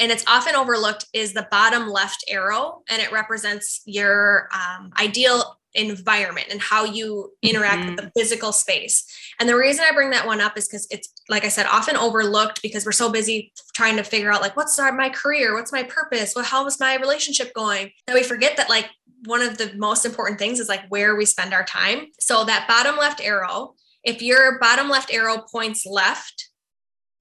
and 0.00 0.12
it's 0.12 0.24
often 0.28 0.54
overlooked 0.54 1.06
is 1.12 1.32
the 1.32 1.48
bottom 1.50 1.88
left 1.88 2.24
arrow 2.28 2.82
and 2.88 3.02
it 3.02 3.10
represents 3.10 3.82
your 3.84 4.48
um, 4.54 4.92
ideal 5.00 5.58
environment 5.74 6.46
and 6.50 6.60
how 6.60 6.84
you 6.84 7.32
interact 7.42 7.80
mm-hmm. 7.80 7.96
with 7.96 8.04
the 8.04 8.10
physical 8.16 8.52
space. 8.52 9.04
And 9.38 9.48
the 9.48 9.56
reason 9.56 9.84
i 9.88 9.92
bring 9.92 10.10
that 10.10 10.26
one 10.26 10.40
up 10.40 10.56
is 10.56 10.66
because 10.66 10.86
it's 10.90 11.12
like 11.28 11.44
i 11.44 11.48
said 11.48 11.66
often 11.66 11.96
overlooked 11.96 12.62
because 12.62 12.86
we're 12.86 12.92
so 12.92 13.10
busy 13.10 13.52
trying 13.74 13.96
to 13.96 14.02
figure 14.02 14.32
out 14.32 14.40
like 14.40 14.56
what's 14.56 14.78
my 14.78 15.10
career? 15.10 15.54
What's 15.54 15.72
my 15.72 15.82
purpose? 15.82 16.34
What 16.34 16.46
how 16.46 16.66
is 16.66 16.80
my 16.80 16.96
relationship 16.96 17.52
going? 17.54 17.90
That 18.06 18.14
we 18.14 18.22
forget 18.22 18.56
that 18.56 18.68
like 18.68 18.88
one 19.24 19.42
of 19.42 19.58
the 19.58 19.72
most 19.76 20.04
important 20.04 20.38
things 20.38 20.60
is 20.60 20.68
like 20.68 20.88
where 20.88 21.16
we 21.16 21.24
spend 21.24 21.52
our 21.52 21.64
time. 21.64 22.06
So 22.18 22.44
that 22.44 22.68
bottom 22.68 22.96
left 22.96 23.20
arrow, 23.20 23.74
if 24.04 24.22
your 24.22 24.58
bottom 24.58 24.88
left 24.88 25.12
arrow 25.12 25.38
points 25.50 25.84
left, 25.86 26.48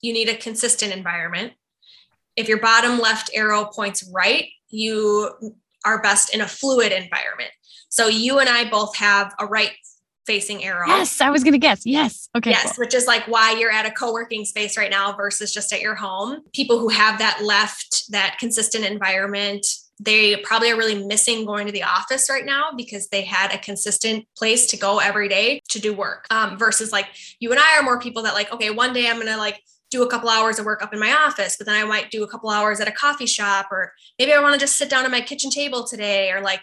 you 0.01 0.13
need 0.13 0.29
a 0.29 0.35
consistent 0.35 0.93
environment. 0.93 1.53
If 2.35 2.47
your 2.47 2.59
bottom 2.59 2.99
left 2.99 3.31
arrow 3.33 3.65
points 3.65 4.09
right, 4.13 4.45
you 4.69 5.31
are 5.85 6.01
best 6.01 6.33
in 6.33 6.41
a 6.41 6.47
fluid 6.47 6.91
environment. 6.91 7.51
So 7.89 8.07
you 8.07 8.39
and 8.39 8.49
I 8.49 8.69
both 8.69 8.95
have 8.97 9.33
a 9.39 9.45
right 9.45 9.71
facing 10.27 10.63
arrow. 10.63 10.87
Yes, 10.87 11.21
I 11.21 11.29
was 11.31 11.43
going 11.43 11.53
to 11.53 11.59
guess. 11.59 11.85
Yes. 11.85 12.29
Okay. 12.35 12.51
Yes, 12.51 12.75
cool. 12.75 12.83
which 12.83 12.93
is 12.93 13.07
like 13.07 13.27
why 13.27 13.53
you're 13.53 13.71
at 13.71 13.85
a 13.85 13.91
co-working 13.91 14.45
space 14.45 14.77
right 14.77 14.91
now 14.91 15.13
versus 15.13 15.53
just 15.53 15.71
at 15.73 15.81
your 15.81 15.95
home. 15.95 16.41
People 16.53 16.79
who 16.79 16.89
have 16.89 17.17
that 17.19 17.43
left, 17.43 18.11
that 18.11 18.37
consistent 18.37 18.85
environment, 18.85 19.65
they 19.99 20.35
probably 20.37 20.71
are 20.71 20.77
really 20.77 21.03
missing 21.05 21.45
going 21.45 21.65
to 21.65 21.71
the 21.71 21.83
office 21.83 22.29
right 22.29 22.45
now 22.45 22.71
because 22.75 23.07
they 23.07 23.23
had 23.23 23.53
a 23.53 23.57
consistent 23.57 24.25
place 24.37 24.67
to 24.67 24.77
go 24.77 24.99
every 24.99 25.27
day 25.27 25.61
to 25.69 25.79
do 25.79 25.93
work 25.93 26.25
um, 26.29 26.57
versus 26.57 26.91
like 26.91 27.07
you 27.39 27.51
and 27.51 27.59
i 27.59 27.77
are 27.77 27.83
more 27.83 27.99
people 27.99 28.23
that 28.23 28.33
like 28.33 28.51
okay 28.51 28.69
one 28.69 28.93
day 28.93 29.07
i'm 29.07 29.17
gonna 29.17 29.37
like 29.37 29.61
do 29.89 30.03
a 30.03 30.09
couple 30.09 30.29
hours 30.29 30.59
of 30.59 30.65
work 30.65 30.83
up 30.83 30.93
in 30.93 30.99
my 30.99 31.11
office 31.11 31.55
but 31.57 31.65
then 31.65 31.75
i 31.75 31.87
might 31.87 32.11
do 32.11 32.23
a 32.23 32.27
couple 32.27 32.49
hours 32.49 32.79
at 32.79 32.87
a 32.87 32.91
coffee 32.91 33.25
shop 33.25 33.67
or 33.71 33.93
maybe 34.19 34.33
i 34.33 34.39
want 34.39 34.53
to 34.53 34.59
just 34.59 34.75
sit 34.75 34.89
down 34.89 35.05
at 35.05 35.11
my 35.11 35.21
kitchen 35.21 35.49
table 35.49 35.83
today 35.83 36.31
or 36.31 36.41
like 36.41 36.61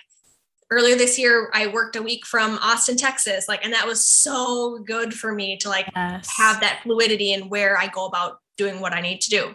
earlier 0.70 0.96
this 0.96 1.18
year 1.18 1.50
i 1.54 1.66
worked 1.66 1.96
a 1.96 2.02
week 2.02 2.24
from 2.24 2.58
austin 2.62 2.96
texas 2.96 3.48
like 3.48 3.64
and 3.64 3.72
that 3.72 3.86
was 3.86 4.06
so 4.06 4.78
good 4.86 5.12
for 5.12 5.32
me 5.32 5.56
to 5.56 5.68
like 5.68 5.88
yes. 5.94 6.28
have 6.36 6.60
that 6.60 6.80
fluidity 6.82 7.32
in 7.32 7.48
where 7.48 7.76
i 7.76 7.86
go 7.88 8.06
about 8.06 8.38
doing 8.56 8.80
what 8.80 8.92
i 8.92 9.00
need 9.00 9.20
to 9.20 9.30
do 9.30 9.54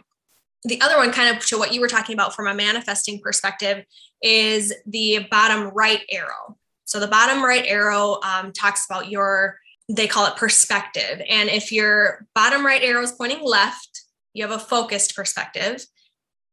the 0.64 0.82
other 0.82 0.98
one, 0.98 1.12
kind 1.12 1.36
of 1.36 1.46
to 1.48 1.58
what 1.58 1.74
you 1.74 1.82
were 1.82 1.88
talking 1.88 2.14
about 2.14 2.36
from 2.36 2.48
a 2.48 2.54
manifesting 2.54 3.20
perspective, 3.20 3.86
is 4.22 4.74
the 4.86 5.26
bottom 5.32 5.70
right 5.70 6.02
arrow. 6.12 6.58
So 6.86 7.00
the 7.00 7.08
bottom 7.08 7.44
right 7.44 7.66
arrow 7.66 8.20
um, 8.24 8.52
talks 8.52 8.86
about 8.90 9.10
your, 9.10 9.58
they 9.88 10.08
call 10.08 10.26
it 10.26 10.36
perspective. 10.36 11.22
And 11.30 11.50
if 11.50 11.72
your 11.72 12.26
bottom 12.36 12.66
right 12.66 12.82
arrow 12.82 13.04
is 13.04 13.12
pointing 13.12 13.44
left, 13.44 14.02
you 14.34 14.46
have 14.46 14.56
a 14.56 14.60
focused 14.60 15.16
perspective. 15.16 15.86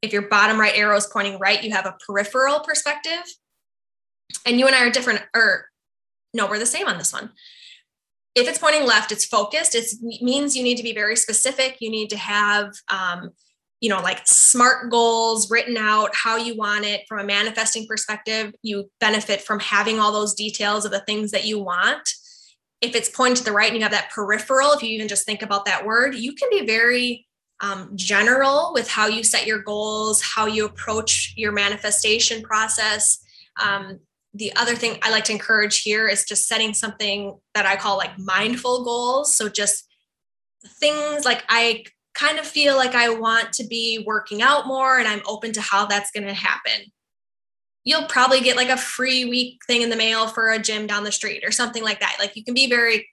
If 0.03 0.13
your 0.13 0.29
bottom 0.29 0.61
right 0.61 0.77
arrow 0.77 0.97
is 0.97 1.07
pointing 1.07 1.39
right, 1.39 1.63
you 1.65 1.73
have 1.73 1.87
a 1.87 1.97
peripheral 2.07 2.61
perspective. 2.61 3.25
And 4.45 4.59
you 4.59 4.67
and 4.67 4.77
I 4.77 4.85
are 4.87 4.91
different, 4.91 5.23
or 5.35 5.67
no, 6.35 6.47
we're 6.47 6.59
the 6.59 6.67
same 6.67 6.87
on 6.87 6.99
this 6.99 7.13
one. 7.13 7.31
If 8.35 8.47
it's 8.47 8.59
pointing 8.59 8.85
left, 8.85 9.11
it's 9.11 9.25
focused. 9.25 9.75
It 9.75 9.87
means 10.23 10.55
you 10.55 10.63
need 10.63 10.77
to 10.77 10.83
be 10.83 10.93
very 10.93 11.17
specific. 11.17 11.79
You 11.81 11.91
need 11.91 12.11
to 12.11 12.19
have 12.19 12.75
um, 12.89 13.31
you 13.81 13.91
know, 13.91 14.01
like 14.01 14.27
smart 14.27 14.91
goals 14.91 15.51
written 15.51 15.77
out, 15.77 16.15
how 16.15 16.37
you 16.37 16.57
want 16.57 16.85
it 16.85 17.03
from 17.09 17.19
a 17.19 17.25
manifesting 17.25 17.87
perspective. 17.87 18.55
You 18.63 18.91
benefit 19.01 19.43
from 19.43 19.61
having 19.61 20.01
all 20.01 20.13
those 20.13 20.35
details 20.35 20.85
of 20.85 20.93
the 20.93 21.01
things 21.01 21.31
that 21.33 21.45
you 21.45 21.59
want. 21.59 22.09
If 22.81 22.95
it's 22.95 23.11
pointing 23.11 23.37
to 23.37 23.45
the 23.45 23.53
right 23.53 23.69
and 23.69 23.77
you 23.77 23.83
have 23.83 23.93
that 23.93 24.11
peripheral, 24.11 24.73
if 24.73 24.83
you 24.83 24.91
even 24.91 25.09
just 25.09 25.27
think 25.27 25.43
about 25.43 25.67
that 25.67 25.85
word, 25.85 26.15
you 26.15 26.35
can 26.35 26.49
be 26.51 26.67
very 26.67 27.27
um, 27.61 27.91
general 27.95 28.73
with 28.75 28.89
how 28.89 29.07
you 29.07 29.23
set 29.23 29.47
your 29.47 29.63
goals, 29.63 30.23
how 30.23 30.47
you 30.47 30.67
approach 30.67 31.35
your 31.37 31.53
manifestation 31.53 32.43
process. 32.43 33.19
Um, 33.63 34.01
the 34.35 34.55
other 34.57 34.75
thing 34.75 34.99
I 35.03 35.11
like 35.11 35.25
to 35.25 35.33
encourage 35.33 35.83
here 35.83 36.07
is 36.07 36.25
just 36.25 36.47
setting 36.47 36.75
something 36.75 37.39
that 37.55 37.65
I 37.65 37.77
call 37.77 37.97
like 37.97 38.19
mindful 38.19 38.85
goals. 38.85 39.35
So 39.35 39.49
just 39.49 39.87
things 40.81 41.25
like 41.25 41.45
I 41.49 41.85
kind 42.17 42.39
of 42.39 42.47
feel 42.47 42.77
like 42.77 42.95
I 42.95 43.09
want 43.11 43.53
to 43.55 43.65
be 43.65 44.03
working 44.07 44.43
out 44.43 44.67
more 44.67 44.99
and 44.99 45.07
I'm 45.07 45.23
open 45.27 45.53
to 45.53 45.61
how 45.61 45.87
that's 45.87 46.11
going 46.11 46.27
to 46.27 46.35
happen. 46.35 46.91
You'll 47.85 48.07
probably 48.07 48.41
get 48.41 48.57
like 48.57 48.69
a 48.69 48.77
free 48.77 49.25
week 49.25 49.61
thing 49.67 49.83
in 49.83 49.91
the 49.91 49.97
mail 49.97 50.27
for 50.27 50.51
a 50.51 50.59
gym 50.59 50.87
down 50.87 51.05
the 51.05 51.13
street 51.13 51.45
or 51.45 51.53
something 51.53 51.85
like 51.85 52.01
that. 52.01 52.17
Like 52.19 52.35
you 52.35 52.43
can 52.43 52.55
be 52.55 52.69
very 52.69 53.07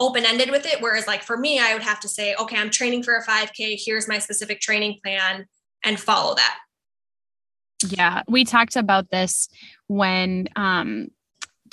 open 0.00 0.24
ended 0.26 0.50
with 0.50 0.66
it. 0.66 0.80
Whereas, 0.80 1.06
like 1.06 1.22
for 1.22 1.36
me, 1.36 1.58
I 1.58 1.72
would 1.72 1.82
have 1.82 2.00
to 2.00 2.08
say, 2.08 2.34
okay, 2.34 2.58
I'm 2.58 2.70
training 2.70 3.02
for 3.02 3.14
a 3.14 3.24
5K. 3.24 3.78
Here's 3.82 4.08
my 4.08 4.18
specific 4.18 4.60
training 4.60 4.98
plan 5.02 5.46
and 5.84 5.98
follow 5.98 6.34
that. 6.34 6.58
Yeah. 7.86 8.22
We 8.28 8.44
talked 8.44 8.76
about 8.76 9.10
this 9.10 9.48
when 9.86 10.48
um, 10.56 11.08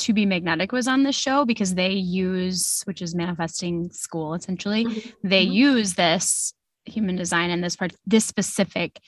to 0.04 0.14
be 0.14 0.26
magnetic 0.26 0.72
was 0.72 0.88
on 0.88 1.04
the 1.04 1.12
show 1.12 1.46
because 1.46 1.76
they 1.76 1.92
use 1.92 2.82
which 2.86 3.02
is 3.02 3.16
manifesting 3.16 3.90
school 3.92 4.34
essentially 4.34 4.86
mm-hmm. 4.86 5.28
they 5.28 5.46
mm-hmm. 5.46 5.54
use 5.54 5.94
this 5.94 6.54
human 6.86 7.16
design 7.16 7.50
and 7.50 7.64
this 7.64 7.76
part 7.76 7.94
this 8.06 8.26
specific 8.26 9.00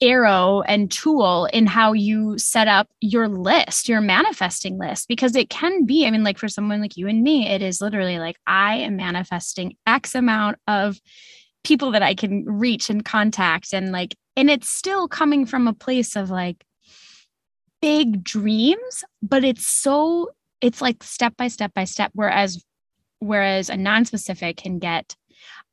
arrow 0.00 0.60
and 0.62 0.92
tool 0.92 1.46
in 1.46 1.66
how 1.66 1.92
you 1.92 2.38
set 2.38 2.68
up 2.68 2.88
your 3.00 3.28
list 3.28 3.88
your 3.88 4.00
manifesting 4.00 4.78
list 4.78 5.08
because 5.08 5.34
it 5.34 5.48
can 5.48 5.84
be 5.84 6.06
i 6.06 6.10
mean 6.10 6.22
like 6.22 6.38
for 6.38 6.48
someone 6.48 6.80
like 6.80 6.96
you 6.96 7.08
and 7.08 7.22
me 7.22 7.48
it 7.48 7.62
is 7.62 7.80
literally 7.80 8.18
like 8.18 8.36
i 8.46 8.76
am 8.76 8.96
manifesting 8.96 9.74
x 9.86 10.14
amount 10.14 10.58
of 10.68 11.00
people 11.64 11.90
that 11.90 12.02
i 12.02 12.14
can 12.14 12.44
reach 12.44 12.90
and 12.90 13.04
contact 13.04 13.72
and 13.72 13.90
like 13.90 14.14
and 14.36 14.50
it's 14.50 14.68
still 14.68 15.08
coming 15.08 15.46
from 15.46 15.66
a 15.66 15.72
place 15.72 16.14
of 16.14 16.30
like 16.30 16.62
big 17.80 18.22
dreams, 18.22 19.04
but 19.22 19.44
it's 19.44 19.66
so 19.66 20.30
it's 20.60 20.80
like 20.80 21.02
step 21.02 21.36
by 21.36 21.48
step 21.48 21.72
by 21.74 21.84
step 21.84 22.10
whereas 22.14 22.64
whereas 23.18 23.68
a 23.68 23.76
non-specific 23.76 24.56
can 24.56 24.78
get 24.78 25.14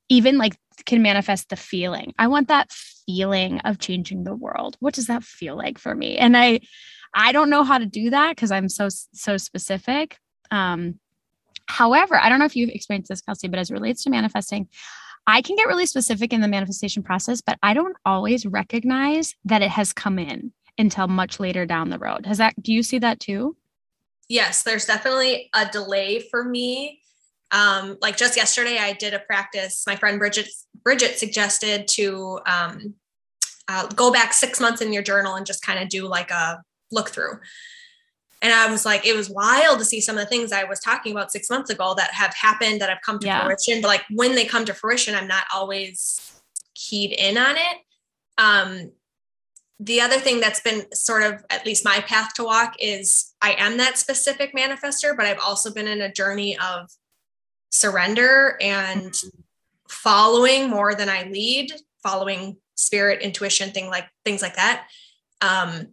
even 0.09 0.37
like 0.37 0.57
can 0.85 1.01
manifest 1.01 1.49
the 1.49 1.55
feeling. 1.55 2.13
I 2.17 2.27
want 2.27 2.47
that 2.47 2.71
feeling 2.71 3.59
of 3.61 3.79
changing 3.79 4.23
the 4.23 4.35
world. 4.35 4.75
What 4.79 4.93
does 4.93 5.07
that 5.07 5.23
feel 5.23 5.55
like 5.55 5.77
for 5.77 5.95
me? 5.95 6.17
And 6.17 6.35
I 6.35 6.61
I 7.13 7.31
don't 7.31 7.49
know 7.49 7.63
how 7.63 7.77
to 7.77 7.85
do 7.85 8.09
that 8.09 8.35
because 8.35 8.51
I'm 8.51 8.69
so 8.69 8.89
so 8.89 9.37
specific. 9.37 10.17
Um 10.51 10.99
however, 11.67 12.15
I 12.15 12.29
don't 12.29 12.39
know 12.39 12.45
if 12.45 12.55
you've 12.55 12.69
experienced 12.69 13.09
this 13.09 13.21
Kelsey, 13.21 13.47
but 13.47 13.59
as 13.59 13.69
it 13.69 13.73
relates 13.73 14.03
to 14.03 14.09
manifesting, 14.09 14.67
I 15.25 15.41
can 15.41 15.55
get 15.55 15.67
really 15.67 15.85
specific 15.85 16.33
in 16.33 16.41
the 16.41 16.49
manifestation 16.49 17.01
process, 17.01 17.41
but 17.41 17.57
I 17.63 17.73
don't 17.73 17.95
always 18.05 18.45
recognize 18.45 19.35
that 19.45 19.61
it 19.61 19.69
has 19.69 19.93
come 19.93 20.19
in 20.19 20.51
until 20.78 21.07
much 21.07 21.39
later 21.39 21.65
down 21.65 21.89
the 21.89 21.99
road. 21.99 22.26
Has 22.26 22.38
that, 22.39 22.61
do 22.61 22.74
you 22.74 22.84
see 22.84 22.99
that 22.99 23.19
too? 23.19 23.55
Yes, 24.30 24.63
there's 24.63 24.86
definitely 24.86 25.49
a 25.53 25.65
delay 25.65 26.19
for 26.19 26.43
me. 26.43 27.01
Um, 27.51 27.97
like 28.01 28.17
just 28.17 28.36
yesterday, 28.36 28.80
I 28.80 28.93
did 28.93 29.13
a 29.13 29.19
practice. 29.19 29.84
My 29.86 29.95
friend 29.95 30.17
Bridget 30.17 30.47
Bridget 30.84 31.19
suggested 31.19 31.88
to 31.89 32.39
um, 32.47 32.95
uh, 33.67 33.88
go 33.88 34.11
back 34.11 34.34
six 34.34 34.59
months 34.59 34.82
in 34.82 34.91
your 34.91 35.03
journal 35.03 35.36
and 35.36 35.45
just 35.45 35.63
kind 35.63 35.80
of 35.80 35.89
do 35.89 36.07
like 36.07 36.32
a 36.32 36.63
look 36.91 37.09
through. 37.09 37.39
And 38.41 38.51
I 38.51 38.69
was 38.69 38.86
like, 38.86 39.05
it 39.05 39.15
was 39.15 39.30
wild 39.30 39.80
to 39.80 39.86
see 39.86 40.01
some 40.01 40.17
of 40.17 40.24
the 40.24 40.30
things 40.30 40.51
I 40.51 40.65
was 40.65 40.80
talking 40.80 41.11
about 41.13 41.32
six 41.32 41.49
months 41.49 41.69
ago 41.69 41.93
that 41.95 42.11
have 42.11 42.34
happened 42.34 42.82
that 42.82 42.89
have 42.89 42.99
come 43.05 43.19
to 43.19 43.28
yeah. 43.28 43.45
fruition. 43.45 43.82
But 43.82 43.88
like 43.88 44.03
when 44.09 44.36
they 44.36 44.45
come 44.45 44.65
to 44.65 44.74
fruition, 44.74 45.15
I'm 45.15 45.28
not 45.28 45.45
always 45.53 46.41
keyed 46.76 47.11
in 47.11 47.38
on 47.38 47.55
it. 47.55 47.78
Um, 48.38 48.91
the 49.80 50.01
other 50.01 50.19
thing 50.19 50.39
that's 50.39 50.61
been 50.61 50.86
sort 50.93 51.24
of 51.24 51.43
at 51.49 51.65
least 51.65 51.84
my 51.84 51.99
path 52.01 52.34
to 52.36 52.43
walk 52.43 52.76
is 52.80 53.34
I 53.41 53.55
am 53.57 53.78
that 53.78 53.97
specific 53.97 54.55
manifester, 54.55 55.15
but 55.15 55.26
I've 55.26 55.39
also 55.39 55.74
been 55.74 55.88
in 55.88 56.01
a 56.01 56.11
journey 56.11 56.57
of 56.57 56.89
surrender 57.69 58.57
and 58.61 59.13
following 59.89 60.69
more 60.69 60.95
than 60.95 61.09
I 61.09 61.24
lead, 61.24 61.74
following 62.03 62.57
spirit, 62.76 63.21
intuition, 63.21 63.71
thing 63.71 63.89
like 63.89 64.07
things 64.24 64.41
like 64.41 64.55
that. 64.55 64.88
Um, 65.41 65.89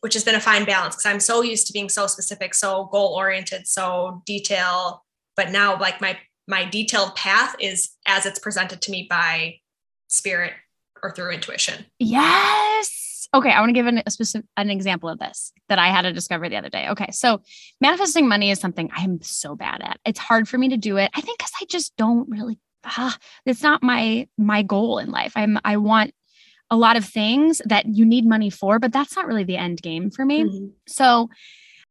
which 0.00 0.14
has 0.14 0.24
been 0.24 0.34
a 0.34 0.40
fine 0.40 0.64
balance 0.64 0.96
because 0.96 1.06
I'm 1.06 1.20
so 1.20 1.42
used 1.42 1.66
to 1.66 1.74
being 1.74 1.90
so 1.90 2.06
specific, 2.06 2.54
so 2.54 2.86
goal 2.86 3.14
oriented, 3.14 3.66
so 3.66 4.22
detail. 4.24 5.04
But 5.36 5.50
now, 5.50 5.78
like 5.78 6.00
my 6.00 6.18
my 6.48 6.64
detailed 6.64 7.14
path 7.14 7.54
is 7.60 7.90
as 8.06 8.26
it's 8.26 8.38
presented 8.38 8.80
to 8.82 8.90
me 8.90 9.06
by 9.08 9.56
spirit 10.08 10.54
or 11.02 11.10
through 11.10 11.30
intuition. 11.30 11.86
Yes. 11.98 13.28
Okay, 13.32 13.50
I 13.50 13.60
want 13.60 13.70
to 13.70 13.74
give 13.74 13.86
an, 13.86 14.02
a 14.04 14.10
specific 14.10 14.46
an 14.56 14.70
example 14.70 15.08
of 15.08 15.18
this 15.18 15.52
that 15.68 15.78
I 15.78 15.88
had 15.88 16.02
to 16.02 16.12
discover 16.12 16.48
the 16.48 16.56
other 16.56 16.68
day. 16.68 16.88
Okay, 16.88 17.10
so 17.12 17.42
manifesting 17.80 18.28
money 18.28 18.50
is 18.50 18.58
something 18.58 18.90
I 18.96 19.02
am 19.02 19.22
so 19.22 19.54
bad 19.54 19.82
at. 19.82 20.00
It's 20.04 20.18
hard 20.18 20.48
for 20.48 20.58
me 20.58 20.70
to 20.70 20.76
do 20.76 20.96
it. 20.96 21.10
I 21.14 21.20
think 21.20 21.38
because 21.38 21.52
I 21.60 21.64
just 21.66 21.96
don't 21.96 22.28
really. 22.28 22.58
Ah, 22.84 23.16
it's 23.44 23.62
not 23.62 23.82
my 23.82 24.26
my 24.38 24.62
goal 24.62 24.98
in 24.98 25.10
life. 25.10 25.32
I'm 25.36 25.58
I 25.64 25.76
want 25.76 26.12
a 26.70 26.76
lot 26.76 26.96
of 26.96 27.04
things 27.04 27.60
that 27.66 27.86
you 27.86 28.04
need 28.04 28.26
money 28.26 28.50
for, 28.50 28.78
but 28.78 28.92
that's 28.92 29.14
not 29.14 29.26
really 29.26 29.44
the 29.44 29.56
end 29.56 29.82
game 29.82 30.10
for 30.10 30.24
me. 30.24 30.44
Mm-hmm. 30.44 30.66
So 30.88 31.28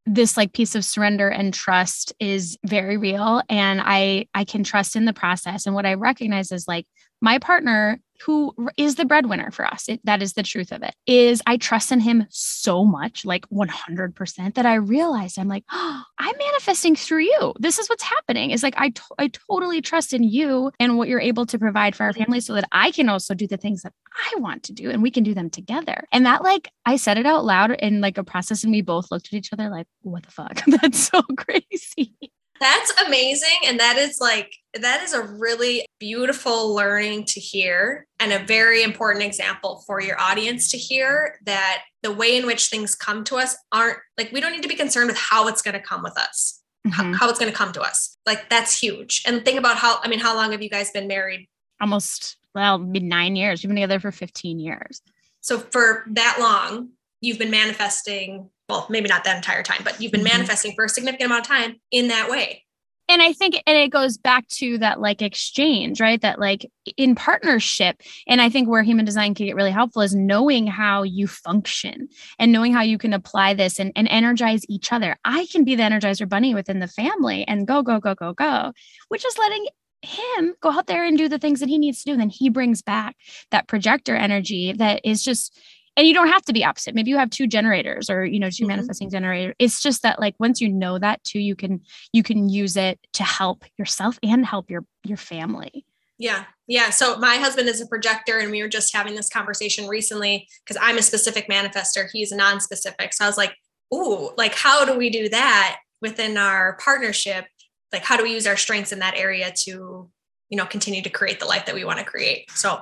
this 0.05 0.37
like 0.37 0.53
piece 0.53 0.75
of 0.75 0.83
surrender 0.83 1.29
and 1.29 1.53
trust 1.53 2.13
is 2.19 2.57
very 2.65 2.97
real 2.97 3.41
and 3.47 3.79
I 3.83 4.27
I 4.33 4.43
can 4.43 4.63
trust 4.63 4.95
in 4.95 5.05
the 5.05 5.13
process 5.13 5.65
and 5.65 5.75
what 5.75 5.85
I 5.85 5.93
recognize 5.93 6.51
is 6.51 6.67
like 6.67 6.85
my 7.21 7.37
partner 7.37 7.99
who 8.25 8.53
is 8.77 8.95
the 8.95 9.05
breadwinner 9.05 9.51
for 9.51 9.65
us. 9.65 9.87
It, 9.87 10.01
that 10.03 10.21
is 10.21 10.33
the 10.33 10.43
truth 10.43 10.71
of 10.71 10.83
it 10.83 10.95
is 11.05 11.41
i 11.47 11.57
trust 11.57 11.91
in 11.91 11.99
him 11.99 12.25
so 12.29 12.83
much 12.85 13.25
like 13.25 13.47
100% 13.49 14.53
that 14.55 14.65
i 14.65 14.75
realized 14.75 15.39
i'm 15.39 15.47
like 15.47 15.63
oh, 15.71 16.03
i'm 16.19 16.35
manifesting 16.37 16.95
through 16.95 17.23
you. 17.23 17.53
This 17.59 17.79
is 17.79 17.87
what's 17.87 18.03
happening. 18.03 18.51
Is 18.51 18.63
like 18.63 18.75
I, 18.77 18.89
to- 18.89 19.15
I 19.17 19.29
totally 19.29 19.81
trust 19.81 20.13
in 20.13 20.23
you 20.23 20.71
and 20.79 20.97
what 20.97 21.07
you're 21.07 21.19
able 21.19 21.45
to 21.47 21.59
provide 21.59 21.95
for 21.95 22.03
our 22.03 22.13
family 22.13 22.39
so 22.39 22.53
that 22.53 22.67
i 22.71 22.91
can 22.91 23.09
also 23.09 23.33
do 23.33 23.47
the 23.47 23.57
things 23.57 23.81
that 23.83 23.93
i 24.13 24.39
want 24.39 24.63
to 24.63 24.73
do 24.73 24.89
and 24.89 25.01
we 25.01 25.11
can 25.11 25.23
do 25.23 25.33
them 25.33 25.49
together. 25.49 26.05
And 26.11 26.25
that 26.25 26.43
like 26.43 26.69
i 26.85 26.95
said 26.95 27.17
it 27.17 27.25
out 27.25 27.45
loud 27.45 27.71
in 27.71 28.01
like 28.01 28.17
a 28.17 28.23
process 28.23 28.63
and 28.63 28.71
we 28.71 28.81
both 28.81 29.11
looked 29.11 29.27
at 29.27 29.33
each 29.33 29.53
other 29.53 29.69
like 29.69 29.87
what 30.01 30.23
the 30.23 30.31
fuck? 30.31 30.61
That's 30.67 31.09
so 31.09 31.21
crazy 31.37 32.15
that's 32.59 33.01
amazing. 33.05 33.57
And 33.65 33.79
that 33.79 33.97
is 33.97 34.19
like, 34.19 34.53
that 34.79 35.01
is 35.01 35.13
a 35.13 35.23
really 35.23 35.85
beautiful 35.99 36.73
learning 36.73 37.25
to 37.25 37.39
hear 37.39 38.05
and 38.19 38.31
a 38.31 38.45
very 38.45 38.83
important 38.83 39.23
example 39.23 39.83
for 39.87 40.01
your 40.01 40.19
audience 40.19 40.69
to 40.71 40.77
hear 40.77 41.39
that 41.45 41.83
the 42.03 42.11
way 42.11 42.37
in 42.37 42.45
which 42.45 42.67
things 42.67 42.95
come 42.95 43.23
to 43.25 43.35
us 43.35 43.55
aren't 43.71 43.97
like, 44.17 44.31
we 44.31 44.41
don't 44.41 44.51
need 44.51 44.63
to 44.63 44.69
be 44.69 44.75
concerned 44.75 45.07
with 45.07 45.17
how 45.17 45.47
it's 45.47 45.61
going 45.61 45.73
to 45.73 45.81
come 45.81 46.03
with 46.03 46.17
us, 46.17 46.61
mm-hmm. 46.87 47.13
how, 47.13 47.17
how 47.17 47.29
it's 47.29 47.39
going 47.39 47.51
to 47.51 47.57
come 47.57 47.71
to 47.73 47.81
us. 47.81 48.17
Like, 48.25 48.49
that's 48.49 48.79
huge. 48.79 49.23
And 49.25 49.43
think 49.43 49.57
about 49.57 49.77
how, 49.77 49.99
I 50.03 50.07
mean, 50.07 50.19
how 50.19 50.35
long 50.35 50.51
have 50.51 50.61
you 50.61 50.69
guys 50.69 50.91
been 50.91 51.07
married? 51.07 51.47
Almost, 51.81 52.37
well, 52.53 52.77
nine 52.77 53.35
years. 53.35 53.63
We've 53.63 53.69
been 53.69 53.77
together 53.77 53.99
for 53.99 54.11
15 54.11 54.59
years. 54.59 55.01
So 55.41 55.59
for 55.59 56.03
that 56.11 56.37
long, 56.39 56.89
you've 57.21 57.39
been 57.39 57.51
manifesting 57.51 58.49
well, 58.69 58.85
maybe 58.89 59.09
not 59.09 59.23
that 59.23 59.35
entire 59.35 59.63
time, 59.63 59.81
but 59.83 59.99
you've 59.99 60.11
been 60.11 60.21
mm-hmm. 60.21 60.37
manifesting 60.37 60.73
for 60.75 60.85
a 60.85 60.89
significant 60.89 61.27
amount 61.27 61.41
of 61.41 61.47
time 61.47 61.81
in 61.91 62.07
that 62.09 62.29
way. 62.29 62.65
And 63.09 63.23
I 63.23 63.33
think, 63.33 63.55
and 63.65 63.75
it 63.75 63.89
goes 63.89 64.19
back 64.19 64.47
to 64.49 64.77
that 64.77 65.01
like 65.01 65.23
exchange, 65.23 65.99
right? 65.99 66.21
That 66.21 66.39
like 66.39 66.69
in 66.95 67.15
partnership. 67.15 68.03
And 68.27 68.39
I 68.39 68.49
think 68.49 68.69
where 68.69 68.83
human 68.83 69.03
design 69.03 69.33
can 69.33 69.47
get 69.47 69.55
really 69.55 69.71
helpful 69.71 70.03
is 70.03 70.13
knowing 70.13 70.67
how 70.67 71.01
you 71.01 71.27
function 71.27 72.07
and 72.37 72.51
knowing 72.51 72.71
how 72.71 72.83
you 72.83 72.99
can 72.99 73.13
apply 73.13 73.55
this 73.55 73.79
and, 73.79 73.91
and 73.95 74.07
energize 74.07 74.61
each 74.69 74.93
other. 74.93 75.17
I 75.25 75.47
can 75.51 75.63
be 75.63 75.73
the 75.73 75.81
energizer 75.81 76.29
bunny 76.29 76.53
within 76.53 76.77
the 76.77 76.87
family 76.87 77.47
and 77.47 77.65
go, 77.65 77.81
go, 77.81 77.99
go, 77.99 78.13
go, 78.13 78.33
go, 78.33 78.73
which 79.07 79.25
is 79.25 79.37
letting 79.39 79.65
him 80.03 80.53
go 80.61 80.71
out 80.71 80.85
there 80.85 81.03
and 81.03 81.17
do 81.17 81.27
the 81.27 81.39
things 81.39 81.61
that 81.61 81.69
he 81.69 81.79
needs 81.79 82.03
to 82.03 82.05
do. 82.05 82.11
And 82.11 82.21
then 82.21 82.29
he 82.29 82.49
brings 82.49 82.83
back 82.83 83.15
that 83.49 83.67
projector 83.67 84.15
energy 84.15 84.71
that 84.73 85.01
is 85.03 85.23
just 85.23 85.59
and 85.97 86.07
you 86.07 86.13
don't 86.13 86.27
have 86.27 86.43
to 86.43 86.53
be 86.53 86.63
opposite. 86.63 86.95
Maybe 86.95 87.09
you 87.09 87.17
have 87.17 87.29
two 87.29 87.47
generators 87.47 88.09
or 88.09 88.25
you 88.25 88.39
know 88.39 88.49
2 88.49 88.63
mm-hmm. 88.63 88.67
manifesting 88.67 89.09
generator 89.09 89.53
it's 89.59 89.81
just 89.81 90.03
that 90.03 90.19
like 90.19 90.35
once 90.39 90.61
you 90.61 90.69
know 90.69 90.97
that 90.99 91.23
too 91.23 91.39
you 91.39 91.55
can 91.55 91.81
you 92.13 92.23
can 92.23 92.49
use 92.49 92.77
it 92.77 92.99
to 93.13 93.23
help 93.23 93.63
yourself 93.77 94.17
and 94.23 94.45
help 94.45 94.69
your 94.69 94.85
your 95.03 95.17
family. 95.17 95.85
Yeah. 96.17 96.45
Yeah. 96.67 96.89
So 96.89 97.17
my 97.17 97.37
husband 97.37 97.69
is 97.69 97.79
a 97.79 97.87
projector 97.87 98.39
and 98.39 98.51
we 98.51 98.61
were 98.61 98.67
just 98.67 98.93
having 98.93 99.15
this 99.15 99.29
conversation 99.29 99.87
recently 99.87 100.47
because 100.63 100.77
i'm 100.81 100.97
a 100.97 101.01
specific 101.01 101.47
manifester. 101.49 102.09
He's 102.11 102.31
a 102.31 102.35
non-specific. 102.35 103.13
So 103.13 103.25
i 103.25 103.27
was 103.27 103.37
like 103.37 103.55
ooh 103.93 104.31
like 104.37 104.53
how 104.53 104.85
do 104.85 104.97
we 104.97 105.09
do 105.09 105.29
that 105.29 105.79
within 106.01 106.37
our 106.37 106.77
partnership? 106.83 107.45
Like 107.91 108.03
how 108.03 108.17
do 108.17 108.23
we 108.23 108.33
use 108.33 108.47
our 108.47 108.57
strengths 108.57 108.91
in 108.91 108.99
that 108.99 109.15
area 109.15 109.51
to 109.63 110.09
you 110.49 110.57
know 110.57 110.65
continue 110.65 111.01
to 111.01 111.09
create 111.09 111.39
the 111.39 111.45
life 111.45 111.65
that 111.65 111.75
we 111.75 111.85
want 111.85 111.99
to 111.99 112.05
create? 112.05 112.51
So 112.51 112.81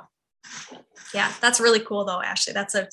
yeah, 1.14 1.32
that's 1.42 1.60
really 1.60 1.80
cool 1.80 2.06
though, 2.06 2.22
Ashley. 2.22 2.54
That's 2.54 2.76
a 2.76 2.88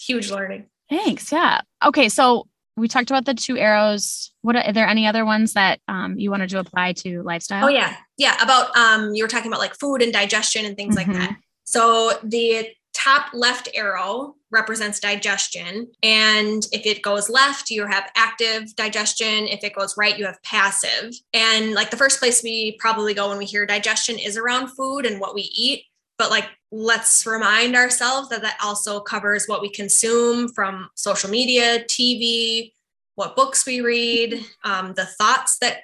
huge 0.00 0.30
learning. 0.30 0.66
Thanks. 0.88 1.30
Yeah. 1.30 1.60
Okay. 1.84 2.08
So 2.08 2.48
we 2.76 2.88
talked 2.88 3.10
about 3.10 3.24
the 3.24 3.34
two 3.34 3.56
arrows. 3.56 4.32
What 4.42 4.56
are, 4.56 4.62
are 4.62 4.72
there 4.72 4.88
any 4.88 5.06
other 5.06 5.24
ones 5.24 5.52
that 5.52 5.80
um, 5.88 6.18
you 6.18 6.30
wanted 6.30 6.50
to 6.50 6.58
apply 6.58 6.94
to 6.94 7.22
lifestyle? 7.22 7.66
Oh 7.66 7.68
yeah. 7.68 7.96
Yeah. 8.16 8.42
About, 8.42 8.76
um, 8.76 9.14
you 9.14 9.22
were 9.22 9.28
talking 9.28 9.50
about 9.50 9.60
like 9.60 9.78
food 9.78 10.02
and 10.02 10.12
digestion 10.12 10.64
and 10.64 10.76
things 10.76 10.96
mm-hmm. 10.96 11.12
like 11.12 11.20
that. 11.20 11.36
So 11.64 12.12
the 12.24 12.68
top 12.92 13.32
left 13.32 13.68
arrow 13.74 14.34
represents 14.50 14.98
digestion. 14.98 15.88
And 16.02 16.66
if 16.72 16.84
it 16.84 17.02
goes 17.02 17.30
left, 17.30 17.70
you 17.70 17.86
have 17.86 18.10
active 18.16 18.74
digestion. 18.74 19.46
If 19.46 19.62
it 19.62 19.74
goes 19.74 19.96
right, 19.96 20.18
you 20.18 20.26
have 20.26 20.42
passive. 20.42 21.14
And 21.32 21.72
like 21.72 21.90
the 21.90 21.96
first 21.96 22.18
place 22.18 22.42
we 22.42 22.76
probably 22.80 23.14
go 23.14 23.28
when 23.28 23.38
we 23.38 23.44
hear 23.44 23.64
digestion 23.64 24.18
is 24.18 24.36
around 24.36 24.68
food 24.68 25.06
and 25.06 25.20
what 25.20 25.34
we 25.34 25.42
eat 25.54 25.84
but 26.20 26.30
like 26.30 26.50
let's 26.72 27.26
remind 27.26 27.74
ourselves 27.74 28.28
that 28.28 28.42
that 28.42 28.58
also 28.62 29.00
covers 29.00 29.46
what 29.46 29.60
we 29.60 29.68
consume 29.70 30.48
from 30.48 30.88
social 30.94 31.28
media 31.28 31.84
tv 31.84 32.72
what 33.16 33.36
books 33.36 33.66
we 33.66 33.80
read 33.80 34.40
um, 34.64 34.94
the 34.94 35.04
thoughts 35.04 35.58
that 35.58 35.78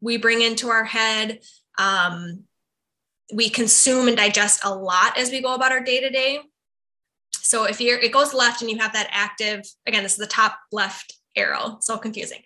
we 0.00 0.18
bring 0.18 0.42
into 0.42 0.68
our 0.68 0.84
head. 0.84 1.40
Um, 1.78 2.44
we 3.32 3.48
consume 3.48 4.06
and 4.06 4.18
digest 4.18 4.60
a 4.64 4.74
lot 4.74 5.16
as 5.16 5.30
we 5.30 5.40
go 5.40 5.54
about 5.54 5.72
our 5.72 5.80
day 5.80 6.00
to 6.00 6.10
day 6.10 6.40
so 7.32 7.64
if 7.64 7.80
you're 7.80 7.98
it 7.98 8.12
goes 8.12 8.34
left 8.34 8.60
and 8.60 8.70
you 8.70 8.78
have 8.78 8.92
that 8.92 9.08
active 9.10 9.62
again 9.86 10.02
this 10.02 10.12
is 10.12 10.18
the 10.18 10.26
top 10.26 10.58
left 10.72 11.14
arrow. 11.36 11.78
So 11.80 11.98
confusing. 11.98 12.40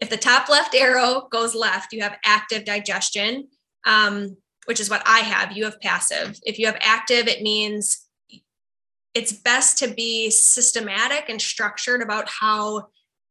If 0.00 0.10
the 0.10 0.16
top 0.16 0.48
left 0.48 0.74
arrow 0.74 1.28
goes 1.30 1.54
left 1.54 1.92
you 1.92 2.02
have 2.02 2.18
active 2.24 2.64
digestion. 2.64 3.48
Um, 3.84 4.36
which 4.66 4.80
is 4.80 4.90
what 4.90 5.02
I 5.06 5.20
have. 5.20 5.56
You 5.56 5.64
have 5.64 5.80
passive. 5.80 6.38
If 6.44 6.58
you 6.58 6.66
have 6.66 6.76
active, 6.80 7.26
it 7.26 7.42
means 7.42 8.06
it's 9.14 9.32
best 9.32 9.78
to 9.78 9.88
be 9.88 10.30
systematic 10.30 11.30
and 11.30 11.40
structured 11.40 12.02
about 12.02 12.28
how 12.28 12.88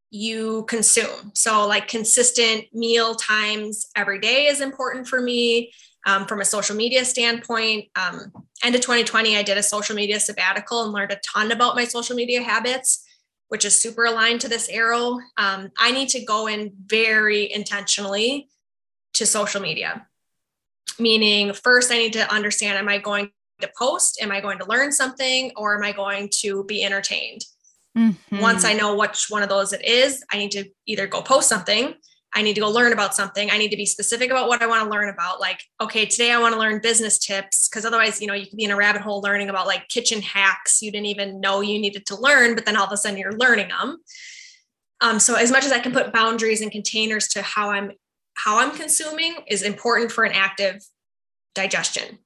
you 0.09 0.65
consume. 0.67 1.31
So, 1.33 1.67
like 1.67 1.87
consistent 1.87 2.65
meal 2.73 3.15
times 3.15 3.87
every 3.95 4.19
day 4.19 4.47
is 4.47 4.61
important 4.61 5.07
for 5.07 5.21
me. 5.21 5.71
Um, 6.07 6.27
from 6.27 6.39
a 6.39 6.45
social 6.45 6.75
media 6.75 7.03
standpoint, 7.03 7.89
um, 7.95 8.31
end 8.63 8.75
of 8.75 8.81
2020, 8.81 9.37
I 9.37 9.41
did 9.41 9.57
a 9.57 9.63
social 9.63 9.95
media 9.95 10.19
sabbatical 10.19 10.83
and 10.83 10.93
learned 10.93 11.11
a 11.11 11.19
ton 11.25 11.51
about 11.51 11.75
my 11.75 11.83
social 11.83 12.15
media 12.15 12.43
habits, 12.43 13.03
which 13.47 13.65
is 13.65 13.75
super 13.75 14.05
aligned 14.05 14.41
to 14.41 14.47
this 14.47 14.69
arrow. 14.69 15.19
Um, 15.37 15.71
I 15.79 15.91
need 15.91 16.09
to 16.09 16.23
go 16.23 16.45
in 16.45 16.73
very 16.85 17.51
intentionally 17.51 18.49
to 19.13 19.25
social 19.25 19.61
media 19.61 20.07
meaning 20.99 21.53
first 21.53 21.91
I 21.91 21.97
need 21.97 22.13
to 22.13 22.33
understand 22.33 22.77
am 22.77 22.89
I 22.89 22.97
going 22.97 23.29
to 23.61 23.69
post? 23.77 24.19
Am 24.21 24.31
I 24.31 24.41
going 24.41 24.59
to 24.59 24.65
learn 24.65 24.91
something 24.91 25.51
or 25.55 25.75
am 25.75 25.83
I 25.83 25.91
going 25.91 26.29
to 26.41 26.63
be 26.65 26.83
entertained? 26.83 27.45
Mm-hmm. 27.97 28.39
Once 28.39 28.65
I 28.65 28.73
know 28.73 28.95
which 28.95 29.27
one 29.29 29.43
of 29.43 29.49
those 29.49 29.71
it 29.71 29.85
is, 29.85 30.23
I 30.31 30.37
need 30.37 30.51
to 30.51 30.65
either 30.85 31.07
go 31.07 31.21
post 31.21 31.47
something. 31.47 31.93
I 32.33 32.41
need 32.41 32.55
to 32.55 32.61
go 32.61 32.69
learn 32.69 32.91
about 32.91 33.15
something. 33.15 33.49
I 33.49 33.57
need 33.57 33.69
to 33.69 33.77
be 33.77 33.85
specific 33.85 34.29
about 34.29 34.49
what 34.49 34.61
I 34.61 34.67
want 34.67 34.83
to 34.83 34.89
learn 34.89 35.07
about. 35.07 35.39
Like, 35.39 35.61
okay, 35.79 36.05
today 36.05 36.31
I 36.31 36.39
want 36.39 36.53
to 36.53 36.59
learn 36.59 36.81
business 36.81 37.17
tips 37.17 37.69
because 37.69 37.85
otherwise, 37.85 38.19
you 38.19 38.27
know, 38.27 38.33
you 38.33 38.45
could 38.45 38.57
be 38.57 38.65
in 38.65 38.71
a 38.71 38.75
rabbit 38.75 39.01
hole 39.01 39.21
learning 39.21 39.47
about 39.47 39.67
like 39.67 39.87
kitchen 39.87 40.21
hacks 40.21 40.81
you 40.81 40.91
didn't 40.91 41.05
even 41.05 41.39
know 41.39 41.61
you 41.61 41.79
needed 41.79 42.05
to 42.07 42.19
learn, 42.19 42.53
but 42.53 42.65
then 42.65 42.75
all 42.75 42.85
of 42.85 42.91
a 42.91 42.97
sudden 42.97 43.17
you're 43.17 43.37
learning 43.37 43.69
them. 43.69 43.99
Um, 44.99 45.19
so 45.19 45.35
as 45.35 45.49
much 45.49 45.63
as 45.63 45.71
I 45.71 45.79
can 45.79 45.93
put 45.93 46.11
boundaries 46.11 46.59
and 46.59 46.71
containers 46.71 47.29
to 47.29 47.41
how 47.41 47.69
I'm 47.69 47.91
how 48.35 48.59
I'm 48.59 48.71
consuming 48.71 49.37
is 49.47 49.63
important 49.63 50.11
for 50.11 50.23
an 50.23 50.31
active 50.33 50.85
digestion. 51.53 52.19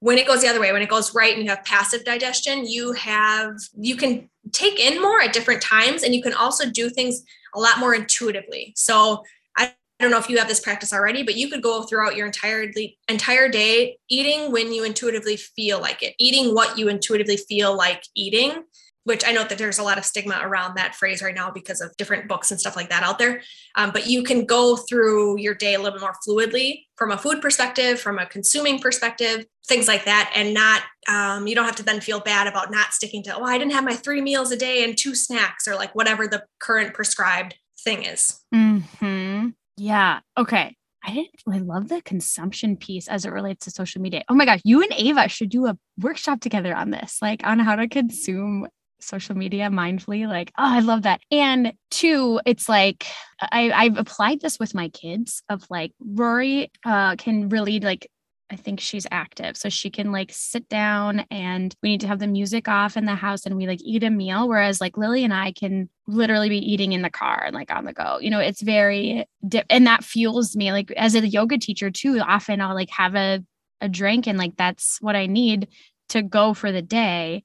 When 0.00 0.18
it 0.18 0.26
goes 0.26 0.42
the 0.42 0.48
other 0.48 0.60
way, 0.60 0.72
when 0.72 0.82
it 0.82 0.88
goes 0.88 1.14
right 1.14 1.34
and 1.34 1.42
you 1.42 1.50
have 1.50 1.64
passive 1.64 2.04
digestion, 2.04 2.66
you 2.66 2.92
have 2.92 3.52
you 3.76 3.96
can 3.96 4.28
take 4.52 4.78
in 4.78 5.00
more 5.02 5.20
at 5.20 5.32
different 5.32 5.62
times 5.62 6.02
and 6.02 6.14
you 6.14 6.22
can 6.22 6.34
also 6.34 6.70
do 6.70 6.88
things 6.90 7.22
a 7.54 7.58
lot 7.58 7.78
more 7.78 7.94
intuitively. 7.94 8.74
So 8.76 9.24
I 9.56 9.72
don't 9.98 10.10
know 10.10 10.18
if 10.18 10.28
you 10.28 10.38
have 10.38 10.48
this 10.48 10.60
practice 10.60 10.92
already, 10.92 11.22
but 11.22 11.36
you 11.36 11.48
could 11.48 11.62
go 11.62 11.82
throughout 11.82 12.14
your 12.14 12.26
entire 12.26 12.70
entire 13.08 13.48
day 13.48 13.96
eating 14.10 14.52
when 14.52 14.72
you 14.72 14.84
intuitively 14.84 15.36
feel 15.36 15.80
like 15.80 16.02
it, 16.02 16.14
eating 16.18 16.54
what 16.54 16.78
you 16.78 16.88
intuitively 16.88 17.38
feel 17.38 17.74
like 17.74 18.04
eating 18.14 18.64
which 19.06 19.24
I 19.24 19.30
know 19.30 19.44
that 19.44 19.56
there's 19.56 19.78
a 19.78 19.84
lot 19.84 19.98
of 19.98 20.04
stigma 20.04 20.40
around 20.42 20.74
that 20.76 20.96
phrase 20.96 21.22
right 21.22 21.34
now 21.34 21.48
because 21.48 21.80
of 21.80 21.96
different 21.96 22.26
books 22.26 22.50
and 22.50 22.58
stuff 22.58 22.74
like 22.74 22.90
that 22.90 23.04
out 23.04 23.20
there. 23.20 23.40
Um, 23.76 23.92
but 23.92 24.08
you 24.08 24.24
can 24.24 24.44
go 24.44 24.74
through 24.74 25.38
your 25.38 25.54
day 25.54 25.74
a 25.74 25.78
little 25.78 25.92
bit 25.92 26.00
more 26.00 26.16
fluidly 26.26 26.86
from 26.96 27.12
a 27.12 27.16
food 27.16 27.40
perspective, 27.40 28.00
from 28.00 28.18
a 28.18 28.26
consuming 28.26 28.80
perspective, 28.80 29.46
things 29.68 29.86
like 29.86 30.06
that. 30.06 30.32
And 30.34 30.52
not, 30.52 30.82
um, 31.08 31.46
you 31.46 31.54
don't 31.54 31.66
have 31.66 31.76
to 31.76 31.84
then 31.84 32.00
feel 32.00 32.18
bad 32.18 32.48
about 32.48 32.72
not 32.72 32.92
sticking 32.92 33.22
to, 33.22 33.36
oh, 33.36 33.44
I 33.44 33.58
didn't 33.58 33.74
have 33.74 33.84
my 33.84 33.94
three 33.94 34.20
meals 34.20 34.50
a 34.50 34.56
day 34.56 34.82
and 34.82 34.98
two 34.98 35.14
snacks 35.14 35.68
or 35.68 35.76
like 35.76 35.94
whatever 35.94 36.26
the 36.26 36.42
current 36.58 36.92
prescribed 36.92 37.54
thing 37.78 38.02
is. 38.02 38.40
Hmm. 38.52 39.50
Yeah. 39.76 40.18
Okay. 40.36 40.74
I 41.04 41.14
didn't 41.14 41.30
I 41.48 41.58
love 41.58 41.88
the 41.88 42.02
consumption 42.02 42.76
piece 42.76 43.06
as 43.06 43.24
it 43.24 43.30
relates 43.30 43.66
to 43.66 43.70
social 43.70 44.02
media. 44.02 44.24
Oh 44.28 44.34
my 44.34 44.44
gosh, 44.44 44.60
you 44.64 44.82
and 44.82 44.92
Ava 44.92 45.28
should 45.28 45.50
do 45.50 45.66
a 45.66 45.78
workshop 46.00 46.40
together 46.40 46.74
on 46.74 46.90
this, 46.90 47.18
like 47.22 47.46
on 47.46 47.60
how 47.60 47.76
to 47.76 47.86
consume 47.86 48.66
social 49.00 49.36
media 49.36 49.68
mindfully 49.68 50.26
like 50.26 50.52
oh 50.58 50.64
i 50.76 50.80
love 50.80 51.02
that 51.02 51.20
and 51.30 51.72
two 51.90 52.40
it's 52.46 52.68
like 52.68 53.06
I, 53.40 53.70
i've 53.70 53.98
applied 53.98 54.40
this 54.40 54.58
with 54.58 54.74
my 54.74 54.88
kids 54.88 55.42
of 55.48 55.64
like 55.70 55.92
rory 56.00 56.70
uh, 56.84 57.16
can 57.16 57.48
really 57.48 57.80
like 57.80 58.08
I 58.50 58.56
think 58.56 58.78
she's 58.78 59.06
active. 59.10 59.56
So 59.56 59.68
she 59.68 59.90
can 59.90 60.12
like 60.12 60.30
sit 60.32 60.68
down 60.68 61.20
and 61.30 61.74
we 61.82 61.88
need 61.88 62.00
to 62.02 62.06
have 62.06 62.20
the 62.20 62.28
music 62.28 62.68
off 62.68 62.96
in 62.96 63.04
the 63.04 63.14
house 63.14 63.44
and 63.44 63.56
we 63.56 63.66
like 63.66 63.80
eat 63.82 64.04
a 64.04 64.10
meal. 64.10 64.48
Whereas 64.48 64.80
like 64.80 64.96
Lily 64.96 65.24
and 65.24 65.34
I 65.34 65.52
can 65.52 65.88
literally 66.06 66.48
be 66.48 66.58
eating 66.58 66.92
in 66.92 67.02
the 67.02 67.10
car 67.10 67.42
and 67.44 67.54
like 67.54 67.72
on 67.72 67.84
the 67.84 67.92
go. 67.92 68.18
You 68.20 68.30
know, 68.30 68.38
it's 68.38 68.62
very, 68.62 69.24
and 69.68 69.86
that 69.86 70.04
fuels 70.04 70.54
me. 70.54 70.70
Like 70.70 70.92
as 70.92 71.16
a 71.16 71.26
yoga 71.26 71.58
teacher 71.58 71.90
too, 71.90 72.20
often 72.20 72.60
I'll 72.60 72.74
like 72.74 72.90
have 72.90 73.16
a, 73.16 73.44
a 73.80 73.88
drink 73.88 74.28
and 74.28 74.38
like 74.38 74.56
that's 74.56 74.98
what 75.00 75.16
I 75.16 75.26
need 75.26 75.68
to 76.10 76.22
go 76.22 76.54
for 76.54 76.70
the 76.70 76.82
day 76.82 77.42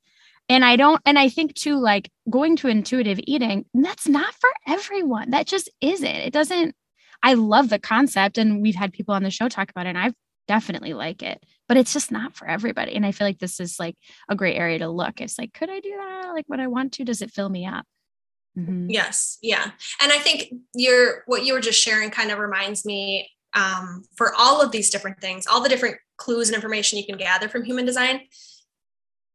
and 0.49 0.65
I 0.65 0.75
don't, 0.75 1.01
and 1.05 1.17
I 1.17 1.29
think 1.29 1.55
too, 1.55 1.79
like 1.79 2.09
going 2.29 2.55
to 2.57 2.67
intuitive 2.67 3.19
eating, 3.23 3.65
that's 3.73 4.07
not 4.07 4.33
for 4.33 4.49
everyone. 4.67 5.31
That 5.31 5.47
just 5.47 5.69
isn't. 5.79 6.05
It 6.05 6.33
doesn't, 6.33 6.75
I 7.23 7.35
love 7.35 7.69
the 7.69 7.79
concept. 7.79 8.37
And 8.37 8.61
we've 8.61 8.75
had 8.75 8.93
people 8.93 9.15
on 9.15 9.23
the 9.23 9.31
show 9.31 9.47
talk 9.47 9.69
about 9.69 9.85
it, 9.85 9.89
and 9.89 9.97
I 9.97 10.11
definitely 10.47 10.93
like 10.93 11.23
it, 11.23 11.41
but 11.67 11.77
it's 11.77 11.93
just 11.93 12.11
not 12.11 12.35
for 12.35 12.47
everybody. 12.47 12.95
And 12.95 13.05
I 13.05 13.11
feel 13.11 13.27
like 13.27 13.39
this 13.39 13.59
is 13.59 13.79
like 13.79 13.95
a 14.27 14.35
great 14.35 14.57
area 14.57 14.79
to 14.79 14.89
look. 14.89 15.21
It's 15.21 15.37
like, 15.37 15.53
could 15.53 15.69
I 15.69 15.79
do 15.79 15.91
that? 15.95 16.31
Like, 16.33 16.45
what 16.47 16.59
I 16.59 16.67
want 16.67 16.93
to? 16.93 17.05
Does 17.05 17.21
it 17.21 17.31
fill 17.31 17.49
me 17.49 17.65
up? 17.65 17.85
Mm-hmm. 18.57 18.89
Yes. 18.89 19.37
Yeah. 19.41 19.71
And 20.01 20.11
I 20.11 20.17
think 20.17 20.51
you're, 20.75 21.23
what 21.25 21.45
you 21.45 21.53
were 21.53 21.61
just 21.61 21.81
sharing 21.81 22.09
kind 22.09 22.31
of 22.31 22.39
reminds 22.39 22.85
me 22.85 23.29
um, 23.53 24.03
for 24.17 24.33
all 24.37 24.61
of 24.61 24.71
these 24.71 24.89
different 24.89 25.21
things, 25.21 25.47
all 25.47 25.61
the 25.61 25.69
different 25.69 25.97
clues 26.17 26.49
and 26.49 26.55
information 26.55 26.99
you 26.99 27.05
can 27.05 27.17
gather 27.17 27.47
from 27.47 27.63
human 27.63 27.85
design 27.85 28.21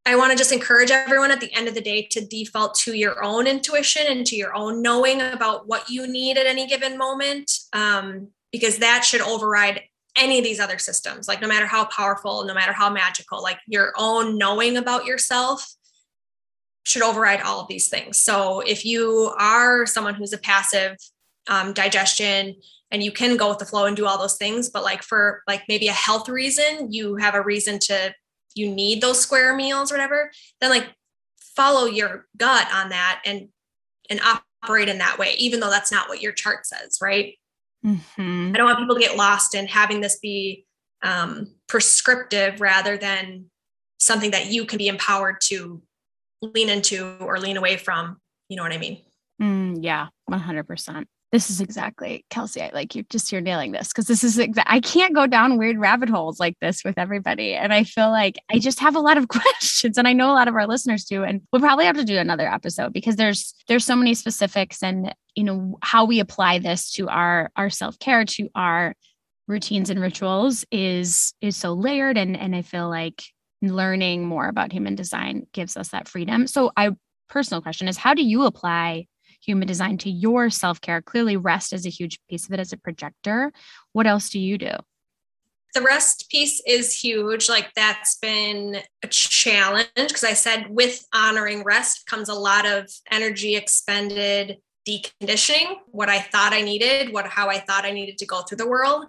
I 0.06 0.14
want 0.14 0.30
to 0.30 0.38
just 0.38 0.52
encourage 0.52 0.92
everyone 0.92 1.32
at 1.32 1.40
the 1.40 1.52
end 1.52 1.66
of 1.66 1.74
the 1.74 1.80
day 1.80 2.06
to 2.12 2.24
default 2.24 2.76
to 2.76 2.94
your 2.94 3.24
own 3.24 3.48
intuition 3.48 4.02
and 4.08 4.24
to 4.26 4.36
your 4.36 4.54
own 4.54 4.80
knowing 4.80 5.20
about 5.20 5.66
what 5.66 5.90
you 5.90 6.06
need 6.06 6.38
at 6.38 6.46
any 6.46 6.68
given 6.68 6.96
moment, 6.96 7.50
um, 7.72 8.28
because 8.52 8.78
that 8.78 9.04
should 9.04 9.20
override 9.20 9.82
any 10.16 10.38
of 10.38 10.44
these 10.44 10.60
other 10.60 10.78
systems. 10.78 11.26
Like, 11.26 11.42
no 11.42 11.48
matter 11.48 11.66
how 11.66 11.86
powerful, 11.86 12.44
no 12.44 12.54
matter 12.54 12.72
how 12.72 12.88
magical, 12.88 13.42
like 13.42 13.58
your 13.66 13.92
own 13.98 14.38
knowing 14.38 14.76
about 14.76 15.06
yourself 15.06 15.74
should 16.84 17.02
override 17.02 17.42
all 17.42 17.60
of 17.60 17.66
these 17.66 17.88
things. 17.88 18.16
So, 18.16 18.60
if 18.60 18.84
you 18.84 19.34
are 19.36 19.86
someone 19.86 20.14
who's 20.14 20.32
a 20.32 20.38
passive 20.38 20.96
um, 21.48 21.72
digestion, 21.72 22.54
and 22.92 23.02
you 23.02 23.10
can 23.10 23.36
go 23.36 23.48
with 23.48 23.58
the 23.58 23.66
flow 23.66 23.86
and 23.86 23.96
do 23.96 24.06
all 24.06 24.16
those 24.16 24.36
things 24.36 24.70
but 24.70 24.84
like 24.84 25.02
for 25.02 25.42
like 25.48 25.62
maybe 25.68 25.88
a 25.88 25.92
health 25.92 26.28
reason 26.28 26.92
you 26.92 27.16
have 27.16 27.34
a 27.34 27.42
reason 27.42 27.80
to 27.80 28.14
you 28.56 28.68
need 28.68 29.00
those 29.00 29.20
square 29.20 29.54
meals 29.54 29.92
or 29.92 29.94
whatever, 29.94 30.32
then 30.60 30.70
like 30.70 30.88
follow 31.54 31.84
your 31.84 32.26
gut 32.36 32.66
on 32.72 32.88
that 32.88 33.22
and 33.24 33.48
and 34.10 34.20
operate 34.62 34.88
in 34.88 34.98
that 34.98 35.18
way, 35.18 35.34
even 35.38 35.60
though 35.60 35.70
that's 35.70 35.92
not 35.92 36.08
what 36.08 36.20
your 36.20 36.32
chart 36.32 36.66
says, 36.66 36.98
right? 37.02 37.34
Mm-hmm. 37.84 38.52
I 38.54 38.56
don't 38.56 38.66
want 38.66 38.78
people 38.78 38.94
to 38.94 39.00
get 39.00 39.16
lost 39.16 39.54
in 39.54 39.66
having 39.66 40.00
this 40.00 40.18
be 40.18 40.64
um, 41.02 41.54
prescriptive 41.68 42.60
rather 42.60 42.96
than 42.96 43.46
something 43.98 44.30
that 44.30 44.46
you 44.46 44.64
can 44.64 44.78
be 44.78 44.88
empowered 44.88 45.36
to 45.44 45.82
lean 46.42 46.68
into 46.68 47.16
or 47.20 47.38
lean 47.38 47.56
away 47.56 47.76
from. 47.76 48.18
You 48.48 48.56
know 48.56 48.62
what 48.62 48.72
I 48.72 48.78
mean? 48.78 49.02
Mm, 49.40 49.78
yeah, 49.82 50.08
100% 50.30 51.04
this 51.32 51.50
is 51.50 51.60
exactly 51.60 52.24
Kelsey. 52.30 52.62
I 52.62 52.70
like 52.72 52.94
you're 52.94 53.04
just 53.10 53.32
you're 53.32 53.40
nailing 53.40 53.72
this 53.72 53.88
because 53.88 54.06
this 54.06 54.22
is 54.22 54.38
exa- 54.38 54.62
I 54.66 54.80
can't 54.80 55.14
go 55.14 55.26
down 55.26 55.58
weird 55.58 55.78
rabbit 55.78 56.08
holes 56.08 56.38
like 56.38 56.56
this 56.60 56.84
with 56.84 56.98
everybody. 56.98 57.54
And 57.54 57.74
I 57.74 57.82
feel 57.82 58.10
like 58.10 58.36
I 58.50 58.58
just 58.58 58.78
have 58.80 58.94
a 58.94 59.00
lot 59.00 59.18
of 59.18 59.28
questions 59.28 59.98
and 59.98 60.06
I 60.06 60.12
know 60.12 60.30
a 60.30 60.34
lot 60.34 60.48
of 60.48 60.54
our 60.54 60.66
listeners 60.66 61.04
do. 61.04 61.24
And 61.24 61.42
we'll 61.52 61.60
probably 61.60 61.84
have 61.84 61.96
to 61.96 62.04
do 62.04 62.16
another 62.16 62.48
episode 62.48 62.92
because 62.92 63.16
there's 63.16 63.54
there's 63.66 63.84
so 63.84 63.96
many 63.96 64.14
specifics 64.14 64.82
and 64.82 65.14
you 65.34 65.44
know 65.44 65.78
how 65.82 66.04
we 66.04 66.20
apply 66.20 66.60
this 66.60 66.92
to 66.92 67.08
our 67.08 67.50
our 67.56 67.70
self-care, 67.70 68.24
to 68.24 68.48
our 68.54 68.94
routines 69.48 69.90
and 69.90 70.00
rituals 70.00 70.64
is 70.70 71.34
is 71.40 71.56
so 71.56 71.72
layered 71.72 72.16
and 72.16 72.36
and 72.36 72.54
I 72.54 72.62
feel 72.62 72.88
like 72.88 73.22
learning 73.62 74.26
more 74.26 74.48
about 74.48 74.72
human 74.72 74.94
design 74.94 75.46
gives 75.52 75.76
us 75.76 75.88
that 75.88 76.08
freedom. 76.08 76.46
So 76.46 76.70
I 76.76 76.90
personal 77.28 77.62
question 77.62 77.88
is 77.88 77.96
how 77.96 78.14
do 78.14 78.22
you 78.22 78.44
apply 78.44 79.06
human 79.44 79.66
design 79.66 79.98
to 79.98 80.10
your 80.10 80.50
self 80.50 80.80
care? 80.80 81.02
Clearly, 81.02 81.36
rest 81.36 81.72
is 81.72 81.86
a 81.86 81.90
huge 81.90 82.18
piece 82.28 82.46
of 82.46 82.52
it 82.52 82.60
as 82.60 82.72
a 82.72 82.76
projector. 82.76 83.52
What 83.92 84.06
else 84.06 84.30
do 84.30 84.38
you 84.38 84.58
do? 84.58 84.72
The 85.74 85.82
rest 85.82 86.30
piece 86.30 86.62
is 86.66 86.98
huge. 86.98 87.48
Like 87.48 87.72
that's 87.74 88.16
been 88.16 88.78
a 89.02 89.08
challenge 89.08 89.88
because 89.94 90.24
I 90.24 90.32
said 90.32 90.68
with 90.70 91.06
honoring 91.12 91.64
rest 91.64 92.06
comes 92.06 92.28
a 92.28 92.34
lot 92.34 92.66
of 92.66 92.90
energy 93.10 93.56
expended 93.56 94.56
deconditioning 94.88 95.76
what 95.88 96.08
I 96.08 96.20
thought 96.20 96.52
I 96.52 96.62
needed, 96.62 97.12
what 97.12 97.26
how 97.26 97.48
I 97.50 97.58
thought 97.58 97.84
I 97.84 97.90
needed 97.90 98.18
to 98.18 98.26
go 98.26 98.42
through 98.42 98.58
the 98.58 98.68
world. 98.68 99.06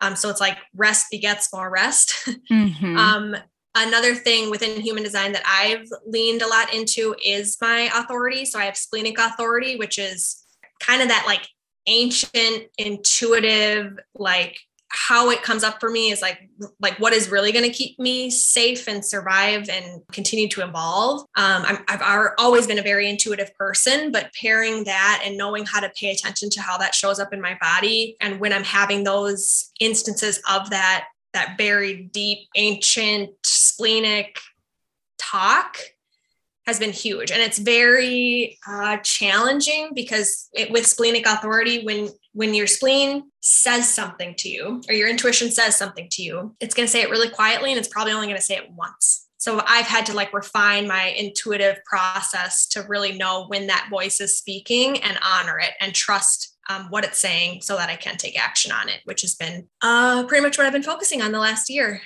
Um, 0.00 0.16
so 0.16 0.28
it's 0.30 0.40
like 0.40 0.58
rest 0.74 1.06
begets 1.10 1.52
more 1.52 1.70
rest. 1.70 2.14
Mm-hmm. 2.50 2.96
um, 2.96 3.36
Another 3.74 4.14
thing 4.14 4.50
within 4.50 4.80
human 4.80 5.02
design 5.02 5.32
that 5.32 5.42
I've 5.46 5.86
leaned 6.06 6.42
a 6.42 6.48
lot 6.48 6.74
into 6.74 7.14
is 7.24 7.56
my 7.60 7.90
authority. 7.94 8.44
So 8.44 8.58
I 8.58 8.64
have 8.64 8.76
splenic 8.76 9.18
authority, 9.18 9.76
which 9.76 9.98
is 9.98 10.44
kind 10.80 11.02
of 11.02 11.08
that 11.08 11.24
like 11.26 11.46
ancient, 11.86 12.64
intuitive, 12.78 13.98
like 14.14 14.58
how 14.90 15.30
it 15.30 15.42
comes 15.42 15.62
up 15.62 15.80
for 15.80 15.90
me 15.90 16.10
is 16.10 16.22
like 16.22 16.48
like 16.80 16.98
what 16.98 17.12
is 17.12 17.30
really 17.30 17.52
going 17.52 17.64
to 17.64 17.70
keep 17.70 17.98
me 17.98 18.30
safe 18.30 18.88
and 18.88 19.04
survive 19.04 19.68
and 19.68 20.00
continue 20.12 20.48
to 20.48 20.62
evolve 20.62 21.20
um, 21.36 21.62
i 21.66 21.78
have 21.88 22.32
always 22.38 22.66
been 22.66 22.78
a 22.78 22.82
very 22.82 23.08
intuitive 23.08 23.54
person 23.54 24.10
but 24.10 24.32
pairing 24.32 24.84
that 24.84 25.22
and 25.24 25.36
knowing 25.36 25.66
how 25.66 25.78
to 25.78 25.90
pay 25.90 26.10
attention 26.10 26.48
to 26.48 26.62
how 26.62 26.78
that 26.78 26.94
shows 26.94 27.20
up 27.20 27.34
in 27.34 27.40
my 27.40 27.56
body 27.60 28.16
and 28.20 28.40
when 28.40 28.52
i'm 28.52 28.64
having 28.64 29.04
those 29.04 29.70
instances 29.78 30.40
of 30.48 30.70
that 30.70 31.06
that 31.38 31.56
buried 31.56 32.10
deep 32.10 32.48
ancient 32.56 33.30
splenic 33.44 34.40
talk 35.18 35.78
has 36.66 36.80
been 36.80 36.92
huge. 36.92 37.30
And 37.30 37.40
it's 37.40 37.58
very 37.58 38.58
uh, 38.66 38.98
challenging 38.98 39.92
because 39.94 40.48
it, 40.52 40.70
with 40.70 40.84
splenic 40.86 41.26
authority 41.26 41.84
when 41.84 42.08
when 42.34 42.54
your 42.54 42.66
spleen 42.66 43.30
says 43.40 43.92
something 43.92 44.34
to 44.38 44.48
you 44.48 44.82
or 44.88 44.94
your 44.94 45.08
intuition 45.08 45.50
says 45.50 45.74
something 45.74 46.08
to 46.10 46.22
you 46.22 46.54
it's 46.60 46.74
going 46.74 46.86
to 46.86 46.92
say 46.92 47.00
it 47.00 47.10
really 47.10 47.30
quietly 47.30 47.70
and 47.70 47.78
it's 47.78 47.88
probably 47.88 48.12
only 48.12 48.26
going 48.26 48.36
to 48.36 48.42
say 48.42 48.56
it 48.56 48.70
once. 48.72 49.28
So 49.38 49.62
i've 49.66 49.86
had 49.86 50.04
to 50.06 50.12
like 50.12 50.34
refine 50.34 50.86
my 50.86 51.04
intuitive 51.16 51.78
process 51.84 52.66
to 52.68 52.84
really 52.88 53.16
know 53.16 53.46
when 53.46 53.68
that 53.68 53.88
voice 53.90 54.20
is 54.20 54.36
speaking 54.36 55.02
and 55.02 55.18
honor 55.24 55.58
it 55.58 55.72
and 55.80 55.94
trust 55.94 56.57
um, 56.68 56.86
what 56.90 57.04
it's 57.04 57.18
saying 57.18 57.62
so 57.62 57.76
that 57.76 57.88
I 57.88 57.96
can 57.96 58.16
take 58.16 58.38
action 58.38 58.72
on 58.72 58.88
it, 58.88 59.00
which 59.04 59.22
has 59.22 59.34
been 59.34 59.68
uh, 59.82 60.24
pretty 60.24 60.42
much 60.42 60.58
what 60.58 60.66
I've 60.66 60.72
been 60.72 60.82
focusing 60.82 61.22
on 61.22 61.32
the 61.32 61.38
last 61.38 61.70
year. 61.70 62.00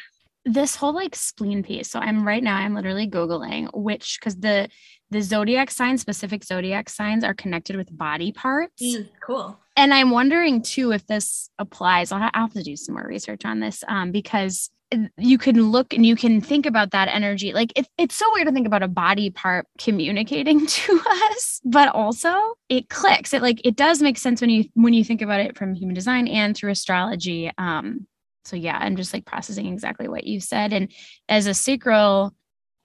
this 0.44 0.76
whole 0.76 0.94
like 0.94 1.14
spleen 1.14 1.62
piece. 1.62 1.90
So 1.90 2.00
I'm 2.00 2.26
right 2.26 2.42
now, 2.42 2.56
I'm 2.56 2.74
literally 2.74 3.08
Googling 3.08 3.68
which, 3.74 4.18
because 4.18 4.36
the, 4.36 4.68
the 5.10 5.22
zodiac 5.22 5.70
signs, 5.70 6.00
specific 6.00 6.42
zodiac 6.44 6.88
signs 6.88 7.22
are 7.22 7.34
connected 7.34 7.76
with 7.76 7.96
body 7.96 8.32
parts. 8.32 8.82
Mm, 8.82 9.08
cool. 9.24 9.58
And 9.76 9.94
I'm 9.94 10.10
wondering 10.10 10.62
too 10.62 10.92
if 10.92 11.06
this 11.06 11.48
applies. 11.58 12.12
I'll 12.12 12.30
have 12.34 12.52
to 12.54 12.62
do 12.62 12.76
some 12.76 12.94
more 12.94 13.06
research 13.06 13.44
on 13.44 13.60
this 13.60 13.84
um, 13.88 14.10
because 14.10 14.70
you 15.18 15.38
can 15.38 15.70
look 15.70 15.92
and 15.92 16.04
you 16.04 16.16
can 16.16 16.40
think 16.40 16.66
about 16.66 16.90
that 16.92 17.08
energy. 17.08 17.52
Like 17.52 17.72
it, 17.76 17.86
it's 17.98 18.14
so 18.14 18.30
weird 18.32 18.46
to 18.46 18.52
think 18.52 18.66
about 18.66 18.82
a 18.82 18.88
body 18.88 19.30
part 19.30 19.66
communicating 19.78 20.66
to 20.66 21.00
us, 21.30 21.60
but 21.64 21.88
also 21.88 22.34
it 22.68 22.88
clicks. 22.88 23.32
It 23.32 23.42
like 23.42 23.60
it 23.64 23.76
does 23.76 24.02
make 24.02 24.18
sense 24.18 24.40
when 24.40 24.50
you 24.50 24.64
when 24.74 24.94
you 24.94 25.04
think 25.04 25.22
about 25.22 25.40
it 25.40 25.56
from 25.56 25.74
human 25.74 25.94
design 25.94 26.28
and 26.28 26.56
through 26.56 26.70
astrology. 26.70 27.50
Um, 27.58 28.06
so 28.44 28.56
yeah, 28.56 28.78
I'm 28.80 28.96
just 28.96 29.12
like 29.12 29.24
processing 29.24 29.66
exactly 29.66 30.08
what 30.08 30.24
you 30.24 30.40
said. 30.40 30.72
And 30.72 30.90
as 31.28 31.46
a 31.46 31.54
sacral 31.54 32.34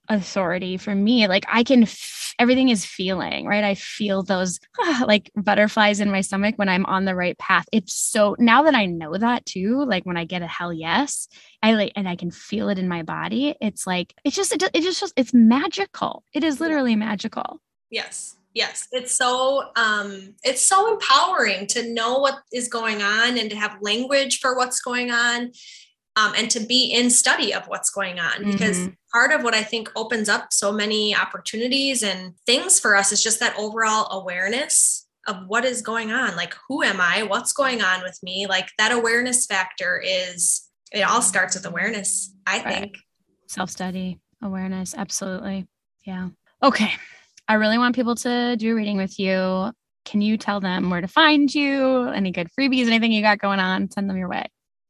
authority 0.10 0.78
for 0.78 0.94
me 0.96 1.28
like 1.28 1.46
i 1.48 1.64
can 1.64 1.84
f- 1.84 2.18
everything 2.40 2.70
is 2.70 2.86
feeling 2.86 3.46
right? 3.46 3.64
I 3.64 3.76
feel 3.76 4.24
those 4.24 4.60
ah, 4.80 5.04
like 5.08 5.32
butterflies 5.36 6.00
in 6.00 6.12
my 6.12 6.22
stomach 6.22 6.56
when 6.58 6.70
i'm 6.70 6.86
on 6.86 7.06
the 7.06 7.16
right 7.16 7.38
path. 7.38 7.66
It's 7.72 7.94
so 7.94 8.36
now 8.40 8.64
that 8.64 8.76
i 8.76 8.86
know 8.86 9.18
that 9.18 9.46
too 9.46 9.84
like 9.86 10.06
when 10.06 10.18
i 10.18 10.26
get 10.26 10.42
a 10.42 10.48
hell 10.48 10.74
yes 10.74 11.28
i 11.64 11.74
like 11.74 11.94
and 11.96 12.08
i 12.08 12.16
can 12.16 12.32
feel 12.32 12.70
it 12.70 12.80
in 12.80 12.88
my 12.88 13.04
body 13.04 13.56
it's 13.62 13.88
like 13.88 14.14
it's 14.24 14.36
just 14.36 14.54
it, 14.54 14.64
it 14.74 14.82
just 14.82 15.14
it's 15.16 15.34
magical. 15.34 16.24
It 16.34 16.44
is 16.44 16.60
literally 16.60 16.96
magical. 16.96 17.60
Yes 17.90 18.36
yes. 18.54 18.88
It's 18.92 19.14
so 19.14 19.70
um 19.76 20.34
it's 20.44 20.66
so 20.66 20.92
empowering 20.92 21.68
to 21.68 21.94
know 21.94 22.18
what 22.18 22.40
is 22.52 22.68
going 22.68 23.02
on 23.02 23.38
and 23.38 23.50
to 23.52 23.56
have 23.56 23.78
language 23.82 24.40
for 24.40 24.56
what's 24.58 24.82
going 24.82 25.12
on 25.12 25.52
um, 26.18 26.34
and 26.36 26.50
to 26.52 26.60
be 26.60 26.92
in 26.92 27.10
study 27.10 27.54
of 27.54 27.68
what's 27.68 27.92
going 27.92 28.20
on. 28.20 28.52
Because 28.52 28.80
mm-hmm. 28.80 28.94
part 29.14 29.32
of 29.32 29.44
what 29.44 29.54
i 29.54 29.64
think 29.64 29.90
opens 29.96 30.28
up 30.28 30.52
so 30.52 30.72
many 30.72 31.16
opportunities 31.16 32.04
and 32.04 32.34
things 32.46 32.80
for 32.80 32.96
us 32.96 33.12
is 33.12 33.24
just 33.24 33.40
that 33.40 33.56
overall 33.58 34.08
awareness 34.20 35.08
of 35.28 35.38
what 35.48 35.66
is 35.66 35.82
going 35.82 36.12
on. 36.12 36.36
Like 36.36 36.56
who 36.68 36.84
am 36.84 37.00
i? 37.00 37.24
What's 37.24 37.54
going 37.54 37.82
on 37.82 38.02
with 38.02 38.18
me? 38.24 38.48
Like 38.48 38.70
that 38.78 38.92
awareness 38.92 39.46
factor 39.46 40.02
is 40.04 40.64
it 40.92 41.02
all 41.02 41.22
starts 41.22 41.56
with 41.56 41.66
awareness 41.66 42.34
i 42.46 42.64
right. 42.64 42.68
think. 42.68 42.98
Self-study 43.48 44.20
awareness 44.42 44.96
absolutely. 44.98 45.68
Yeah. 46.04 46.30
Okay. 46.64 46.92
I 47.48 47.54
really 47.54 47.78
want 47.78 47.96
people 47.96 48.16
to 48.16 48.56
do 48.58 48.76
reading 48.76 48.98
with 48.98 49.20
you. 49.20 49.72
Can 50.06 50.22
you 50.22 50.38
tell 50.38 50.60
them 50.60 50.90
where 50.90 51.02
to 51.02 51.08
find 51.08 51.54
you? 51.54 52.08
Any 52.08 52.32
good 52.32 52.48
freebies 52.58 52.88
anything 52.88 53.12
you 53.12 53.22
got 53.22 53.40
going 53.40 53.60
on? 53.60 53.92
Send 53.92 54.10
them 54.10 54.18
your 54.18 54.30
way 54.30 54.48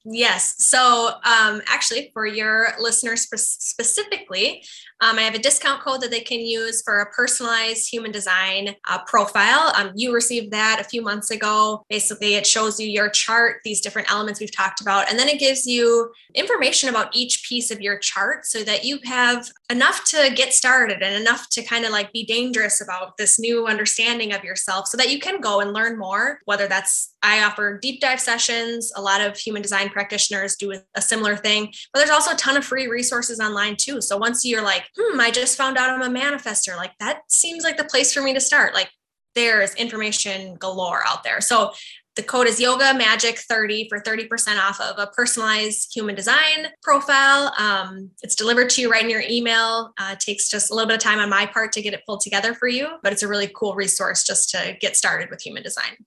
Yes. 0.10 0.55
So, 0.60 1.12
um, 1.26 1.62
actually, 1.68 2.12
for 2.14 2.26
your 2.26 2.70
listeners 2.80 3.24
specifically, 3.24 4.64
um, 5.01 5.20
I 5.20 5.24
have 5.24 5.36
a 5.36 5.39
discount 5.39 5.82
code 5.82 6.01
that 6.01 6.12
they 6.12 6.22
can 6.22 6.39
use 6.39 6.82
for 6.82 6.99
a 6.99 7.12
personalized 7.12 7.91
human 7.91 8.12
design 8.12 8.76
uh, 8.88 8.99
profile. 9.05 9.74
Um, 9.76 9.91
you 9.95 10.14
received 10.14 10.51
that 10.53 10.80
a 10.80 10.86
few 10.86 11.01
months 11.01 11.30
ago. 11.30 11.84
Basically, 11.89 12.36
it 12.36 12.47
shows 12.47 12.80
you 12.80 12.88
your 12.88 13.10
chart, 13.10 13.58
these 13.66 13.82
different 13.82 14.10
elements 14.10 14.39
we've 14.39 14.55
talked 14.55 14.80
about, 14.80 15.10
and 15.10 15.20
then 15.20 15.28
it 15.28 15.39
gives 15.39 15.68
you 15.68 16.12
information 16.34 16.89
about 16.89 17.14
each 17.14 17.43
piece 17.47 17.70
of 17.70 17.82
your 17.82 17.99
chart 17.99 18.45
so 18.45 18.64
that 18.64 18.86
you 18.86 18.99
have 19.03 19.49
enough 19.70 20.05
to 20.05 20.32
get 20.34 20.53
started 20.53 21.03
and 21.03 21.16
enough 21.16 21.49
to 21.49 21.64
kind 21.64 21.84
of 21.84 21.91
like 21.91 22.14
be 22.14 22.26
dangerous 22.26 22.82
about 22.82 23.18
this 23.18 23.38
new 23.39 23.68
understanding 23.68 24.34
of 24.34 24.43
yourself 24.43 24.88
so 24.88 24.95
that 24.95 25.12
you 25.12 25.20
can 25.20 25.41
go 25.41 25.60
and 25.60 25.74
learn 25.74 25.99
more, 25.99 26.39
whether 26.45 26.68
that's 26.68 27.14
I 27.28 27.43
offer 27.43 27.78
deep 27.78 27.99
dive 27.99 28.21
sessions. 28.21 28.93
A 28.95 29.01
lot 29.01 29.19
of 29.19 29.38
human 29.38 29.61
design 29.61 29.89
practitioners 29.89 30.55
do 30.55 30.80
a 30.95 31.01
similar 31.01 31.36
thing, 31.36 31.73
but 31.91 31.99
there's 31.99 32.09
also 32.09 32.32
a 32.32 32.38
ton 32.38 32.55
of 32.55 32.63
free 32.63 32.88
resources 32.88 33.41
online 33.41 33.75
too. 33.75 33.99
So 33.99 34.15
once 34.15 34.45
you're 34.45 34.63
like, 34.63 34.86
hmm, 34.97 35.19
I 35.19 35.30
just 35.30 35.57
found 35.57 35.78
out 35.78 35.89
I'm 35.89 36.01
a 36.01 36.19
manifester, 36.19 36.78
like 36.78 36.93
that 37.01 37.23
seems 37.28 37.65
like 37.65 37.75
the 37.75 37.84
place 37.84 38.13
for 38.13 38.21
me 38.21 38.34
to 38.34 38.39
start. 38.39 38.73
Like 38.73 38.89
there's 39.36 39.75
information 39.75 40.55
galore 40.55 41.03
out 41.05 41.25
there. 41.25 41.41
So 41.41 41.73
the 42.15 42.23
code 42.23 42.47
is 42.47 42.61
yoga 42.61 42.93
magic 42.93 43.39
30 43.39 43.89
for 43.89 43.99
30% 43.99 44.57
off 44.57 44.80
of 44.80 44.97
a 44.97 45.07
personalized 45.07 45.93
human 45.93 46.15
design 46.15 46.69
profile. 46.82 47.53
Um, 47.59 48.09
it's 48.23 48.36
delivered 48.36 48.69
to 48.71 48.82
you 48.82 48.89
right 48.89 49.03
in 49.03 49.09
your 49.09 49.21
email. 49.30 49.91
Uh, 49.99 50.15
takes 50.15 50.49
just 50.49 50.71
a 50.71 50.73
little 50.73 50.88
bit 50.88 50.95
of 50.95 51.01
time 51.01 51.19
on 51.19 51.30
my 51.30 51.45
part 51.45 51.73
to 51.73 51.82
get 51.82 51.93
it 51.93 52.03
pulled 52.05 52.21
together 52.21 52.53
for 52.53 52.69
you, 52.69 52.88
but 53.03 53.11
it's 53.11 53.21
a 53.21 53.28
really 53.28 53.51
cool 53.53 53.75
resource 53.75 54.23
just 54.23 54.49
to 54.51 54.78
get 54.80 54.95
started 54.95 55.30
with 55.30 55.41
human 55.41 55.61
design. 55.61 56.07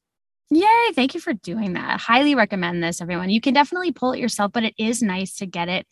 Yay. 0.51 0.93
Thank 0.95 1.15
you 1.15 1.21
for 1.21 1.33
doing 1.33 1.75
that. 1.75 2.01
Highly 2.01 2.35
recommend 2.35 2.83
this, 2.83 3.01
everyone. 3.01 3.31
You 3.31 3.41
can 3.41 3.55
definitely 3.55 3.93
pull 3.93 4.13
it 4.13 4.19
yourself, 4.19 4.53
but 4.53 4.65
it 4.65 4.75
is 4.79 5.03
nice 5.03 5.37
to 5.37 5.47
get 5.47 5.69
it 5.69 5.87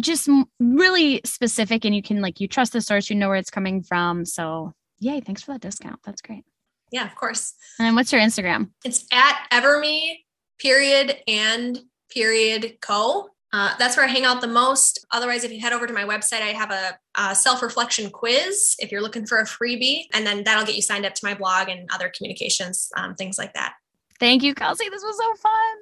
just 0.00 0.28
really 0.58 1.20
specific 1.24 1.84
and 1.84 1.94
you 1.94 2.02
can 2.02 2.20
like 2.20 2.40
you 2.40 2.48
trust 2.48 2.72
the 2.72 2.80
source 2.80 3.10
you 3.10 3.16
know 3.16 3.28
where 3.28 3.36
it's 3.36 3.50
coming 3.50 3.82
from 3.82 4.24
so 4.24 4.72
yay 4.98 5.20
thanks 5.20 5.42
for 5.42 5.52
that 5.52 5.60
discount 5.60 6.00
that's 6.04 6.22
great 6.22 6.44
yeah 6.90 7.04
of 7.04 7.14
course 7.14 7.54
and 7.78 7.94
what's 7.94 8.12
your 8.12 8.20
instagram 8.20 8.70
it's 8.84 9.04
at 9.12 9.46
everme 9.52 10.16
period 10.58 11.16
and 11.28 11.80
period 12.10 12.78
co 12.80 13.28
uh, 13.54 13.72
that's 13.78 13.96
where 13.96 14.04
I 14.04 14.08
hang 14.08 14.24
out 14.24 14.40
the 14.40 14.48
most. 14.48 15.06
Otherwise, 15.12 15.44
if 15.44 15.52
you 15.52 15.60
head 15.60 15.72
over 15.72 15.86
to 15.86 15.92
my 15.92 16.02
website, 16.02 16.42
I 16.42 16.48
have 16.48 16.72
a, 16.72 16.98
a 17.14 17.36
self 17.36 17.62
reflection 17.62 18.10
quiz 18.10 18.74
if 18.80 18.90
you're 18.90 19.00
looking 19.00 19.26
for 19.26 19.38
a 19.38 19.44
freebie, 19.44 20.06
and 20.12 20.26
then 20.26 20.42
that'll 20.42 20.66
get 20.66 20.74
you 20.74 20.82
signed 20.82 21.06
up 21.06 21.14
to 21.14 21.24
my 21.24 21.34
blog 21.34 21.68
and 21.68 21.88
other 21.94 22.12
communications, 22.16 22.90
um, 22.96 23.14
things 23.14 23.38
like 23.38 23.54
that. 23.54 23.74
Thank 24.18 24.42
you, 24.42 24.54
Kelsey. 24.54 24.88
This 24.88 25.04
was 25.04 25.16
so 25.16 25.34
fun. 25.40 25.76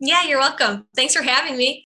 Yeah, 0.00 0.24
you're 0.24 0.40
welcome. 0.40 0.88
Thanks 0.96 1.14
for 1.14 1.22
having 1.22 1.56
me. 1.56 1.86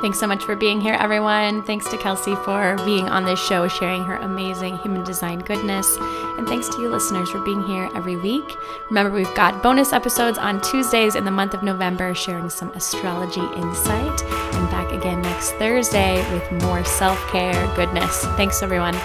Thanks 0.00 0.18
so 0.18 0.26
much 0.26 0.44
for 0.44 0.56
being 0.56 0.80
here, 0.80 0.94
everyone. 0.94 1.62
Thanks 1.62 1.86
to 1.90 1.98
Kelsey 1.98 2.34
for 2.36 2.74
being 2.86 3.06
on 3.10 3.26
this 3.26 3.38
show, 3.38 3.68
sharing 3.68 4.02
her 4.04 4.16
amazing 4.16 4.78
human 4.78 5.04
design 5.04 5.40
goodness. 5.40 5.98
And 6.38 6.48
thanks 6.48 6.68
to 6.70 6.80
you, 6.80 6.88
listeners, 6.88 7.28
for 7.28 7.38
being 7.40 7.62
here 7.64 7.90
every 7.94 8.16
week. 8.16 8.56
Remember, 8.88 9.10
we've 9.10 9.34
got 9.34 9.62
bonus 9.62 9.92
episodes 9.92 10.38
on 10.38 10.62
Tuesdays 10.62 11.16
in 11.16 11.26
the 11.26 11.30
month 11.30 11.52
of 11.52 11.62
November, 11.62 12.14
sharing 12.14 12.48
some 12.48 12.70
astrology 12.70 13.44
insight. 13.56 14.22
And 14.24 14.70
back 14.70 14.90
again 14.90 15.20
next 15.20 15.52
Thursday 15.52 16.16
with 16.32 16.50
more 16.62 16.82
self 16.82 17.18
care 17.28 17.52
goodness. 17.76 18.24
Thanks, 18.36 18.62
everyone. 18.62 18.96